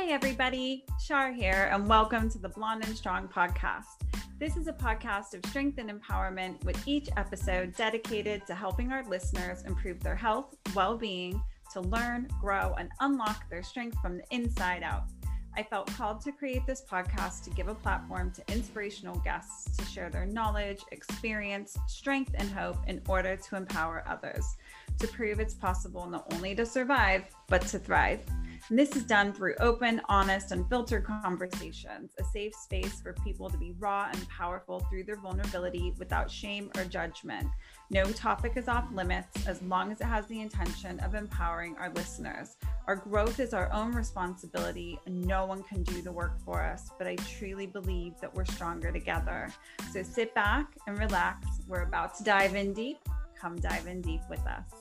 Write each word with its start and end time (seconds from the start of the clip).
Hey, 0.00 0.14
everybody, 0.14 0.86
Shar 0.98 1.30
here, 1.30 1.68
and 1.70 1.86
welcome 1.86 2.30
to 2.30 2.38
the 2.38 2.48
Blonde 2.48 2.86
and 2.86 2.96
Strong 2.96 3.28
podcast. 3.28 3.84
This 4.38 4.56
is 4.56 4.66
a 4.66 4.72
podcast 4.72 5.34
of 5.34 5.44
strength 5.50 5.76
and 5.76 5.90
empowerment, 5.90 6.64
with 6.64 6.88
each 6.88 7.10
episode 7.18 7.76
dedicated 7.76 8.46
to 8.46 8.54
helping 8.54 8.92
our 8.92 9.06
listeners 9.06 9.62
improve 9.66 10.00
their 10.00 10.16
health, 10.16 10.56
well 10.74 10.96
being, 10.96 11.42
to 11.74 11.82
learn, 11.82 12.28
grow, 12.40 12.74
and 12.78 12.88
unlock 13.00 13.50
their 13.50 13.62
strength 13.62 13.98
from 14.00 14.16
the 14.16 14.24
inside 14.30 14.82
out. 14.82 15.04
I 15.54 15.64
felt 15.64 15.88
called 15.88 16.22
to 16.22 16.32
create 16.32 16.66
this 16.66 16.82
podcast 16.90 17.44
to 17.44 17.50
give 17.50 17.68
a 17.68 17.74
platform 17.74 18.32
to 18.32 18.52
inspirational 18.52 19.18
guests 19.18 19.76
to 19.76 19.84
share 19.84 20.08
their 20.08 20.24
knowledge, 20.24 20.80
experience, 20.92 21.76
strength, 21.88 22.32
and 22.38 22.50
hope 22.50 22.78
in 22.86 23.02
order 23.06 23.36
to 23.36 23.56
empower 23.56 24.02
others 24.06 24.46
to 24.98 25.08
prove 25.08 25.40
it's 25.40 25.54
possible 25.54 26.06
not 26.06 26.32
only 26.32 26.54
to 26.54 26.64
survive, 26.64 27.24
but 27.48 27.62
to 27.62 27.78
thrive. 27.78 28.20
And 28.68 28.78
this 28.78 28.94
is 28.94 29.04
done 29.04 29.32
through 29.32 29.54
open, 29.60 30.00
honest, 30.08 30.52
and 30.52 30.68
filtered 30.68 31.04
conversations, 31.04 32.12
a 32.18 32.24
safe 32.24 32.54
space 32.54 33.00
for 33.00 33.12
people 33.24 33.50
to 33.50 33.58
be 33.58 33.74
raw 33.78 34.08
and 34.12 34.28
powerful 34.28 34.80
through 34.80 35.04
their 35.04 35.16
vulnerability 35.16 35.94
without 35.98 36.30
shame 36.30 36.70
or 36.76 36.84
judgment. 36.84 37.48
No 37.90 38.04
topic 38.04 38.52
is 38.56 38.68
off 38.68 38.86
limits 38.92 39.46
as 39.46 39.60
long 39.62 39.90
as 39.90 40.00
it 40.00 40.04
has 40.04 40.26
the 40.26 40.40
intention 40.40 41.00
of 41.00 41.14
empowering 41.14 41.76
our 41.76 41.90
listeners. 41.90 42.56
Our 42.86 42.96
growth 42.96 43.40
is 43.40 43.52
our 43.52 43.72
own 43.72 43.92
responsibility, 43.92 44.98
and 45.06 45.20
no 45.22 45.46
one 45.46 45.62
can 45.64 45.82
do 45.82 46.00
the 46.02 46.12
work 46.12 46.38
for 46.44 46.62
us, 46.62 46.90
but 46.98 47.06
I 47.06 47.16
truly 47.16 47.66
believe 47.66 48.14
that 48.20 48.32
we're 48.32 48.44
stronger 48.44 48.92
together. 48.92 49.52
So 49.92 50.02
sit 50.02 50.34
back 50.34 50.76
and 50.86 50.98
relax. 50.98 51.46
We're 51.66 51.82
about 51.82 52.16
to 52.18 52.24
dive 52.24 52.54
in 52.54 52.72
deep. 52.72 52.98
Come 53.38 53.56
dive 53.56 53.86
in 53.86 54.02
deep 54.02 54.20
with 54.28 54.46
us. 54.46 54.79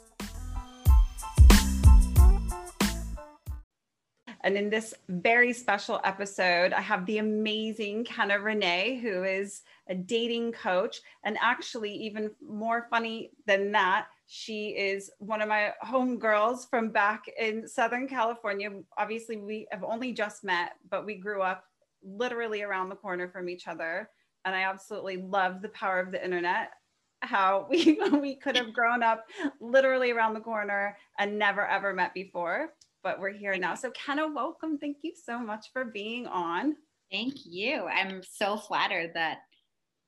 And 4.44 4.56
in 4.56 4.70
this 4.70 4.94
very 5.09 5.52
special 5.52 6.00
episode, 6.04 6.72
I 6.72 6.82
have 6.82 7.06
the 7.06 7.18
amazing 7.18 8.06
Kenna 8.06 8.40
Renee, 8.40 9.00
who 9.02 9.23
is 9.23 9.64
a 9.90 9.96
dating 9.96 10.54
coach. 10.54 11.02
And 11.26 11.38
actually, 11.42 11.92
even 11.92 12.31
more 12.42 12.88
funny 12.90 13.31
than 13.48 13.72
that, 13.73 14.08
she 14.28 14.70
is 14.70 15.12
one 15.20 15.42
of 15.42 15.50
my 15.50 15.73
homegirls 15.84 16.70
from 16.70 16.90
back 16.90 17.26
in 17.40 17.68
Southern 17.68 18.08
California. 18.08 18.70
Obviously, 18.98 19.38
we 19.38 19.68
have 19.72 19.84
only 19.84 20.14
just 20.14 20.44
met, 20.44 20.74
but 20.90 21.06
we 21.06 21.16
grew 21.16 21.42
up 21.42 21.66
literally 22.03 22.62
around 22.62 22.90
the 22.90 22.96
corner 22.96 23.28
from 23.28 23.50
each 23.50 23.68
other. 23.68 24.09
And 24.46 24.56
I 24.56 24.62
absolutely 24.62 25.18
love 25.18 25.62
the 25.62 25.70
power 25.70 26.00
of 26.00 26.12
the 26.12 26.24
internet 26.24 26.72
how 27.22 27.68
we 27.70 28.00
we 28.14 28.36
could 28.36 28.56
have 28.56 28.74
grown 28.74 29.03
up 29.03 29.26
literally 29.59 30.12
around 30.12 30.34
the 30.34 30.40
corner 30.40 30.98
and 31.18 31.38
never 31.38 31.66
ever 31.68 31.94
met 31.94 32.14
before 32.14 32.74
but 33.03 33.19
we're 33.19 33.31
here 33.31 33.58
now. 33.58 33.75
So, 33.75 33.92
Kenna, 33.92 34.28
welcome. 34.28 34.78
Thank 34.78 34.97
you 35.02 35.14
so 35.16 35.39
much 35.39 35.67
for 35.73 35.86
being 35.86 36.28
on. 36.28 36.75
Thank 37.11 37.45
you. 37.45 37.86
I'm 37.86 38.22
so 38.23 38.58
flattered 38.58 39.11
that 39.16 39.39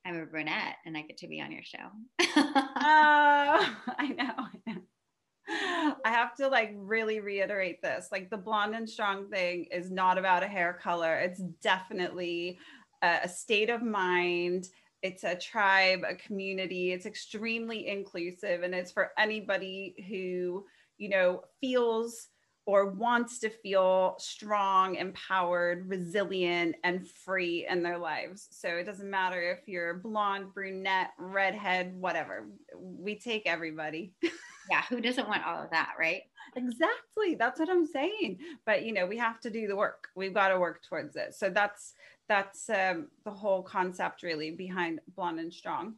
I'm 0.06 0.20
a 0.20 0.25
brunette 0.25 0.78
and 0.86 0.98
I 0.98 1.02
get 1.02 1.17
to 1.17 1.28
be 1.28 1.42
on 1.42 1.52
your 1.52 1.64
show. 1.64 1.78
Oh, 2.83 3.75
I 3.98 4.08
know. 4.08 4.33
I 4.38 4.72
know. 4.72 5.95
I 6.06 6.09
have 6.09 6.36
to 6.36 6.48
like 6.48 6.73
really 6.75 7.20
reiterate 7.20 7.81
this. 7.81 8.08
Like 8.11 8.30
the 8.30 8.38
blonde 8.38 8.75
and 8.75 8.89
strong 8.89 9.30
thing 9.30 9.66
is 9.72 9.92
not 9.92 10.17
about 10.17 10.44
a 10.44 10.48
hair 10.48 10.80
color. 10.81 11.17
It's 11.17 11.42
definitely 11.61 12.58
a, 13.02 13.20
a 13.23 13.30
state 13.30 13.70
of 13.70 13.83
mind. 13.83 14.67
It's 15.03 15.23
a 15.23 15.36
tribe, 15.36 16.02
a 16.08 16.16
community. 16.16 16.92
It's 16.92 17.05
extremely 17.05 17.88
inclusive 17.88 18.64
and 18.64 18.73
it's 18.73 18.92
for 18.92 19.11
anybody 19.17 19.95
who, 20.09 20.66
you 20.98 21.09
know, 21.09 21.42
feels 21.59 22.30
or 22.66 22.92
wants 22.92 23.40
to 23.40 23.50
feel 23.50 24.16
strong, 24.20 24.95
empowered, 24.95 25.90
resilient, 25.90 26.76
and 26.83 27.08
free 27.08 27.66
in 27.67 27.82
their 27.82 27.98
lives. 27.98 28.48
So 28.52 28.70
it 28.70 28.86
doesn't 28.86 29.10
matter 29.10 29.42
if 29.42 29.67
you're 29.67 29.95
blonde, 29.95 30.54
brunette, 30.54 31.11
redhead, 31.17 31.94
whatever. 31.95 32.48
We 32.77 33.16
take 33.16 33.44
everybody. 33.45 34.14
yeah, 34.70 34.83
who 34.89 35.02
doesn't 35.02 35.27
want 35.27 35.45
all 35.45 35.64
of 35.64 35.72
that, 35.72 35.94
right? 35.99 36.22
Exactly. 36.55 37.36
That's 37.36 37.60
what 37.60 37.70
I'm 37.70 37.86
saying. 37.86 38.38
But 38.66 38.83
you 38.83 38.93
know, 38.93 39.08
we 39.08 39.17
have 39.17 39.39
to 39.42 39.49
do 39.49 39.67
the 39.67 39.76
work. 39.76 40.10
We've 40.16 40.33
got 40.33 40.49
to 40.49 40.60
work 40.60 40.82
towards 40.88 41.16
it. 41.16 41.33
So 41.33 41.49
that's 41.49 41.93
that's 42.30 42.70
um, 42.70 43.08
the 43.26 43.32
whole 43.32 43.64
concept 43.64 44.23
really 44.23 44.52
behind 44.52 45.02
Blonde 45.16 45.39
and 45.39 45.54
Strong. 45.54 45.95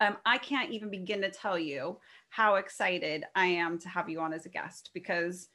Um, 0.00 0.16
I 0.24 0.38
can't 0.38 0.70
even 0.70 0.90
begin 0.90 1.20
to 1.22 1.30
tell 1.30 1.58
you 1.58 1.98
how 2.30 2.56
excited 2.56 3.24
I 3.34 3.46
am 3.46 3.78
to 3.80 3.88
have 3.88 4.08
you 4.08 4.20
on 4.20 4.32
as 4.32 4.46
a 4.46 4.48
guest 4.48 4.90
because 4.94 5.48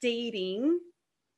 dating 0.00 0.78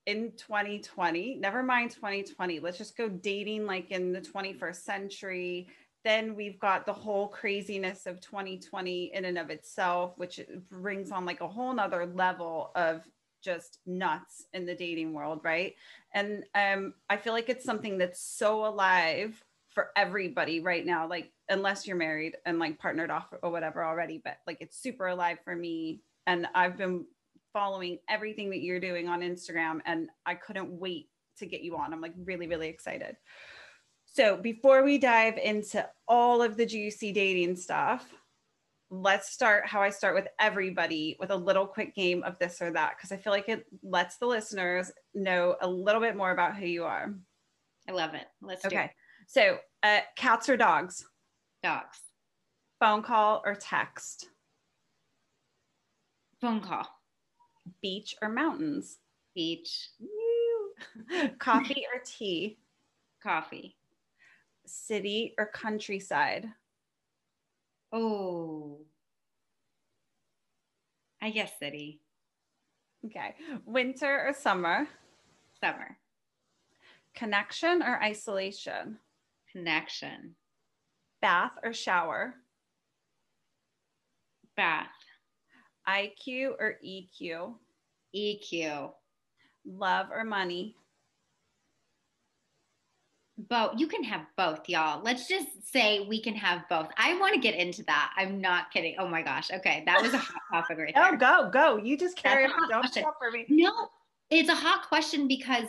in 0.06 0.32
2020, 0.36 1.36
never 1.36 1.62
mind 1.62 1.91
2020, 1.91 2.60
let's 2.60 2.78
just 2.78 2.96
go 2.96 3.08
dating 3.08 3.66
like 3.66 3.91
in 3.91 4.12
the 4.12 4.20
21st 4.20 4.76
century. 4.76 5.69
Then 6.04 6.34
we've 6.34 6.58
got 6.58 6.86
the 6.86 6.92
whole 6.92 7.28
craziness 7.28 8.06
of 8.06 8.20
2020 8.20 9.10
in 9.12 9.24
and 9.26 9.36
of 9.36 9.50
itself, 9.50 10.14
which 10.16 10.41
brings 10.70 11.10
on 11.10 11.26
like 11.26 11.42
a 11.42 11.48
whole 11.48 11.74
nother 11.74 12.06
level 12.06 12.70
of 12.74 13.06
just 13.42 13.80
nuts 13.86 14.47
in 14.54 14.64
the 14.64 14.74
dating 14.74 15.12
world, 15.12 15.41
right? 15.44 15.74
And 16.14 16.44
um, 16.54 16.94
I 17.10 17.18
feel 17.18 17.32
like 17.32 17.48
it's 17.48 17.64
something 17.64 17.98
that's 17.98 18.20
so 18.20 18.66
alive 18.66 19.44
for 19.68 19.88
everybody 19.94 20.60
right 20.60 20.84
now. 20.84 21.06
Like, 21.06 21.32
unless 21.48 21.86
you're 21.86 21.97
married 21.97 22.36
and 22.47 22.58
like 22.58 22.78
partnered 22.78 23.10
off 23.10 23.26
or 23.42 23.50
whatever 23.50 23.84
already, 23.84 24.20
but 24.24 24.38
like 24.47 24.58
it's 24.60 24.80
super 24.80 25.06
alive 25.08 25.38
for 25.44 25.54
me. 25.54 26.00
And 26.26 26.47
I've 26.54 26.76
been 26.76 27.04
following 27.58 27.98
everything 28.08 28.50
that 28.50 28.60
you're 28.60 28.78
doing 28.78 29.08
on 29.08 29.20
Instagram 29.20 29.80
and 29.84 30.08
I 30.24 30.36
couldn't 30.36 30.70
wait 30.70 31.08
to 31.38 31.44
get 31.44 31.62
you 31.62 31.76
on. 31.76 31.92
I'm 31.92 32.00
like 32.00 32.14
really, 32.24 32.46
really 32.46 32.69
excited. 32.69 33.16
So 34.04 34.36
before 34.36 34.84
we 34.84 34.96
dive 34.96 35.38
into 35.38 35.84
all 36.06 36.41
of 36.41 36.56
the 36.56 36.64
juicy 36.64 37.10
dating 37.10 37.56
stuff, 37.56 38.08
let's 38.91 39.32
start 39.32 39.66
how 39.66 39.82
I 39.82 39.91
start 39.91 40.14
with 40.14 40.28
everybody 40.38 41.16
with 41.18 41.32
a 41.32 41.36
little 41.36 41.66
quick 41.66 41.97
game 41.97 42.22
of 42.22 42.38
this 42.38 42.62
or 42.62 42.70
that 42.70 42.92
because 42.97 43.10
I 43.10 43.16
feel 43.16 43.32
like 43.32 43.48
it 43.48 43.66
lets 43.82 44.18
the 44.18 44.26
listeners 44.26 44.92
know 45.12 45.56
a 45.60 45.66
little 45.66 46.00
bit 46.00 46.14
more 46.14 46.30
about 46.30 46.54
who 46.54 46.64
you 46.64 46.84
are. 46.84 47.12
I 47.88 47.92
love 47.92 48.14
it. 48.14 48.26
Let's 48.41 48.64
okay. 48.64 48.84
It. 48.84 48.91
So, 49.26 49.58
uh, 49.82 50.00
cats 50.14 50.48
or 50.48 50.56
dogs? 50.56 51.04
Dogs. 51.64 51.98
Phone 52.78 53.02
call 53.02 53.42
or 53.44 53.56
text? 53.56 54.28
Phone 56.41 56.60
call. 56.60 56.86
Beach 57.82 58.14
or 58.22 58.28
mountains? 58.28 58.98
Beach. 59.34 59.90
Coffee 61.38 61.84
or 61.92 62.00
tea? 62.04 62.58
Coffee. 63.22 63.76
City 64.66 65.34
or 65.38 65.46
countryside? 65.46 66.48
Oh, 67.92 68.80
I 71.22 71.30
guess 71.30 71.58
city. 71.58 72.00
Okay. 73.06 73.34
Winter 73.64 74.28
or 74.28 74.32
summer? 74.32 74.86
Summer. 75.60 75.96
Connection 77.14 77.82
or 77.82 78.00
isolation? 78.02 78.98
Connection. 79.52 80.34
Bath 81.20 81.52
or 81.64 81.72
shower? 81.72 82.34
Bath. 84.56 84.97
IQ 85.88 86.53
or 86.59 86.76
EQ? 86.84 87.54
EQ. 88.15 88.91
Love 89.65 90.06
or 90.12 90.25
money? 90.25 90.75
Both. 93.38 93.78
You 93.78 93.87
can 93.87 94.03
have 94.03 94.27
both, 94.37 94.69
y'all. 94.69 95.00
Let's 95.03 95.28
just 95.28 95.47
say 95.71 96.06
we 96.09 96.21
can 96.21 96.34
have 96.34 96.69
both. 96.69 96.88
I 96.97 97.16
want 97.19 97.34
to 97.34 97.41
get 97.41 97.54
into 97.54 97.84
that. 97.84 98.12
I'm 98.16 98.41
not 98.41 98.72
kidding. 98.72 98.97
Oh 98.98 99.07
my 99.07 99.22
gosh. 99.22 99.51
Okay. 99.51 99.84
That 99.86 100.03
was 100.03 100.12
a 100.12 100.18
hot 100.18 100.41
topic 100.53 100.78
right 100.78 100.92
there. 100.95 101.10
Oh, 101.12 101.16
go, 101.16 101.48
go. 101.53 101.77
You 101.77 101.97
just 101.97 102.16
carry 102.16 102.47
on. 102.47 102.68
Don't 102.68 102.89
stop 102.89 103.16
for 103.18 103.30
me. 103.30 103.47
No, 103.48 103.89
it's 104.30 104.48
a 104.48 104.54
hot 104.54 104.89
question 104.89 105.28
because 105.28 105.68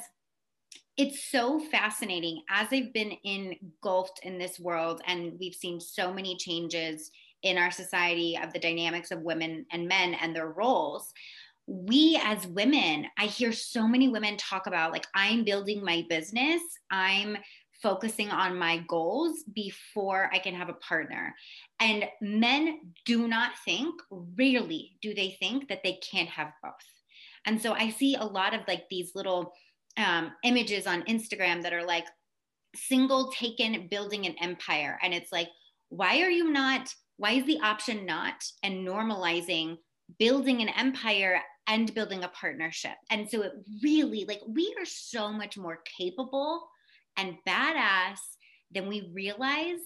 it's 0.98 1.32
so 1.32 1.60
fascinating 1.60 2.42
as 2.50 2.68
I've 2.72 2.92
been 2.92 3.14
engulfed 3.24 4.20
in 4.24 4.38
this 4.38 4.60
world 4.60 5.02
and 5.08 5.38
we've 5.40 5.56
seen 5.56 5.80
so 5.80 6.12
many 6.12 6.36
changes 6.36 7.12
in 7.44 7.58
our 7.58 7.72
society 7.72 8.38
of 8.42 8.52
the 8.54 8.60
dynamics 8.60 9.12
of 9.12 9.22
women 9.22 9.66
and 9.72 9.88
men 9.88 10.14
and 10.16 10.36
their 10.36 10.50
roles 10.50 11.14
we 11.70 12.20
as 12.24 12.48
women 12.48 13.06
i 13.20 13.26
hear 13.26 13.52
so 13.52 13.88
many 13.88 14.08
women 14.08 14.36
talk 14.38 14.66
about 14.66 14.92
like 14.92 15.06
i'm 15.14 15.44
building 15.44 15.84
my 15.84 16.04
business. 16.10 16.62
I'm 16.90 17.38
focusing 17.84 18.30
on 18.30 18.58
my 18.58 18.80
goals 18.88 19.44
before 19.54 20.32
i 20.34 20.40
can 20.40 20.56
have 20.56 20.70
a 20.70 20.74
partner. 20.74 21.36
And 21.80 22.06
men 22.22 22.80
do 23.06 23.28
not 23.28 23.52
think 23.64 24.02
rarely 24.10 24.98
do 25.02 25.14
they 25.14 25.38
think 25.40 25.70
that 25.70 25.82
they 25.84 26.00
can't 26.12 26.30
have 26.30 26.52
both. 26.64 26.74
And 27.46 27.62
so 27.62 27.74
i 27.74 27.92
see 27.92 28.16
a 28.16 28.24
lot 28.24 28.56
of 28.56 28.62
like 28.68 28.86
these 28.90 29.12
little 29.14 29.54
um, 29.98 30.32
images 30.44 30.88
on 30.88 31.04
instagram 31.04 31.62
that 31.62 31.74
are 31.74 31.86
like 31.86 32.08
single 32.76 33.32
taken 33.32 33.88
building 33.90 34.26
an 34.26 34.36
empire. 34.42 34.98
And 35.04 35.14
it's 35.14 35.32
like 35.32 35.50
why 35.90 36.22
are 36.22 36.32
you 36.32 36.52
not 36.52 36.92
why 37.20 37.34
is 37.34 37.46
the 37.46 37.60
option 37.60 38.06
not 38.06 38.44
and 38.64 38.88
normalizing 38.88 39.78
building 40.18 40.62
an 40.62 40.70
empire 40.70 41.42
and 41.68 41.94
building 41.94 42.24
a 42.24 42.30
partnership. 42.30 42.96
And 43.12 43.30
so 43.30 43.44
it 43.44 43.52
really, 43.84 44.26
like, 44.26 44.42
we 44.48 44.74
are 44.80 44.86
so 44.86 45.32
much 45.32 45.58
more 45.58 45.80
capable 45.98 46.68
and 47.18 47.36
badass 47.48 48.18
than 48.72 48.88
we 48.88 49.12
realize. 49.14 49.80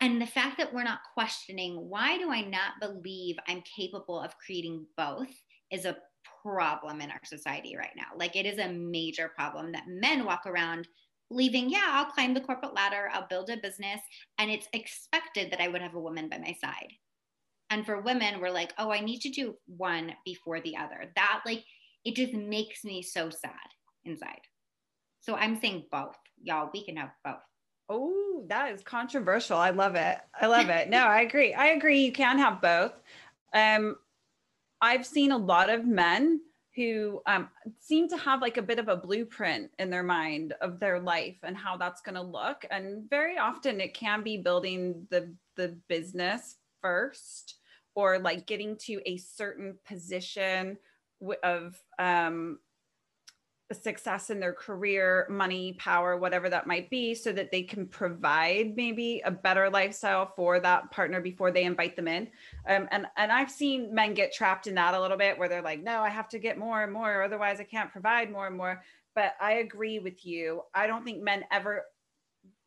And 0.00 0.22
the 0.22 0.26
fact 0.26 0.56
that 0.58 0.72
we're 0.72 0.84
not 0.84 1.00
questioning, 1.14 1.74
why 1.88 2.16
do 2.16 2.30
I 2.30 2.42
not 2.42 2.80
believe 2.80 3.36
I'm 3.46 3.62
capable 3.76 4.20
of 4.20 4.38
creating 4.38 4.86
both, 4.96 5.28
is 5.70 5.84
a 5.84 5.98
problem 6.42 7.00
in 7.00 7.10
our 7.10 7.20
society 7.24 7.76
right 7.76 7.92
now. 7.96 8.16
Like, 8.16 8.36
it 8.36 8.46
is 8.46 8.58
a 8.58 8.72
major 8.72 9.28
problem 9.34 9.72
that 9.72 9.88
men 9.88 10.24
walk 10.24 10.46
around 10.46 10.86
believing, 11.32 11.70
yeah, 11.70 11.86
I'll 11.88 12.12
climb 12.12 12.34
the 12.34 12.40
corporate 12.40 12.74
ladder, 12.74 13.08
I'll 13.12 13.26
build 13.26 13.48
a 13.50 13.56
business, 13.56 14.00
and 14.38 14.50
it's 14.50 14.68
expected 14.72 15.50
that 15.50 15.60
I 15.60 15.68
would 15.68 15.80
have 15.80 15.94
a 15.94 16.00
woman 16.00 16.28
by 16.28 16.38
my 16.38 16.54
side. 16.60 16.92
And 17.70 17.86
for 17.86 18.02
women, 18.02 18.40
we're 18.40 18.50
like, 18.50 18.74
oh, 18.76 18.92
I 18.92 19.00
need 19.00 19.20
to 19.20 19.30
do 19.30 19.56
one 19.66 20.12
before 20.26 20.60
the 20.60 20.76
other. 20.76 21.10
That, 21.16 21.40
like, 21.46 21.64
it 22.04 22.14
just 22.14 22.34
makes 22.34 22.84
me 22.84 23.00
so 23.02 23.30
sad 23.30 23.52
inside. 24.04 24.40
So 25.20 25.34
I'm 25.34 25.58
saying 25.58 25.86
both. 25.90 26.16
Y'all, 26.42 26.70
we 26.74 26.84
can 26.84 26.96
have 26.96 27.12
both. 27.24 27.40
Oh, 27.88 28.44
that 28.48 28.72
is 28.72 28.82
controversial. 28.82 29.56
I 29.56 29.70
love 29.70 29.94
it. 29.94 30.18
I 30.38 30.46
love 30.46 30.68
it. 30.68 30.90
No, 30.90 30.98
I 31.06 31.22
agree. 31.22 31.54
I 31.54 31.68
agree. 31.68 32.04
You 32.04 32.12
can 32.12 32.38
have 32.38 32.60
both. 32.60 32.92
Um, 33.54 33.96
I've 34.80 35.06
seen 35.06 35.32
a 35.32 35.38
lot 35.38 35.70
of 35.70 35.86
men 35.86 36.40
who 36.74 37.20
um, 37.26 37.48
seem 37.80 38.08
to 38.08 38.16
have 38.16 38.40
like 38.40 38.56
a 38.56 38.62
bit 38.62 38.78
of 38.78 38.88
a 38.88 38.96
blueprint 38.96 39.70
in 39.78 39.90
their 39.90 40.02
mind 40.02 40.54
of 40.60 40.80
their 40.80 40.98
life 40.98 41.36
and 41.42 41.56
how 41.56 41.76
that's 41.76 42.00
going 42.00 42.14
to 42.14 42.22
look 42.22 42.64
and 42.70 43.08
very 43.10 43.36
often 43.38 43.80
it 43.80 43.94
can 43.94 44.22
be 44.22 44.38
building 44.38 45.06
the 45.10 45.34
the 45.56 45.76
business 45.88 46.56
first 46.80 47.56
or 47.94 48.18
like 48.18 48.46
getting 48.46 48.76
to 48.76 49.00
a 49.06 49.18
certain 49.18 49.76
position 49.86 50.78
of 51.42 51.78
um, 51.98 52.58
success 53.74 54.30
in 54.30 54.40
their 54.40 54.52
career, 54.52 55.26
money, 55.30 55.74
power, 55.74 56.16
whatever 56.16 56.48
that 56.48 56.66
might 56.66 56.90
be, 56.90 57.14
so 57.14 57.32
that 57.32 57.50
they 57.50 57.62
can 57.62 57.86
provide 57.86 58.74
maybe 58.76 59.22
a 59.24 59.30
better 59.30 59.70
lifestyle 59.70 60.32
for 60.36 60.60
that 60.60 60.90
partner 60.90 61.20
before 61.20 61.50
they 61.50 61.64
invite 61.64 61.96
them 61.96 62.08
in. 62.08 62.28
Um, 62.68 62.88
and 62.90 63.06
and 63.16 63.32
I've 63.32 63.50
seen 63.50 63.94
men 63.94 64.14
get 64.14 64.32
trapped 64.32 64.66
in 64.66 64.74
that 64.76 64.94
a 64.94 65.00
little 65.00 65.18
bit, 65.18 65.38
where 65.38 65.48
they're 65.48 65.62
like, 65.62 65.82
"No, 65.82 66.00
I 66.00 66.08
have 66.08 66.28
to 66.30 66.38
get 66.38 66.58
more 66.58 66.82
and 66.82 66.92
more, 66.92 67.22
otherwise 67.22 67.60
I 67.60 67.64
can't 67.64 67.90
provide 67.90 68.30
more 68.30 68.46
and 68.46 68.56
more." 68.56 68.82
But 69.14 69.34
I 69.40 69.54
agree 69.54 69.98
with 69.98 70.24
you. 70.24 70.62
I 70.74 70.86
don't 70.86 71.04
think 71.04 71.22
men 71.22 71.44
ever 71.50 71.84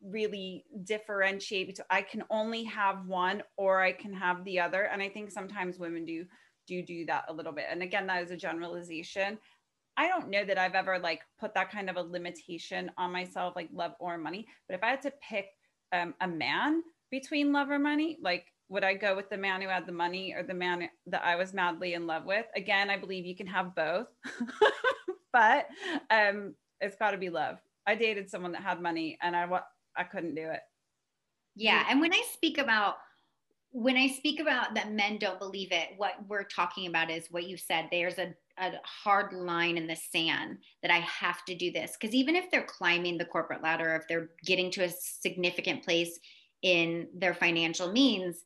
really 0.02 0.64
differentiate 0.84 1.68
between 1.68 1.86
I 1.90 2.02
can 2.02 2.22
only 2.30 2.64
have 2.64 3.06
one 3.06 3.42
or 3.56 3.82
I 3.82 3.92
can 3.92 4.12
have 4.12 4.44
the 4.44 4.60
other. 4.60 4.84
And 4.84 5.02
I 5.02 5.08
think 5.08 5.30
sometimes 5.30 5.78
women 5.78 6.04
do 6.04 6.26
do 6.66 6.82
do 6.82 7.06
that 7.06 7.24
a 7.28 7.32
little 7.32 7.52
bit. 7.52 7.66
And 7.70 7.82
again, 7.82 8.06
that 8.08 8.22
is 8.22 8.30
a 8.30 8.36
generalization. 8.36 9.38
I 9.96 10.08
don't 10.08 10.28
know 10.28 10.44
that 10.44 10.58
I've 10.58 10.74
ever 10.74 10.98
like 10.98 11.22
put 11.40 11.54
that 11.54 11.70
kind 11.70 11.88
of 11.88 11.96
a 11.96 12.02
limitation 12.02 12.90
on 12.98 13.12
myself, 13.12 13.54
like 13.56 13.68
love 13.72 13.92
or 13.98 14.18
money. 14.18 14.46
But 14.68 14.76
if 14.76 14.82
I 14.82 14.90
had 14.90 15.02
to 15.02 15.12
pick 15.28 15.46
um, 15.92 16.14
a 16.20 16.28
man 16.28 16.82
between 17.10 17.52
love 17.52 17.70
or 17.70 17.78
money, 17.78 18.18
like 18.20 18.46
would 18.68 18.84
I 18.84 18.94
go 18.94 19.14
with 19.14 19.30
the 19.30 19.36
man 19.36 19.62
who 19.62 19.68
had 19.68 19.86
the 19.86 19.92
money 19.92 20.34
or 20.34 20.42
the 20.42 20.54
man 20.54 20.88
that 21.06 21.24
I 21.24 21.36
was 21.36 21.54
madly 21.54 21.94
in 21.94 22.06
love 22.06 22.24
with? 22.24 22.46
Again, 22.56 22.90
I 22.90 22.96
believe 22.96 23.24
you 23.24 23.36
can 23.36 23.46
have 23.46 23.74
both, 23.74 24.08
but 25.32 25.66
um, 26.10 26.54
it's 26.80 26.96
got 26.96 27.12
to 27.12 27.18
be 27.18 27.30
love. 27.30 27.58
I 27.86 27.94
dated 27.94 28.28
someone 28.28 28.52
that 28.52 28.62
had 28.62 28.82
money, 28.82 29.16
and 29.22 29.36
I 29.36 29.48
I 29.96 30.02
couldn't 30.02 30.34
do 30.34 30.42
it. 30.42 30.60
Yeah, 31.54 31.86
and 31.88 32.00
when 32.00 32.12
I 32.12 32.22
speak 32.32 32.58
about 32.58 32.96
when 33.70 33.96
I 33.96 34.08
speak 34.08 34.40
about 34.40 34.74
that 34.74 34.92
men 34.92 35.18
don't 35.18 35.38
believe 35.38 35.70
it, 35.70 35.90
what 35.96 36.14
we're 36.28 36.44
talking 36.44 36.86
about 36.86 37.10
is 37.10 37.28
what 37.30 37.44
you 37.44 37.56
said. 37.56 37.88
There's 37.90 38.18
a 38.18 38.34
a 38.58 38.72
hard 38.84 39.32
line 39.32 39.76
in 39.76 39.86
the 39.86 39.96
sand 39.96 40.58
that 40.82 40.90
I 40.90 40.98
have 40.98 41.44
to 41.46 41.54
do 41.54 41.70
this. 41.70 41.96
Because 41.98 42.14
even 42.14 42.36
if 42.36 42.50
they're 42.50 42.64
climbing 42.64 43.18
the 43.18 43.24
corporate 43.24 43.62
ladder, 43.62 43.94
if 43.96 44.08
they're 44.08 44.30
getting 44.44 44.70
to 44.72 44.84
a 44.84 44.90
significant 44.90 45.84
place 45.84 46.18
in 46.62 47.08
their 47.14 47.34
financial 47.34 47.92
means, 47.92 48.42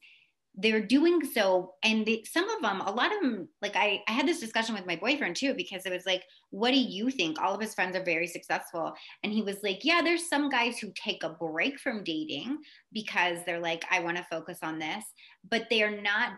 they're 0.57 0.85
doing 0.85 1.25
so. 1.25 1.75
And 1.85 2.05
they, 2.05 2.25
some 2.25 2.51
of 2.51 2.61
them, 2.61 2.81
a 2.81 2.91
lot 2.91 3.15
of 3.15 3.23
them, 3.23 3.49
like 3.63 3.77
I, 3.77 4.03
I 4.09 4.13
had 4.13 4.27
this 4.27 4.41
discussion 4.41 4.75
with 4.75 4.87
my 4.87 4.97
boyfriend 4.97 5.37
too, 5.37 5.55
because 5.55 5.87
it 5.87 5.93
was 5.93 6.07
like, 6.07 6.25
what 6.51 6.73
do 6.73 6.79
you 6.79 7.11
think? 7.11 7.41
All 7.41 7.55
of 7.55 7.61
his 7.61 7.75
friends 7.75 7.97
are 7.97 8.05
very 8.05 8.27
successful. 8.27 8.93
And 9.23 9.33
he 9.33 9.43
was 9.43 9.63
like, 9.63 9.85
yeah, 9.85 10.03
there's 10.03 10.29
some 10.29 10.49
guys 10.49 10.79
who 10.79 10.93
take 10.97 11.23
a 11.23 11.31
break 11.31 11.79
from 11.79 12.03
dating 12.03 12.59
because 12.93 13.39
they're 13.47 13.61
like, 13.61 13.85
I 13.91 14.01
want 14.01 14.17
to 14.17 14.25
focus 14.25 14.59
on 14.63 14.81
this, 14.81 15.05
but 15.49 15.69
they're 15.71 16.01
not 16.01 16.33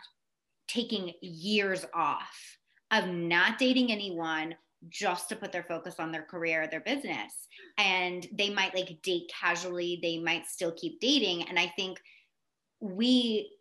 taking 0.69 1.13
years 1.23 1.87
off 1.95 2.59
of 2.93 3.09
not 3.09 3.59
dating 3.59 3.91
anyone 3.91 4.55
just 4.89 5.29
to 5.29 5.37
put 5.37 5.53
their 5.53 5.63
focus 5.63 5.97
on 5.99 6.13
their 6.13 6.23
career 6.23 6.63
or 6.63 6.67
their 6.67 6.81
business. 6.81 7.49
And 7.79 8.27
they 8.33 8.51
might 8.51 8.75
like 8.75 9.01
date 9.03 9.33
casually, 9.41 9.99
they 10.03 10.19
might 10.19 10.47
still 10.47 10.73
keep 10.73 11.01
dating. 11.01 11.49
And 11.49 11.59
I 11.59 11.73
think 11.77 12.01
we, 12.81 13.53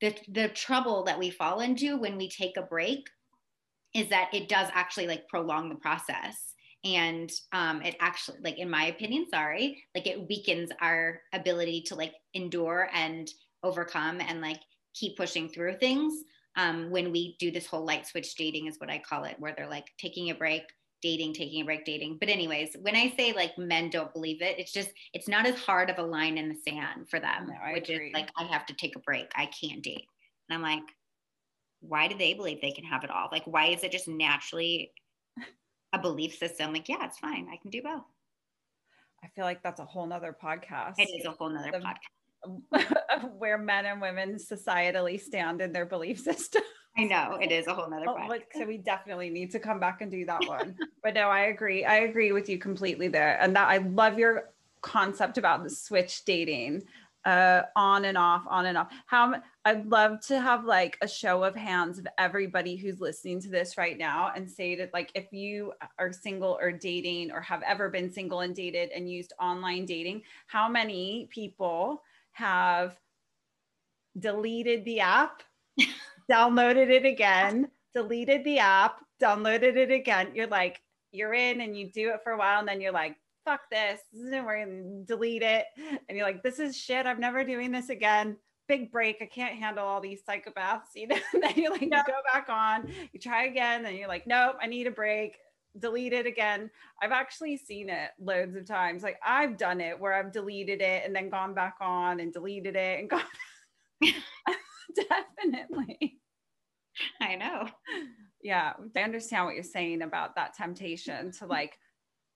the, 0.00 0.14
the 0.28 0.48
trouble 0.48 1.04
that 1.04 1.18
we 1.18 1.30
fall 1.30 1.60
into 1.60 1.96
when 1.96 2.16
we 2.16 2.28
take 2.28 2.56
a 2.56 2.62
break 2.62 3.08
is 3.94 4.08
that 4.08 4.30
it 4.34 4.48
does 4.48 4.68
actually 4.74 5.06
like 5.06 5.28
prolong 5.28 5.68
the 5.68 5.76
process. 5.76 6.52
And 6.84 7.32
um, 7.52 7.80
it 7.80 7.96
actually, 8.00 8.38
like, 8.42 8.58
in 8.58 8.68
my 8.68 8.86
opinion, 8.86 9.26
sorry, 9.30 9.84
like 9.94 10.06
it 10.06 10.28
weakens 10.28 10.70
our 10.82 11.22
ability 11.32 11.82
to 11.86 11.94
like 11.94 12.14
endure 12.34 12.90
and 12.92 13.30
overcome 13.62 14.20
and 14.20 14.42
like 14.42 14.60
keep 14.92 15.16
pushing 15.16 15.48
through 15.48 15.78
things 15.78 16.24
um, 16.56 16.90
when 16.90 17.10
we 17.10 17.36
do 17.38 17.50
this 17.50 17.66
whole 17.66 17.84
light 17.84 18.06
switch 18.06 18.34
dating 18.36 18.66
is 18.66 18.78
what 18.78 18.90
I 18.90 18.98
call 18.98 19.24
it, 19.24 19.36
where 19.38 19.54
they're 19.56 19.68
like 19.68 19.86
taking 19.98 20.30
a 20.30 20.34
break, 20.34 20.62
dating, 21.02 21.34
taking 21.34 21.62
a 21.62 21.64
break, 21.64 21.84
dating. 21.84 22.18
But 22.20 22.28
anyways, 22.28 22.76
when 22.80 22.94
I 22.94 23.12
say 23.16 23.32
like 23.32 23.56
men 23.58 23.90
don't 23.90 24.12
believe 24.12 24.40
it, 24.40 24.58
it's 24.58 24.72
just 24.72 24.90
it's 25.12 25.28
not 25.28 25.46
as 25.46 25.58
hard 25.58 25.90
of 25.90 25.98
a 25.98 26.02
line 26.02 26.38
in 26.38 26.48
the 26.48 26.54
sand 26.54 27.08
for 27.08 27.18
them, 27.18 27.48
no, 27.48 27.72
which 27.72 27.90
agree. 27.90 28.08
is 28.08 28.14
like 28.14 28.30
I 28.36 28.44
have 28.44 28.66
to 28.66 28.74
take 28.74 28.96
a 28.96 29.00
break. 29.00 29.30
I 29.34 29.46
can't 29.46 29.82
date. 29.82 30.06
And 30.48 30.56
I'm 30.56 30.62
like, 30.62 30.84
why 31.80 32.08
do 32.08 32.16
they 32.16 32.34
believe 32.34 32.60
they 32.60 32.70
can 32.70 32.84
have 32.84 33.04
it 33.04 33.10
all? 33.10 33.28
Like, 33.32 33.44
why 33.46 33.66
is 33.66 33.82
it 33.82 33.92
just 33.92 34.08
naturally 34.08 34.92
a 35.92 35.98
belief 35.98 36.36
system? 36.36 36.72
Like, 36.72 36.88
yeah, 36.88 37.04
it's 37.04 37.18
fine. 37.18 37.48
I 37.52 37.56
can 37.56 37.70
do 37.70 37.82
both. 37.82 38.04
I 39.22 39.28
feel 39.34 39.44
like 39.44 39.62
that's 39.62 39.80
a 39.80 39.84
whole 39.84 40.06
nother 40.06 40.36
podcast. 40.40 40.94
It 40.98 41.08
is 41.18 41.24
a 41.24 41.30
whole 41.30 41.48
nother 41.48 41.70
the, 41.72 41.78
podcast 41.78 41.96
where 43.38 43.58
men 43.58 43.86
and 43.86 44.00
women 44.00 44.36
societally 44.36 45.20
stand 45.20 45.60
in 45.60 45.72
their 45.72 45.86
belief 45.86 46.20
system. 46.20 46.62
I 46.96 47.04
know 47.04 47.38
it 47.40 47.50
is 47.50 47.66
a 47.66 47.74
whole 47.74 47.90
nother. 47.90 48.06
Oh, 48.08 48.38
so 48.56 48.64
we 48.66 48.78
definitely 48.78 49.28
need 49.28 49.50
to 49.52 49.58
come 49.58 49.80
back 49.80 50.00
and 50.00 50.10
do 50.10 50.24
that 50.26 50.42
one. 50.46 50.76
but 51.02 51.14
no, 51.14 51.28
I 51.28 51.46
agree. 51.46 51.84
I 51.84 51.96
agree 51.96 52.32
with 52.32 52.48
you 52.48 52.58
completely 52.58 53.08
there, 53.08 53.38
and 53.40 53.56
that 53.56 53.68
I 53.68 53.78
love 53.78 54.18
your 54.18 54.50
concept 54.82 55.38
about 55.38 55.64
the 55.64 55.70
switch 55.70 56.24
dating 56.24 56.82
uh 57.24 57.62
on 57.74 58.04
and 58.04 58.18
off 58.18 58.42
on 58.48 58.66
and 58.66 58.76
off 58.76 58.88
how 59.06 59.32
i'd 59.64 59.86
love 59.86 60.20
to 60.20 60.38
have 60.38 60.66
like 60.66 60.98
a 61.00 61.08
show 61.08 61.42
of 61.42 61.56
hands 61.56 61.98
of 61.98 62.06
everybody 62.18 62.76
who's 62.76 63.00
listening 63.00 63.40
to 63.40 63.48
this 63.48 63.78
right 63.78 63.96
now 63.96 64.30
and 64.36 64.50
say 64.50 64.74
that 64.74 64.92
like 64.92 65.10
if 65.14 65.32
you 65.32 65.72
are 65.98 66.12
single 66.12 66.58
or 66.60 66.70
dating 66.70 67.30
or 67.30 67.40
have 67.40 67.62
ever 67.62 67.88
been 67.88 68.12
single 68.12 68.40
and 68.40 68.54
dated 68.54 68.90
and 68.90 69.10
used 69.10 69.32
online 69.40 69.86
dating 69.86 70.20
how 70.48 70.68
many 70.68 71.26
people 71.30 72.02
have 72.34 72.96
deleted 74.18 74.84
the 74.84 75.00
app, 75.00 75.42
downloaded 76.30 76.90
it 76.90 77.04
again, 77.04 77.68
deleted 77.94 78.44
the 78.44 78.58
app, 78.58 79.00
downloaded 79.22 79.76
it 79.76 79.90
again. 79.90 80.30
You're 80.34 80.46
like, 80.46 80.80
you're 81.12 81.34
in 81.34 81.60
and 81.60 81.76
you 81.76 81.90
do 81.90 82.10
it 82.10 82.20
for 82.22 82.32
a 82.32 82.38
while 82.38 82.58
and 82.58 82.68
then 82.68 82.80
you're 82.80 82.92
like, 82.92 83.16
fuck 83.44 83.70
this. 83.70 84.00
We're 84.12 84.64
gonna 84.64 85.04
delete 85.04 85.42
it. 85.42 85.66
And 86.08 86.16
you're 86.16 86.26
like, 86.26 86.42
this 86.42 86.58
is 86.58 86.76
shit. 86.76 87.06
I'm 87.06 87.20
never 87.20 87.44
doing 87.44 87.70
this 87.70 87.88
again. 87.88 88.36
Big 88.66 88.90
break. 88.90 89.18
I 89.20 89.26
can't 89.26 89.54
handle 89.54 89.86
all 89.86 90.00
these 90.00 90.22
psychopaths. 90.28 90.82
You 90.94 91.08
know, 91.08 91.18
and 91.34 91.42
then 91.42 91.54
you 91.56 91.70
like, 91.70 91.82
no. 91.82 91.98
you 91.98 92.04
go 92.06 92.20
back 92.32 92.48
on, 92.48 92.90
you 93.12 93.20
try 93.20 93.44
again, 93.44 93.84
and 93.84 93.96
you're 93.96 94.08
like, 94.08 94.26
nope, 94.26 94.56
I 94.60 94.66
need 94.66 94.86
a 94.86 94.90
break 94.90 95.36
delete 95.78 96.12
it 96.12 96.26
again. 96.26 96.70
I've 97.02 97.12
actually 97.12 97.56
seen 97.56 97.88
it 97.90 98.10
loads 98.20 98.56
of 98.56 98.66
times. 98.66 99.02
Like 99.02 99.18
I've 99.24 99.56
done 99.56 99.80
it 99.80 99.98
where 99.98 100.12
I've 100.12 100.32
deleted 100.32 100.80
it 100.80 101.02
and 101.04 101.14
then 101.14 101.30
gone 101.30 101.54
back 101.54 101.76
on 101.80 102.20
and 102.20 102.32
deleted 102.32 102.76
it 102.76 103.00
and 103.00 103.10
gone. 103.10 103.22
Definitely. 104.94 106.18
I 107.20 107.34
know. 107.36 107.68
Yeah, 108.42 108.74
I 108.96 109.00
understand 109.00 109.46
what 109.46 109.54
you're 109.54 109.64
saying 109.64 110.02
about 110.02 110.36
that 110.36 110.54
temptation 110.54 111.32
to 111.32 111.46
like 111.46 111.78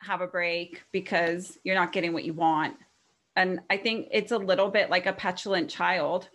have 0.00 0.20
a 0.20 0.26
break 0.26 0.82
because 0.92 1.58
you're 1.64 1.74
not 1.74 1.92
getting 1.92 2.12
what 2.12 2.24
you 2.24 2.34
want. 2.34 2.76
And 3.36 3.60
I 3.70 3.76
think 3.76 4.08
it's 4.10 4.32
a 4.32 4.38
little 4.38 4.68
bit 4.68 4.90
like 4.90 5.06
a 5.06 5.12
petulant 5.12 5.70
child 5.70 6.28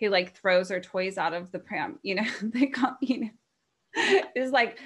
who 0.00 0.08
like 0.08 0.34
throws 0.34 0.70
her 0.70 0.80
toys 0.80 1.18
out 1.18 1.34
of 1.34 1.52
the 1.52 1.58
pram. 1.58 1.98
You 2.02 2.16
know, 2.16 2.26
they 2.42 2.66
come, 2.66 2.96
you 3.00 3.20
know, 3.20 3.30
it's 4.34 4.52
like 4.52 4.78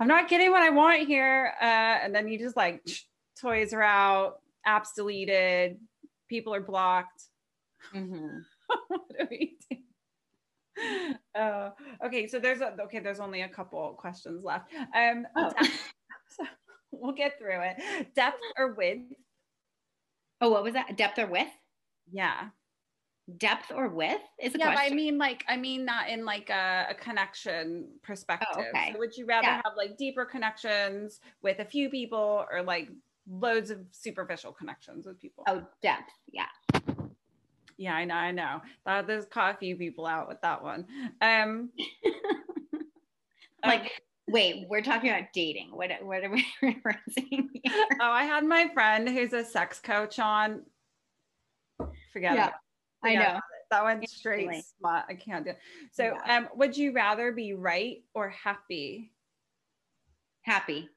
i'm 0.00 0.08
not 0.08 0.28
getting 0.28 0.50
what 0.50 0.62
i 0.62 0.70
want 0.70 1.06
here 1.06 1.52
uh, 1.60 1.64
and 1.64 2.14
then 2.14 2.28
you 2.28 2.38
just 2.38 2.56
like 2.56 2.80
toys 3.40 3.72
are 3.72 3.82
out 3.82 4.40
apps 4.66 4.94
deleted 4.94 5.78
people 6.28 6.54
are 6.54 6.60
blocked 6.60 7.24
mm-hmm. 7.94 8.38
what 8.88 9.00
do 9.18 9.26
we 9.30 9.56
do 9.70 9.76
Oh, 11.36 11.72
okay. 12.04 12.26
So 12.26 12.38
there's 12.38 12.60
a, 12.60 12.74
okay. 12.82 12.98
There's 12.98 13.20
only 13.20 13.42
a 13.42 13.48
couple 13.48 13.94
questions 13.98 14.44
left. 14.44 14.72
Um, 14.94 15.26
Oh. 15.36 15.52
so 16.28 16.44
we'll 16.90 17.12
get 17.12 17.38
through 17.38 17.60
it. 17.62 18.14
Depth 18.14 18.40
or 18.56 18.74
width? 18.74 19.12
Oh, 20.40 20.50
what 20.50 20.62
was 20.62 20.74
that? 20.74 20.96
Depth 20.96 21.18
or 21.18 21.26
width? 21.26 21.50
Yeah. 22.10 22.48
Depth 23.38 23.70
or 23.74 23.88
width 23.88 24.20
is 24.40 24.54
a 24.54 24.58
yeah, 24.58 24.66
but 24.66 24.74
question. 24.74 24.92
I 24.92 24.96
mean, 24.96 25.16
like, 25.18 25.44
I 25.48 25.56
mean, 25.56 25.84
not 25.84 26.08
in 26.08 26.24
like 26.24 26.50
a, 26.50 26.86
a 26.90 26.94
connection 26.94 27.86
perspective. 28.02 28.48
Oh, 28.56 28.60
okay. 28.74 28.92
So 28.92 28.98
would 28.98 29.16
you 29.16 29.26
rather 29.26 29.46
Yeah. 29.46 29.60
have 29.64 29.74
like 29.76 29.96
deeper 29.96 30.24
connections 30.24 31.20
with 31.40 31.60
a 31.60 31.64
few 31.64 31.88
people 31.88 32.44
or 32.50 32.62
like 32.62 32.88
loads 33.30 33.70
of 33.70 33.78
superficial 33.92 34.52
connections 34.52 35.06
with 35.06 35.20
people? 35.20 35.44
oh, 35.46 35.62
depth. 35.82 36.10
Yeah. 36.32 36.46
Yeah, 37.78 37.94
I 37.94 38.04
know, 38.04 38.14
I 38.14 38.30
know. 38.32 38.60
That 38.86 39.06
there's 39.06 39.24
caught 39.26 39.54
a 39.54 39.58
few 39.58 39.76
people 39.76 40.04
out 40.06 40.28
with 40.28 40.40
that 40.42 40.62
one. 40.62 40.86
Um, 41.20 41.70
Like, 43.64 43.82
um, 43.82 43.88
wait, 44.28 44.66
we're 44.68 44.82
talking 44.82 45.08
about 45.10 45.32
dating. 45.32 45.68
What, 45.70 45.90
what 46.02 46.24
are 46.24 46.30
we 46.30 46.44
referencing 46.62 47.48
here? 47.62 47.86
oh, 48.00 48.10
I 48.10 48.24
had 48.24 48.44
my 48.44 48.68
friend 48.74 49.08
who's 49.08 49.32
a 49.32 49.44
sex 49.44 49.78
coach 49.78 50.18
on. 50.18 50.62
Forget 52.12 52.34
Yeah, 52.34 52.46
it. 52.48 52.52
I 53.04 53.14
know. 53.14 53.40
That 53.70 53.84
went 53.84 54.08
straight. 54.08 54.64
I 54.84 55.14
can't 55.14 55.44
do 55.44 55.50
it. 55.50 55.58
So, 55.92 56.04
Yeah. 56.04 56.36
um, 56.36 56.48
would 56.54 56.76
you 56.76 56.92
rather 56.92 57.32
be 57.32 57.54
right 57.54 58.04
or 58.14 58.28
happy? 58.28 59.12
Happy. 60.42 60.90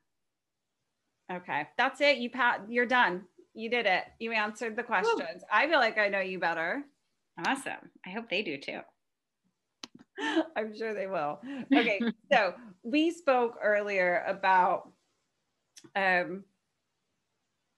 Okay, 1.31 1.67
that's 1.77 2.01
it. 2.01 2.17
You 2.17 2.29
pat. 2.29 2.61
You're 2.69 2.85
done. 2.85 3.25
You 3.53 3.69
did 3.69 3.85
it. 3.85 4.03
You 4.19 4.33
answered 4.33 4.75
the 4.75 4.83
questions. 4.83 5.43
I 5.51 5.67
feel 5.67 5.79
like 5.79 5.97
I 5.97 6.09
know 6.09 6.19
you 6.19 6.39
better. 6.39 6.83
Awesome. 7.47 7.89
I 8.05 8.09
hope 8.09 8.29
they 8.29 8.41
do 8.41 8.57
too. 8.57 8.81
I'm 10.55 10.75
sure 10.77 10.93
they 10.93 11.07
will. 11.07 11.39
Okay, 11.73 12.01
so 12.31 12.53
we 12.83 13.11
spoke 13.11 13.57
earlier 13.61 14.23
about 14.27 14.91
um, 15.95 16.43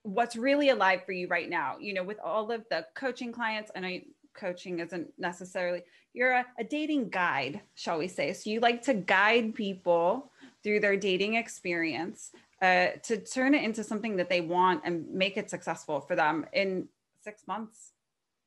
what's 0.04 0.36
really 0.36 0.70
alive 0.70 1.02
for 1.06 1.12
you 1.12 1.28
right 1.28 1.50
now. 1.50 1.78
You 1.80 1.94
know, 1.94 2.04
with 2.04 2.20
all 2.20 2.52
of 2.52 2.66
the 2.70 2.86
coaching 2.96 3.32
clients, 3.32 3.72
and 3.76 3.86
I 3.86 4.04
coaching 4.38 4.80
isn't 4.80 5.08
necessarily 5.18 5.82
you're 6.14 6.32
a, 6.32 6.46
a 6.60 6.64
dating 6.64 7.10
guide, 7.10 7.62
shall 7.76 7.98
we 8.00 8.08
say? 8.08 8.34
So 8.34 8.50
you 8.50 8.60
like 8.60 8.82
to 8.84 8.94
guide 8.94 9.54
people 9.54 10.32
through 10.64 10.80
their 10.80 10.98
dating 10.98 11.36
experience 11.36 12.32
uh, 12.62 12.88
to 13.04 13.18
turn 13.18 13.54
it 13.54 13.64
into 13.64 13.84
something 13.84 14.16
that 14.18 14.30
they 14.30 14.42
want 14.42 14.82
and 14.84 15.08
make 15.14 15.38
it 15.38 15.50
successful 15.50 16.00
for 16.02 16.16
them 16.16 16.46
in 16.54 16.88
six 17.22 17.46
months. 17.48 17.92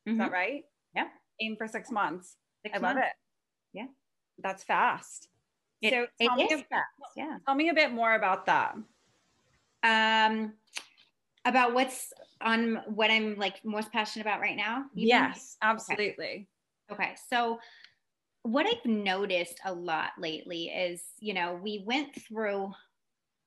Is 0.06 0.18
that 0.18 0.30
Mhm. 0.30 0.32
right? 0.32 0.64
Yeah. 0.96 1.08
Aim 1.40 1.56
for 1.56 1.68
six 1.68 1.90
months. 1.90 2.36
Six 2.62 2.74
I 2.74 2.78
love 2.78 2.96
months. 2.96 3.08
it. 3.10 3.78
Yeah. 3.78 3.86
That's 4.38 4.64
fast. 4.64 5.28
It- 5.80 5.92
so 5.92 6.06
it 6.18 6.26
tell 6.26 6.36
me, 6.36 6.48
fast, 6.48 6.86
yeah. 7.16 7.38
tell 7.46 7.54
me 7.54 7.68
a 7.68 7.74
bit 7.74 7.92
more 7.92 8.14
about 8.14 8.46
that. 8.46 8.74
Um, 9.82 10.54
about 11.44 11.72
what's 11.72 12.12
on 12.40 12.82
what 12.86 13.10
I'm 13.10 13.36
like 13.36 13.64
most 13.64 13.92
passionate 13.92 14.26
about 14.26 14.40
right 14.40 14.56
now. 14.56 14.84
mean? 14.94 15.08
Yes, 15.08 15.56
absolutely. 15.62 16.48
Okay. 16.90 17.14
So 17.28 17.58
what 18.42 18.66
I've 18.66 18.90
noticed 18.90 19.60
a 19.64 19.72
lot 19.72 20.10
lately 20.18 20.68
is, 20.68 21.02
you 21.20 21.34
know, 21.34 21.58
we 21.62 21.84
went 21.86 22.14
through 22.22 22.72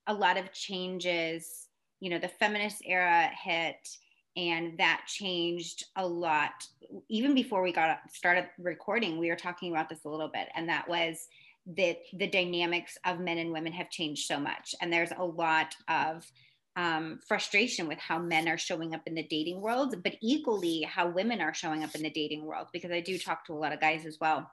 a 0.07 0.13
lot 0.13 0.38
of 0.38 0.51
changes, 0.51 1.67
you 2.00 2.09
know, 2.09 2.19
the 2.19 2.27
feminist 2.27 2.83
era 2.85 3.29
hit 3.43 3.75
and 4.35 4.77
that 4.77 5.03
changed 5.07 5.85
a 5.95 6.05
lot. 6.05 6.67
Even 7.09 7.33
before 7.33 7.63
we 7.63 7.71
got 7.71 8.00
started 8.12 8.47
recording, 8.59 9.17
we 9.17 9.29
were 9.29 9.35
talking 9.35 9.71
about 9.71 9.89
this 9.89 10.05
a 10.05 10.09
little 10.09 10.29
bit 10.29 10.50
and 10.55 10.69
that 10.69 10.88
was 10.88 11.27
that 11.77 11.97
the 12.13 12.27
dynamics 12.27 12.97
of 13.05 13.19
men 13.19 13.38
and 13.38 13.51
women 13.51 13.71
have 13.71 13.89
changed 13.89 14.27
so 14.27 14.38
much 14.38 14.75
and 14.81 14.91
there's 14.91 15.13
a 15.17 15.23
lot 15.23 15.73
of 15.88 16.29
um, 16.75 17.20
frustration 17.27 17.88
with 17.88 18.00
how 18.00 18.20
men 18.20 18.48
are 18.48 18.58
showing 18.58 18.96
up 18.96 19.01
in 19.06 19.13
the 19.13 19.24
dating 19.24 19.62
world, 19.62 19.96
but 20.03 20.15
equally 20.22 20.82
how 20.82 21.08
women 21.08 21.42
are 21.42 21.53
showing 21.53 21.84
up 21.84 21.94
in 21.96 22.01
the 22.01 22.10
dating 22.10 22.46
world 22.46 22.68
because 22.74 22.92
I 22.92 23.00
do 23.00 23.18
talk 23.18 23.46
to 23.46 23.53
a 23.53 23.60
lot 23.60 23.74
of 23.74 23.80
guys 23.80 24.06
as 24.06 24.18
well. 24.20 24.50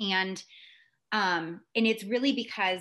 And 0.00 0.42
um, 1.12 1.60
and 1.76 1.86
it's 1.86 2.02
really 2.04 2.32
because 2.32 2.80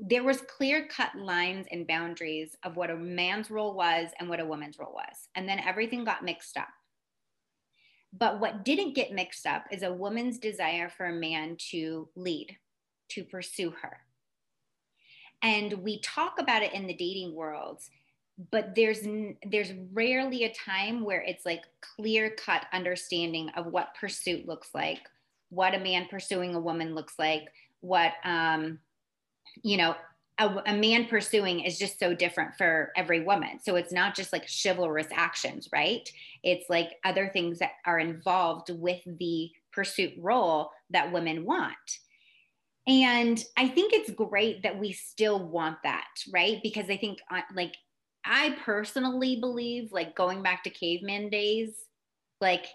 there 0.00 0.24
was 0.24 0.42
clear 0.56 0.88
cut 0.88 1.14
lines 1.14 1.66
and 1.70 1.86
boundaries 1.86 2.56
of 2.64 2.76
what 2.76 2.90
a 2.90 2.96
man's 2.96 3.50
role 3.50 3.74
was 3.74 4.08
and 4.18 4.28
what 4.28 4.40
a 4.40 4.44
woman's 4.44 4.78
role 4.78 4.92
was. 4.92 5.28
And 5.36 5.48
then 5.48 5.60
everything 5.60 6.04
got 6.04 6.24
mixed 6.24 6.56
up. 6.56 6.68
But 8.12 8.40
what 8.40 8.64
didn't 8.64 8.94
get 8.94 9.12
mixed 9.12 9.46
up 9.46 9.64
is 9.70 9.82
a 9.82 9.92
woman's 9.92 10.38
desire 10.38 10.88
for 10.88 11.06
a 11.06 11.12
man 11.12 11.56
to 11.70 12.08
lead, 12.16 12.56
to 13.10 13.24
pursue 13.24 13.72
her. 13.82 13.98
And 15.44 15.74
we 15.74 16.00
talk 16.00 16.40
about 16.40 16.62
it 16.62 16.72
in 16.72 16.86
the 16.86 16.94
dating 16.94 17.34
world, 17.34 17.82
but 18.50 18.74
there's 18.74 19.06
there's 19.48 19.72
rarely 19.92 20.44
a 20.44 20.54
time 20.54 21.04
where 21.04 21.20
it's 21.20 21.44
like 21.44 21.62
clear 21.80 22.30
cut 22.30 22.64
understanding 22.72 23.50
of 23.50 23.66
what 23.66 23.94
pursuit 24.00 24.48
looks 24.48 24.70
like, 24.74 25.00
what 25.50 25.74
a 25.74 25.78
man 25.78 26.08
pursuing 26.10 26.54
a 26.54 26.60
woman 26.60 26.94
looks 26.94 27.18
like, 27.18 27.44
what 27.80 28.14
um, 28.24 28.78
you 29.62 29.76
know 29.76 29.94
a, 30.38 30.48
a 30.66 30.74
man 30.74 31.06
pursuing 31.06 31.60
is 31.60 31.78
just 31.78 31.98
so 31.98 32.14
different 32.14 32.56
for 32.56 32.90
every 32.96 33.22
woman. 33.22 33.60
So 33.62 33.76
it's 33.76 33.92
not 33.92 34.16
just 34.16 34.32
like 34.32 34.48
chivalrous 34.48 35.06
actions, 35.12 35.68
right? 35.72 36.08
It's 36.42 36.68
like 36.68 36.92
other 37.04 37.30
things 37.32 37.58
that 37.60 37.72
are 37.84 37.98
involved 37.98 38.70
with 38.70 39.00
the 39.06 39.50
pursuit 39.72 40.14
role 40.18 40.70
that 40.90 41.12
women 41.12 41.44
want. 41.44 41.98
And 42.86 43.42
I 43.56 43.68
think 43.68 43.92
it's 43.92 44.10
great 44.10 44.62
that 44.62 44.78
we 44.78 44.92
still 44.92 45.48
want 45.48 45.78
that, 45.84 46.08
right? 46.32 46.60
Because 46.62 46.90
I 46.90 46.96
think, 46.98 47.20
uh, 47.30 47.40
like, 47.54 47.76
I 48.24 48.56
personally 48.64 49.36
believe, 49.40 49.90
like, 49.92 50.14
going 50.14 50.42
back 50.42 50.64
to 50.64 50.70
caveman 50.70 51.30
days, 51.30 51.84
like, 52.40 52.66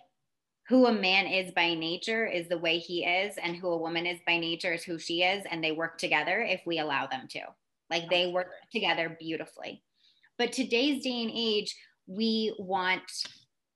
who 0.67 0.85
a 0.85 0.93
man 0.93 1.25
is 1.27 1.51
by 1.51 1.73
nature 1.73 2.25
is 2.25 2.47
the 2.47 2.57
way 2.57 2.77
he 2.77 3.03
is, 3.03 3.37
and 3.37 3.55
who 3.55 3.69
a 3.69 3.77
woman 3.77 4.05
is 4.05 4.19
by 4.25 4.37
nature 4.37 4.73
is 4.73 4.83
who 4.83 4.99
she 4.99 5.23
is, 5.23 5.43
and 5.49 5.63
they 5.63 5.71
work 5.71 5.97
together 5.97 6.41
if 6.41 6.61
we 6.65 6.79
allow 6.79 7.07
them 7.07 7.27
to. 7.29 7.41
Like, 7.89 8.09
they 8.09 8.31
work 8.31 8.51
together 8.71 9.15
beautifully. 9.19 9.83
But 10.37 10.53
today's 10.53 11.03
day 11.03 11.23
and 11.23 11.31
age, 11.33 11.75
we 12.07 12.55
want 12.57 13.01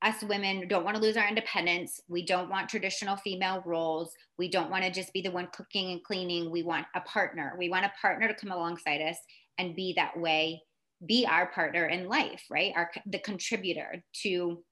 us 0.04 0.22
women 0.24 0.68
don't 0.68 0.84
want 0.84 0.96
to 0.96 1.02
lose 1.02 1.18
our 1.18 1.28
independence. 1.28 2.02
We 2.08 2.26
don't 2.26 2.50
want 2.50 2.70
traditional 2.70 3.16
female 3.18 3.64
roles. 3.66 4.12
We 4.38 4.50
don't 4.50 4.70
want 4.70 4.84
to 4.84 4.92
just 4.92 5.14
be 5.14 5.22
the 5.22 5.32
one 5.32 5.48
cooking 5.54 5.92
and 5.92 6.04
cleaning. 6.04 6.52
We 6.52 6.64
want 6.64 6.86
a 6.96 7.02
partner. 7.02 7.56
We 7.58 7.70
want 7.70 7.86
a 7.86 7.94
partner 8.02 8.28
to 8.28 8.34
come 8.34 8.52
alongside 8.52 9.02
us 9.02 9.18
and 9.58 9.76
be 9.76 9.94
that 9.96 10.20
way, 10.20 10.62
be 11.06 11.26
our 11.26 11.48
partner 11.48 11.86
in 11.86 12.08
life, 12.08 12.44
right? 12.50 12.74
Our 12.76 12.92
the 13.06 13.20
contributor 13.20 14.04
to 14.24 14.64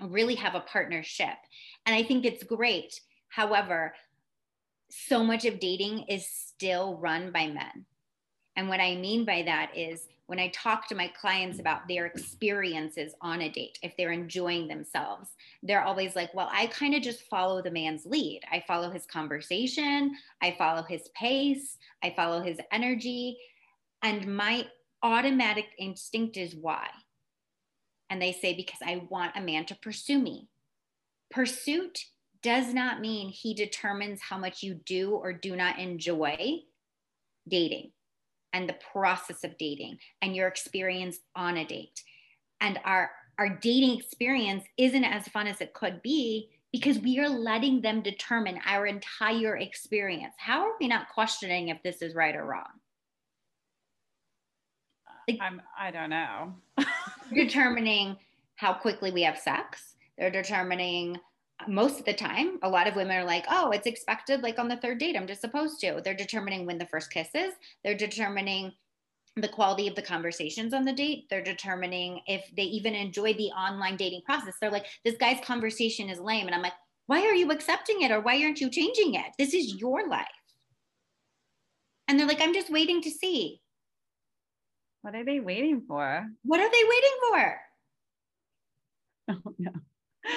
really 0.00 0.34
have 0.34 0.54
a 0.54 0.60
partnership. 0.60 1.36
And 1.86 1.94
I 1.94 2.02
think 2.02 2.24
it's 2.24 2.42
great. 2.42 3.00
However, 3.28 3.94
so 4.90 5.24
much 5.24 5.44
of 5.44 5.60
dating 5.60 6.04
is 6.08 6.28
still 6.28 6.98
run 6.98 7.32
by 7.32 7.46
men. 7.46 7.86
And 8.56 8.68
what 8.68 8.80
I 8.80 8.96
mean 8.96 9.24
by 9.24 9.42
that 9.42 9.72
is 9.76 10.06
when 10.26 10.38
I 10.38 10.48
talk 10.48 10.88
to 10.88 10.94
my 10.94 11.08
clients 11.08 11.58
about 11.58 11.86
their 11.86 12.06
experiences 12.06 13.14
on 13.20 13.42
a 13.42 13.50
date, 13.50 13.78
if 13.82 13.94
they're 13.96 14.12
enjoying 14.12 14.68
themselves, 14.68 15.30
they're 15.62 15.84
always 15.84 16.16
like, 16.16 16.32
well, 16.32 16.48
I 16.50 16.66
kind 16.68 16.94
of 16.94 17.02
just 17.02 17.28
follow 17.28 17.60
the 17.60 17.70
man's 17.70 18.06
lead. 18.06 18.40
I 18.50 18.64
follow 18.66 18.90
his 18.90 19.04
conversation, 19.04 20.14
I 20.42 20.54
follow 20.56 20.82
his 20.82 21.08
pace, 21.14 21.76
I 22.02 22.14
follow 22.16 22.40
his 22.40 22.58
energy. 22.72 23.38
And 24.02 24.36
my 24.36 24.66
automatic 25.02 25.66
instinct 25.78 26.36
is 26.38 26.54
why. 26.54 26.88
And 28.08 28.20
they 28.20 28.32
say, 28.32 28.54
because 28.54 28.80
I 28.84 29.06
want 29.10 29.36
a 29.36 29.42
man 29.42 29.66
to 29.66 29.74
pursue 29.76 30.18
me. 30.18 30.48
Pursuit 31.30 31.98
does 32.42 32.72
not 32.72 33.00
mean 33.00 33.28
he 33.28 33.54
determines 33.54 34.20
how 34.22 34.38
much 34.38 34.62
you 34.62 34.74
do 34.74 35.12
or 35.12 35.32
do 35.32 35.56
not 35.56 35.78
enjoy 35.78 36.60
dating 37.48 37.90
and 38.54 38.68
the 38.68 38.76
process 38.92 39.44
of 39.44 39.58
dating 39.58 39.98
and 40.22 40.34
your 40.34 40.48
experience 40.48 41.18
on 41.36 41.58
a 41.58 41.66
date. 41.66 42.02
And 42.60 42.78
our 42.84 43.10
our 43.38 43.48
dating 43.48 43.98
experience 43.98 44.64
isn't 44.78 45.04
as 45.04 45.26
fun 45.28 45.48
as 45.48 45.60
it 45.60 45.74
could 45.74 46.00
be 46.02 46.50
because 46.72 47.00
we 47.00 47.18
are 47.18 47.28
letting 47.28 47.82
them 47.82 48.00
determine 48.00 48.60
our 48.64 48.86
entire 48.86 49.56
experience. 49.56 50.34
How 50.38 50.62
are 50.62 50.74
we 50.80 50.86
not 50.86 51.08
questioning 51.12 51.68
if 51.68 51.82
this 51.82 52.00
is 52.00 52.14
right 52.14 52.34
or 52.34 52.46
wrong? 52.46 52.70
Like- 55.28 55.38
I'm 55.42 55.60
I 55.78 55.90
don't 55.90 56.10
know. 56.10 56.54
determining 57.34 58.16
how 58.56 58.72
quickly 58.72 59.10
we 59.10 59.22
have 59.22 59.38
sex. 59.38 59.96
They're 60.16 60.30
determining 60.30 61.18
most 61.68 61.98
of 61.98 62.04
the 62.04 62.12
time, 62.14 62.58
a 62.62 62.68
lot 62.68 62.86
of 62.86 62.96
women 62.96 63.16
are 63.16 63.24
like, 63.24 63.46
oh, 63.48 63.70
it's 63.70 63.86
expected 63.86 64.42
like 64.42 64.58
on 64.58 64.68
the 64.68 64.76
third 64.76 64.98
date, 64.98 65.16
I'm 65.16 65.26
just 65.26 65.40
supposed 65.40 65.80
to. 65.80 66.00
They're 66.02 66.14
determining 66.14 66.66
when 66.66 66.78
the 66.78 66.86
first 66.86 67.12
kiss 67.12 67.28
is. 67.34 67.54
They're 67.82 67.96
determining 67.96 68.72
the 69.36 69.48
quality 69.48 69.88
of 69.88 69.94
the 69.94 70.02
conversations 70.02 70.74
on 70.74 70.84
the 70.84 70.92
date. 70.92 71.26
They're 71.28 71.42
determining 71.42 72.20
if 72.26 72.44
they 72.56 72.64
even 72.64 72.94
enjoy 72.94 73.34
the 73.34 73.50
online 73.50 73.96
dating 73.96 74.22
process. 74.24 74.54
They're 74.60 74.70
like, 74.70 74.86
this 75.04 75.16
guy's 75.16 75.44
conversation 75.44 76.08
is 76.08 76.20
lame. 76.20 76.46
And 76.46 76.54
I'm 76.54 76.62
like, 76.62 76.74
Why 77.06 77.22
are 77.22 77.34
you 77.34 77.50
accepting 77.50 78.02
it 78.02 78.10
or 78.10 78.20
why 78.20 78.42
aren't 78.42 78.60
you 78.60 78.70
changing 78.70 79.14
it? 79.14 79.26
This 79.38 79.54
is 79.54 79.74
your 79.74 80.08
life. 80.08 80.26
And 82.06 82.18
they're 82.18 82.28
like, 82.28 82.40
I'm 82.40 82.54
just 82.54 82.70
waiting 82.70 83.00
to 83.02 83.10
see. 83.10 83.60
What 85.02 85.14
are 85.14 85.24
they 85.24 85.40
waiting 85.40 85.82
for? 85.86 86.26
What 86.44 86.60
are 86.60 86.70
they 86.70 86.84
waiting 86.88 87.18
for? 87.28 87.60
Oh, 89.26 89.54
no. 89.58 89.70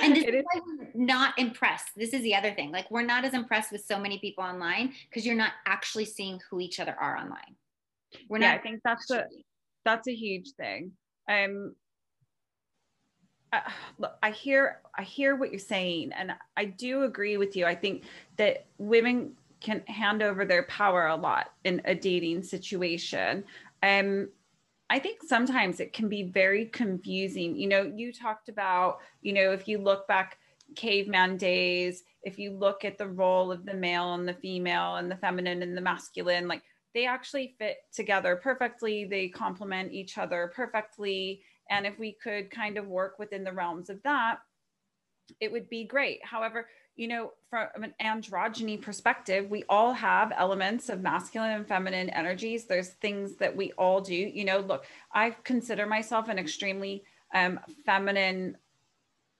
And 0.03 0.15
this 0.15 0.25
is 0.25 0.43
why 0.51 0.61
we're 0.65 1.05
not 1.05 1.37
impressed. 1.37 1.89
This 1.95 2.13
is 2.13 2.21
the 2.21 2.35
other 2.35 2.51
thing. 2.51 2.71
Like, 2.71 2.89
we're 2.91 3.05
not 3.05 3.23
as 3.23 3.33
impressed 3.33 3.71
with 3.71 3.85
so 3.85 3.97
many 3.97 4.19
people 4.19 4.43
online 4.43 4.93
because 5.09 5.25
you're 5.25 5.35
not 5.35 5.53
actually 5.65 6.05
seeing 6.05 6.39
who 6.49 6.59
each 6.59 6.79
other 6.79 6.95
are 6.99 7.17
online. 7.17 7.55
We're 8.29 8.39
yeah, 8.39 8.51
not. 8.51 8.59
I 8.59 8.63
think 8.63 8.81
that's 8.83 9.09
a 9.11 9.25
that's 9.85 10.07
a 10.07 10.13
huge 10.13 10.51
thing. 10.57 10.91
Um, 11.29 11.75
uh, 13.53 13.61
look, 13.97 14.17
I 14.21 14.31
hear 14.31 14.81
I 14.97 15.03
hear 15.03 15.35
what 15.35 15.51
you're 15.51 15.59
saying, 15.59 16.11
and 16.13 16.33
I 16.55 16.65
do 16.65 17.03
agree 17.03 17.37
with 17.37 17.55
you. 17.55 17.65
I 17.65 17.75
think 17.75 18.03
that 18.37 18.65
women 18.77 19.33
can 19.59 19.81
hand 19.87 20.21
over 20.21 20.45
their 20.45 20.63
power 20.63 21.07
a 21.07 21.15
lot 21.15 21.53
in 21.63 21.81
a 21.85 21.95
dating 21.95 22.43
situation. 22.43 23.43
Um, 23.83 24.29
I 24.89 24.99
think 24.99 25.21
sometimes 25.23 25.79
it 25.79 25.93
can 25.93 26.07
be 26.07 26.23
very 26.23 26.65
confusing. 26.65 27.57
You 27.57 27.67
know, 27.67 27.91
you 27.95 28.13
talked 28.13 28.49
about, 28.49 28.99
you 29.21 29.33
know, 29.33 29.51
if 29.51 29.67
you 29.67 29.79
look 29.79 30.07
back 30.07 30.37
caveman 30.75 31.37
days, 31.37 32.03
if 32.23 32.39
you 32.39 32.51
look 32.51 32.85
at 32.85 32.97
the 32.97 33.07
role 33.07 33.51
of 33.51 33.65
the 33.65 33.73
male 33.73 34.13
and 34.13 34.27
the 34.27 34.33
female 34.33 34.95
and 34.95 35.11
the 35.11 35.17
feminine 35.17 35.61
and 35.61 35.75
the 35.75 35.81
masculine, 35.81 36.47
like 36.47 36.61
they 36.93 37.05
actually 37.05 37.55
fit 37.59 37.77
together 37.93 38.37
perfectly. 38.37 39.05
They 39.05 39.27
complement 39.27 39.91
each 39.91 40.17
other 40.17 40.51
perfectly. 40.55 41.41
And 41.69 41.85
if 41.85 41.99
we 41.99 42.13
could 42.13 42.49
kind 42.49 42.77
of 42.77 42.87
work 42.87 43.19
within 43.19 43.43
the 43.43 43.53
realms 43.53 43.89
of 43.89 44.01
that, 44.03 44.39
it 45.39 45.51
would 45.51 45.69
be 45.69 45.83
great. 45.83 46.25
However, 46.25 46.67
you 46.97 47.07
know, 47.07 47.31
from 47.49 47.83
an 47.83 47.93
androgyny 48.01 48.81
perspective, 48.81 49.49
we 49.49 49.63
all 49.69 49.93
have 49.93 50.33
elements 50.35 50.89
of 50.89 51.01
masculine 51.01 51.51
and 51.51 51.67
feminine 51.67 52.09
energies. 52.09 52.65
There's 52.65 52.89
things 52.89 53.35
that 53.35 53.55
we 53.55 53.71
all 53.73 54.01
do. 54.01 54.15
You 54.15 54.43
know, 54.43 54.59
look, 54.59 54.85
I 55.13 55.35
consider 55.43 55.85
myself 55.85 56.27
an 56.27 56.39
extremely 56.39 57.03
um, 57.33 57.59
feminine 57.85 58.57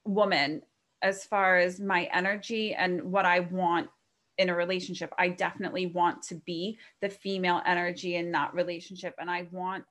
woman 0.06 0.62
as 1.02 1.26
far 1.26 1.58
as 1.58 1.80
my 1.80 2.08
energy 2.14 2.74
and 2.74 3.02
what 3.12 3.26
I 3.26 3.42
want 3.42 3.90
in 4.38 4.50
a 4.50 4.56
relationship. 4.56 5.12
I 5.18 5.30
definitely 5.30 5.88
want 5.88 6.22
to 6.24 6.36
be 6.36 6.78
the 7.02 7.10
female 7.10 7.62
energy 7.66 8.16
in 8.16 8.32
that 8.34 8.54
relationship. 8.54 9.16
And 9.20 9.32
I 9.32 9.48
want 9.52 9.84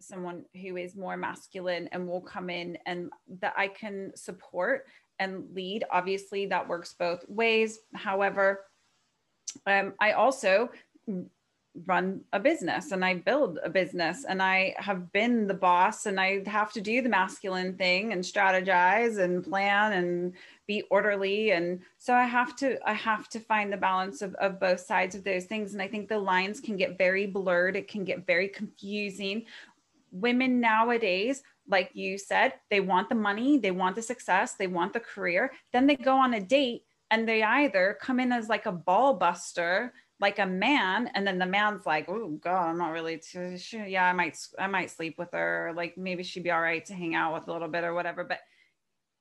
someone 0.00 0.44
who 0.60 0.76
is 0.76 0.96
more 0.96 1.16
masculine 1.16 1.88
and 1.92 2.08
will 2.08 2.20
come 2.20 2.50
in 2.50 2.78
and 2.86 3.10
that 3.40 3.54
I 3.56 3.68
can 3.68 4.12
support 4.14 4.86
and 5.20 5.44
lead. 5.54 5.84
Obviously, 5.92 6.46
that 6.46 6.66
works 6.66 6.94
both 6.98 7.24
ways. 7.28 7.78
However, 7.94 8.64
um, 9.66 9.94
I 10.00 10.12
also 10.12 10.70
run 11.86 12.20
a 12.32 12.40
business 12.40 12.90
and 12.90 13.04
I 13.04 13.14
build 13.14 13.60
a 13.62 13.70
business 13.70 14.24
and 14.28 14.42
I 14.42 14.74
have 14.78 15.12
been 15.12 15.46
the 15.46 15.54
boss 15.54 16.06
and 16.06 16.20
I 16.20 16.42
have 16.46 16.72
to 16.72 16.80
do 16.80 17.00
the 17.00 17.08
masculine 17.08 17.76
thing 17.76 18.12
and 18.12 18.24
strategize 18.24 19.18
and 19.18 19.44
plan 19.44 19.92
and 19.92 20.32
be 20.66 20.82
orderly 20.90 21.52
and 21.52 21.80
so 21.96 22.12
I 22.12 22.24
have 22.24 22.56
to 22.56 22.76
I 22.88 22.92
have 22.94 23.28
to 23.30 23.40
find 23.40 23.72
the 23.72 23.76
balance 23.76 24.20
of, 24.20 24.34
of 24.36 24.58
both 24.58 24.80
sides 24.80 25.14
of 25.14 25.22
those 25.22 25.44
things 25.44 25.72
and 25.72 25.80
I 25.80 25.86
think 25.86 26.08
the 26.08 26.18
lines 26.18 26.60
can 26.60 26.76
get 26.76 26.98
very 26.98 27.26
blurred 27.26 27.76
it 27.76 27.86
can 27.86 28.04
get 28.04 28.26
very 28.26 28.48
confusing 28.48 29.44
women 30.10 30.60
nowadays 30.60 31.44
like 31.70 31.90
you 31.94 32.18
said 32.18 32.52
they 32.70 32.80
want 32.80 33.08
the 33.08 33.14
money 33.14 33.58
they 33.58 33.70
want 33.70 33.96
the 33.96 34.02
success 34.02 34.54
they 34.54 34.66
want 34.66 34.92
the 34.92 35.00
career 35.00 35.52
then 35.72 35.86
they 35.86 35.96
go 35.96 36.16
on 36.16 36.34
a 36.34 36.40
date 36.40 36.82
and 37.10 37.28
they 37.28 37.42
either 37.42 37.96
come 38.00 38.20
in 38.20 38.32
as 38.32 38.48
like 38.48 38.66
a 38.66 38.72
ball 38.72 39.14
buster 39.14 39.92
like 40.20 40.38
a 40.38 40.46
man 40.46 41.10
and 41.14 41.26
then 41.26 41.38
the 41.38 41.46
man's 41.46 41.86
like 41.86 42.08
oh 42.08 42.28
god 42.42 42.68
i'm 42.68 42.78
not 42.78 42.92
really 42.92 43.18
too 43.18 43.56
sure 43.56 43.86
yeah 43.86 44.04
i 44.04 44.12
might 44.12 44.36
i 44.58 44.66
might 44.66 44.90
sleep 44.90 45.16
with 45.18 45.30
her 45.32 45.72
like 45.74 45.96
maybe 45.96 46.22
she'd 46.22 46.42
be 46.42 46.50
all 46.50 46.60
right 46.60 46.84
to 46.84 46.94
hang 46.94 47.14
out 47.14 47.32
with 47.32 47.48
a 47.48 47.52
little 47.52 47.68
bit 47.68 47.84
or 47.84 47.94
whatever 47.94 48.24
but 48.24 48.40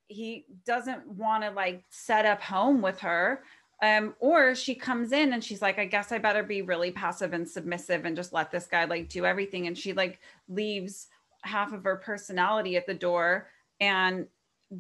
he 0.08 0.46
doesn't 0.66 1.08
want 1.08 1.44
to 1.44 1.52
like 1.52 1.84
set 1.90 2.26
up 2.26 2.42
home 2.42 2.82
with 2.82 3.00
her 3.00 3.44
um, 3.82 4.16
or 4.20 4.56
she 4.56 4.76
comes 4.76 5.14
in 5.14 5.32
and 5.32 5.44
she's 5.44 5.62
like, 5.62 5.80
I 5.80 5.86
guess 5.86 6.12
I 6.12 6.18
better 6.18 6.44
be 6.44 6.62
really 6.62 6.92
passive 6.92 7.32
and 7.32 7.48
submissive 7.48 8.04
and 8.06 8.16
just 8.16 8.34
let 8.34 8.52
this 8.52 8.68
guy 8.68 8.86
like 8.86 9.08
do 9.08 9.26
everything. 9.26 9.68
And 9.68 9.78
she 9.78 9.94
like 9.94 10.20
leaves 10.50 11.08
half 11.44 11.74
of 11.74 11.84
her 11.84 11.98
personality 11.98 12.78
at 12.78 12.86
the 12.86 12.94
door 12.94 13.48
and 13.80 14.28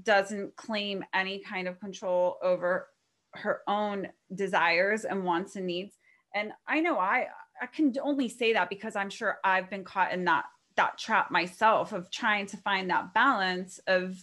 doesn't 0.04 0.56
claim 0.56 1.04
any 1.14 1.40
kind 1.40 1.68
of 1.68 1.80
control 1.80 2.38
over 2.44 2.88
her 3.34 3.62
own 3.68 4.08
desires 4.36 5.06
and 5.06 5.24
wants 5.24 5.56
and 5.56 5.66
needs. 5.66 5.96
And 6.36 6.52
i 6.68 6.80
know 6.80 7.00
i 7.00 7.28
i 7.62 7.66
can 7.66 7.94
only 8.04 8.30
say 8.30 8.54
that 8.54 8.70
because 8.70 8.96
i'm 8.96 9.10
sure 9.10 9.40
i've 9.44 9.70
been 9.70 9.84
caught 9.84 10.14
in 10.14 10.26
that 10.26 10.46
that 10.76 10.98
trap 10.98 11.32
myself 11.32 11.92
of 11.92 12.10
trying 12.12 12.46
to 12.46 12.58
find 12.58 12.90
that 12.90 13.14
balance 13.14 13.80
of 13.88 14.16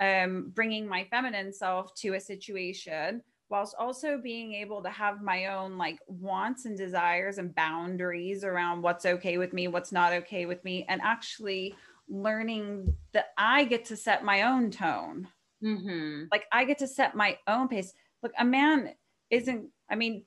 um, 0.00 0.50
bringing 0.54 0.88
my 0.88 1.04
feminine 1.04 1.52
self 1.52 1.94
to 1.94 2.14
a 2.14 2.20
situation 2.20 3.22
whilst 3.48 3.74
also 3.78 4.18
being 4.18 4.54
able 4.54 4.82
to 4.82 4.90
have 4.90 5.22
my 5.22 5.46
own 5.46 5.78
like 5.78 5.98
wants 6.06 6.64
and 6.64 6.76
desires 6.76 7.38
and 7.38 7.54
boundaries 7.54 8.44
around 8.44 8.82
what's 8.82 9.06
okay 9.06 9.38
with 9.38 9.52
me 9.52 9.68
what's 9.68 9.92
not 9.92 10.12
okay 10.12 10.46
with 10.46 10.62
me 10.64 10.84
and 10.88 11.00
actually 11.02 11.74
learning 12.08 12.92
that 13.12 13.26
i 13.38 13.64
get 13.64 13.84
to 13.84 13.96
set 13.96 14.24
my 14.24 14.42
own 14.42 14.70
tone 14.70 15.28
mm-hmm. 15.62 16.24
like 16.30 16.44
i 16.52 16.64
get 16.64 16.78
to 16.78 16.86
set 16.86 17.14
my 17.14 17.36
own 17.46 17.68
pace 17.68 17.92
look 18.22 18.32
a 18.38 18.44
man 18.44 18.90
isn't 19.30 19.68
i 19.90 19.94
mean 19.94 20.22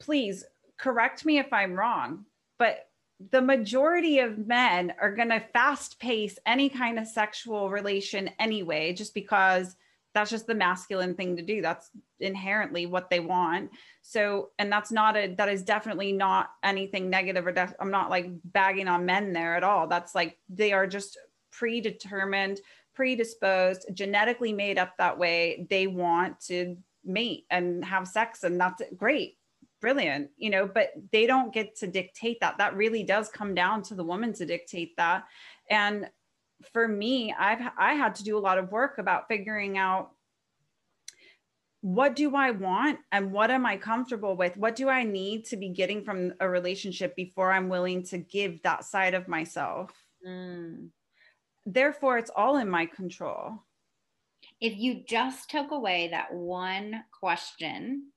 please 0.00 0.44
correct 0.80 1.24
me 1.24 1.38
if 1.38 1.52
I'm 1.52 1.74
wrong, 1.74 2.24
but 2.58 2.88
the 3.30 3.42
majority 3.42 4.18
of 4.20 4.46
men 4.46 4.94
are 5.00 5.14
going 5.14 5.28
to 5.28 5.44
fast 5.52 6.00
pace 6.00 6.38
any 6.46 6.70
kind 6.70 6.98
of 6.98 7.06
sexual 7.06 7.68
relation 7.70 8.30
anyway, 8.38 8.94
just 8.94 9.12
because 9.12 9.76
that's 10.14 10.30
just 10.30 10.46
the 10.46 10.54
masculine 10.54 11.14
thing 11.14 11.36
to 11.36 11.42
do. 11.42 11.62
That's 11.62 11.90
inherently 12.18 12.86
what 12.86 13.10
they 13.10 13.20
want. 13.20 13.70
So, 14.02 14.50
and 14.58 14.70
that's 14.70 14.90
not 14.90 15.16
a, 15.16 15.34
that 15.34 15.48
is 15.48 15.62
definitely 15.62 16.12
not 16.12 16.50
anything 16.62 17.10
negative 17.10 17.46
or 17.46 17.52
def- 17.52 17.74
I'm 17.78 17.90
not 17.90 18.10
like 18.10 18.30
bagging 18.44 18.88
on 18.88 19.06
men 19.06 19.32
there 19.32 19.56
at 19.56 19.64
all. 19.64 19.86
That's 19.86 20.14
like, 20.14 20.36
they 20.48 20.72
are 20.72 20.86
just 20.86 21.18
predetermined, 21.52 22.60
predisposed, 22.94 23.86
genetically 23.92 24.52
made 24.52 24.78
up 24.78 24.96
that 24.98 25.18
way. 25.18 25.66
They 25.70 25.86
want 25.86 26.40
to 26.46 26.76
mate 27.04 27.46
and 27.50 27.84
have 27.84 28.06
sex 28.06 28.44
and 28.44 28.60
that's 28.60 28.82
great 28.96 29.38
brilliant 29.80 30.30
you 30.36 30.50
know 30.50 30.66
but 30.66 30.90
they 31.10 31.26
don't 31.26 31.54
get 31.54 31.74
to 31.74 31.86
dictate 31.86 32.38
that 32.40 32.58
that 32.58 32.76
really 32.76 33.02
does 33.02 33.28
come 33.30 33.54
down 33.54 33.82
to 33.82 33.94
the 33.94 34.04
woman 34.04 34.32
to 34.32 34.44
dictate 34.44 34.94
that 34.96 35.24
and 35.70 36.08
for 36.72 36.86
me 36.86 37.34
i've 37.38 37.60
i 37.78 37.94
had 37.94 38.14
to 38.14 38.24
do 38.24 38.36
a 38.36 38.40
lot 38.40 38.58
of 38.58 38.70
work 38.70 38.98
about 38.98 39.28
figuring 39.28 39.78
out 39.78 40.10
what 41.82 42.14
do 42.14 42.36
i 42.36 42.50
want 42.50 42.98
and 43.12 43.32
what 43.32 43.50
am 43.50 43.64
i 43.64 43.76
comfortable 43.76 44.36
with 44.36 44.56
what 44.56 44.76
do 44.76 44.88
i 44.88 45.02
need 45.02 45.44
to 45.44 45.56
be 45.56 45.70
getting 45.70 46.04
from 46.04 46.32
a 46.40 46.48
relationship 46.48 47.16
before 47.16 47.52
i'm 47.52 47.68
willing 47.68 48.02
to 48.02 48.18
give 48.18 48.62
that 48.62 48.84
side 48.84 49.14
of 49.14 49.28
myself 49.28 49.90
mm. 50.26 50.88
therefore 51.64 52.18
it's 52.18 52.30
all 52.36 52.58
in 52.58 52.68
my 52.68 52.84
control 52.84 53.58
if 54.60 54.76
you 54.76 55.02
just 55.06 55.48
took 55.48 55.70
away 55.70 56.08
that 56.08 56.32
one 56.34 57.04
question 57.18 58.10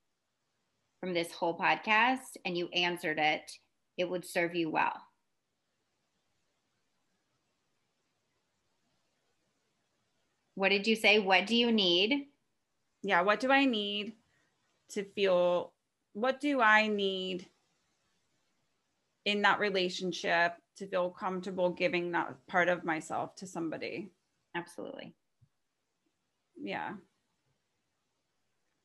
from 1.00 1.14
this 1.14 1.32
whole 1.32 1.58
podcast 1.58 2.38
and 2.46 2.58
you 2.58 2.68
answered 2.70 3.20
it, 3.20 3.52
it 3.98 4.10
would 4.10 4.26
serve 4.26 4.56
you 4.56 4.70
well. 4.70 4.94
What 10.56 10.70
did 10.70 10.88
you 10.88 10.96
say? 10.96 11.20
What 11.20 11.48
do 11.48 11.56
you 11.56 11.72
need? 11.72 12.28
Yeah, 13.02 13.22
what 13.22 13.40
do 13.40 13.52
I 13.52 13.66
need 13.66 14.14
to 14.90 15.04
feel? 15.04 15.74
What 16.14 16.40
do 16.40 16.62
I 16.62 16.88
need 16.88 17.48
in 19.26 19.42
that 19.42 19.60
relationship 19.60 20.54
to 20.78 20.88
feel 20.88 21.10
comfortable 21.10 21.70
giving 21.70 22.12
that 22.12 22.36
part 22.48 22.70
of 22.70 22.84
myself 22.84 23.36
to 23.38 23.48
somebody? 23.48 24.12
Absolutely. 24.56 25.14
Yeah. 26.62 26.94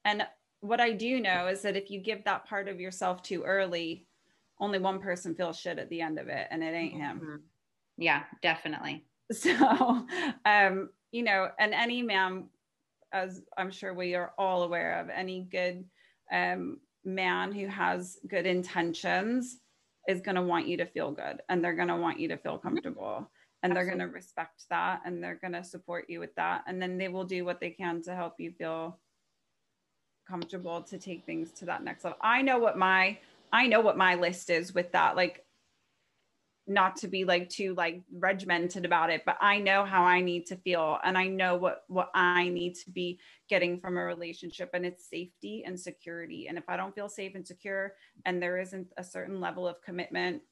And 0.05 0.27
what 0.61 0.81
I 0.81 0.93
do 0.93 1.21
know 1.21 1.49
is 1.49 1.63
that 1.63 1.77
if 1.77 1.91
you 1.91 2.01
give 2.01 2.25
that 2.25 2.47
part 2.47 2.69
of 2.69 2.81
yourself 2.81 3.23
too 3.23 3.43
early, 3.43 4.07
only 4.59 4.79
one 4.79 5.01
person 5.01 5.35
feels 5.35 5.59
shit 5.59 5.79
at 5.79 5.89
the 5.91 6.01
end 6.01 6.19
of 6.19 6.29
it, 6.29 6.49
and 6.51 6.63
it 6.63 6.75
ain't 6.75 6.95
him. 6.95 7.21
Mm-hmm. 7.21 7.37
Yeah, 7.99 8.25
definitely. 8.43 9.05
So, 9.31 9.53
um, 10.47 10.89
you 11.13 11.23
know, 11.23 11.49
and 11.59 11.75
any 11.75 12.03
man, 12.03 12.45
as 13.13 13.43
I'm 13.57 13.71
sure 13.71 13.95
we 13.95 14.15
are 14.15 14.33
all 14.39 14.63
aware 14.63 15.01
of, 15.01 15.09
any 15.09 15.43
good 15.51 15.85
um, 16.33 16.79
man 17.05 17.53
who 17.53 17.67
has 17.67 18.19
good 18.29 18.47
intentions 18.47 19.59
is 20.09 20.21
going 20.21 20.37
to 20.37 20.43
want 20.43 20.67
you 20.67 20.77
to 20.79 20.87
feel 20.87 21.11
good 21.11 21.41
and 21.49 21.63
they're 21.63 21.75
going 21.75 21.89
to 21.89 21.97
want 21.97 22.19
you 22.19 22.29
to 22.29 22.37
feel 22.37 22.55
mm-hmm. 22.55 22.69
comfortable 22.69 23.31
and 23.63 23.75
they're 23.75 23.87
going 23.87 23.99
to 23.99 24.07
respect 24.07 24.65
that 24.71 25.01
and 25.05 25.23
they're 25.23 25.39
going 25.41 25.53
to 25.53 25.65
support 25.65 26.07
you 26.09 26.21
with 26.21 26.35
that 26.37 26.63
and 26.67 26.81
then 26.81 26.97
they 26.97 27.09
will 27.09 27.25
do 27.25 27.45
what 27.45 27.61
they 27.61 27.71
can 27.71 28.03
to 28.03 28.15
help 28.15 28.35
you 28.39 28.53
feel 28.53 28.99
comfortable 30.29 30.83
to 30.83 30.99
take 30.99 31.25
things 31.25 31.51
to 31.53 31.65
that 31.65 31.83
next 31.83 32.05
level. 32.05 32.19
I 32.21 32.43
know 32.43 32.59
what 32.59 32.79
my 32.79 33.19
I 33.53 33.67
know 33.67 33.81
what 33.81 33.97
my 33.97 34.15
list 34.15 34.51
is 34.51 34.75
with 34.75 34.93
that. 34.93 35.17
Like 35.17 35.45
not 36.69 36.97
to 36.97 37.09
be 37.09 37.25
like 37.25 37.49
too 37.49 37.75
like 37.75 38.03
regimented 38.13 38.85
about 38.85 39.11
it 39.11 39.23
but 39.25 39.37
i 39.41 39.59
know 39.59 39.85
how 39.85 40.03
i 40.03 40.21
need 40.21 40.45
to 40.47 40.57
feel 40.57 40.99
and 41.03 41.17
i 41.17 41.27
know 41.27 41.57
what 41.57 41.85
what 41.89 42.11
i 42.15 42.49
need 42.49 42.75
to 42.75 42.91
be 42.91 43.19
getting 43.49 43.79
from 43.79 43.97
a 43.97 44.05
relationship 44.05 44.71
and 44.75 44.85
it's 44.85 45.09
safety 45.09 45.65
and 45.67 45.81
security 45.81 46.47
and 46.47 46.59
if 46.59 46.69
i 46.69 46.77
don't 46.77 46.95
feel 46.95 47.09
safe 47.09 47.35
and 47.35 47.47
secure 47.47 47.95
and 48.27 48.43
there 48.43 48.59
isn't 48.59 48.93
a 48.99 49.05
certain 49.05 49.41
level 49.41 49.67
of 49.67 49.81
commitment 49.83 50.43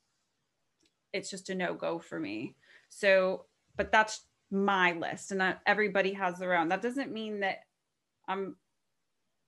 it's 1.17 1.31
just 1.31 1.51
a 1.51 1.55
no 1.55 1.75
go 1.75 1.99
for 1.99 2.21
me. 2.21 2.55
So 2.89 3.47
but 3.77 3.93
that's 3.93 4.23
my 4.51 4.93
list 4.93 5.33
and 5.33 5.57
everybody 5.67 6.13
has 6.13 6.39
their 6.39 6.57
own. 6.57 6.69
That 6.69 6.83
doesn't 6.83 7.13
mean 7.13 7.41
that 7.41 7.61
i'm 8.29 8.57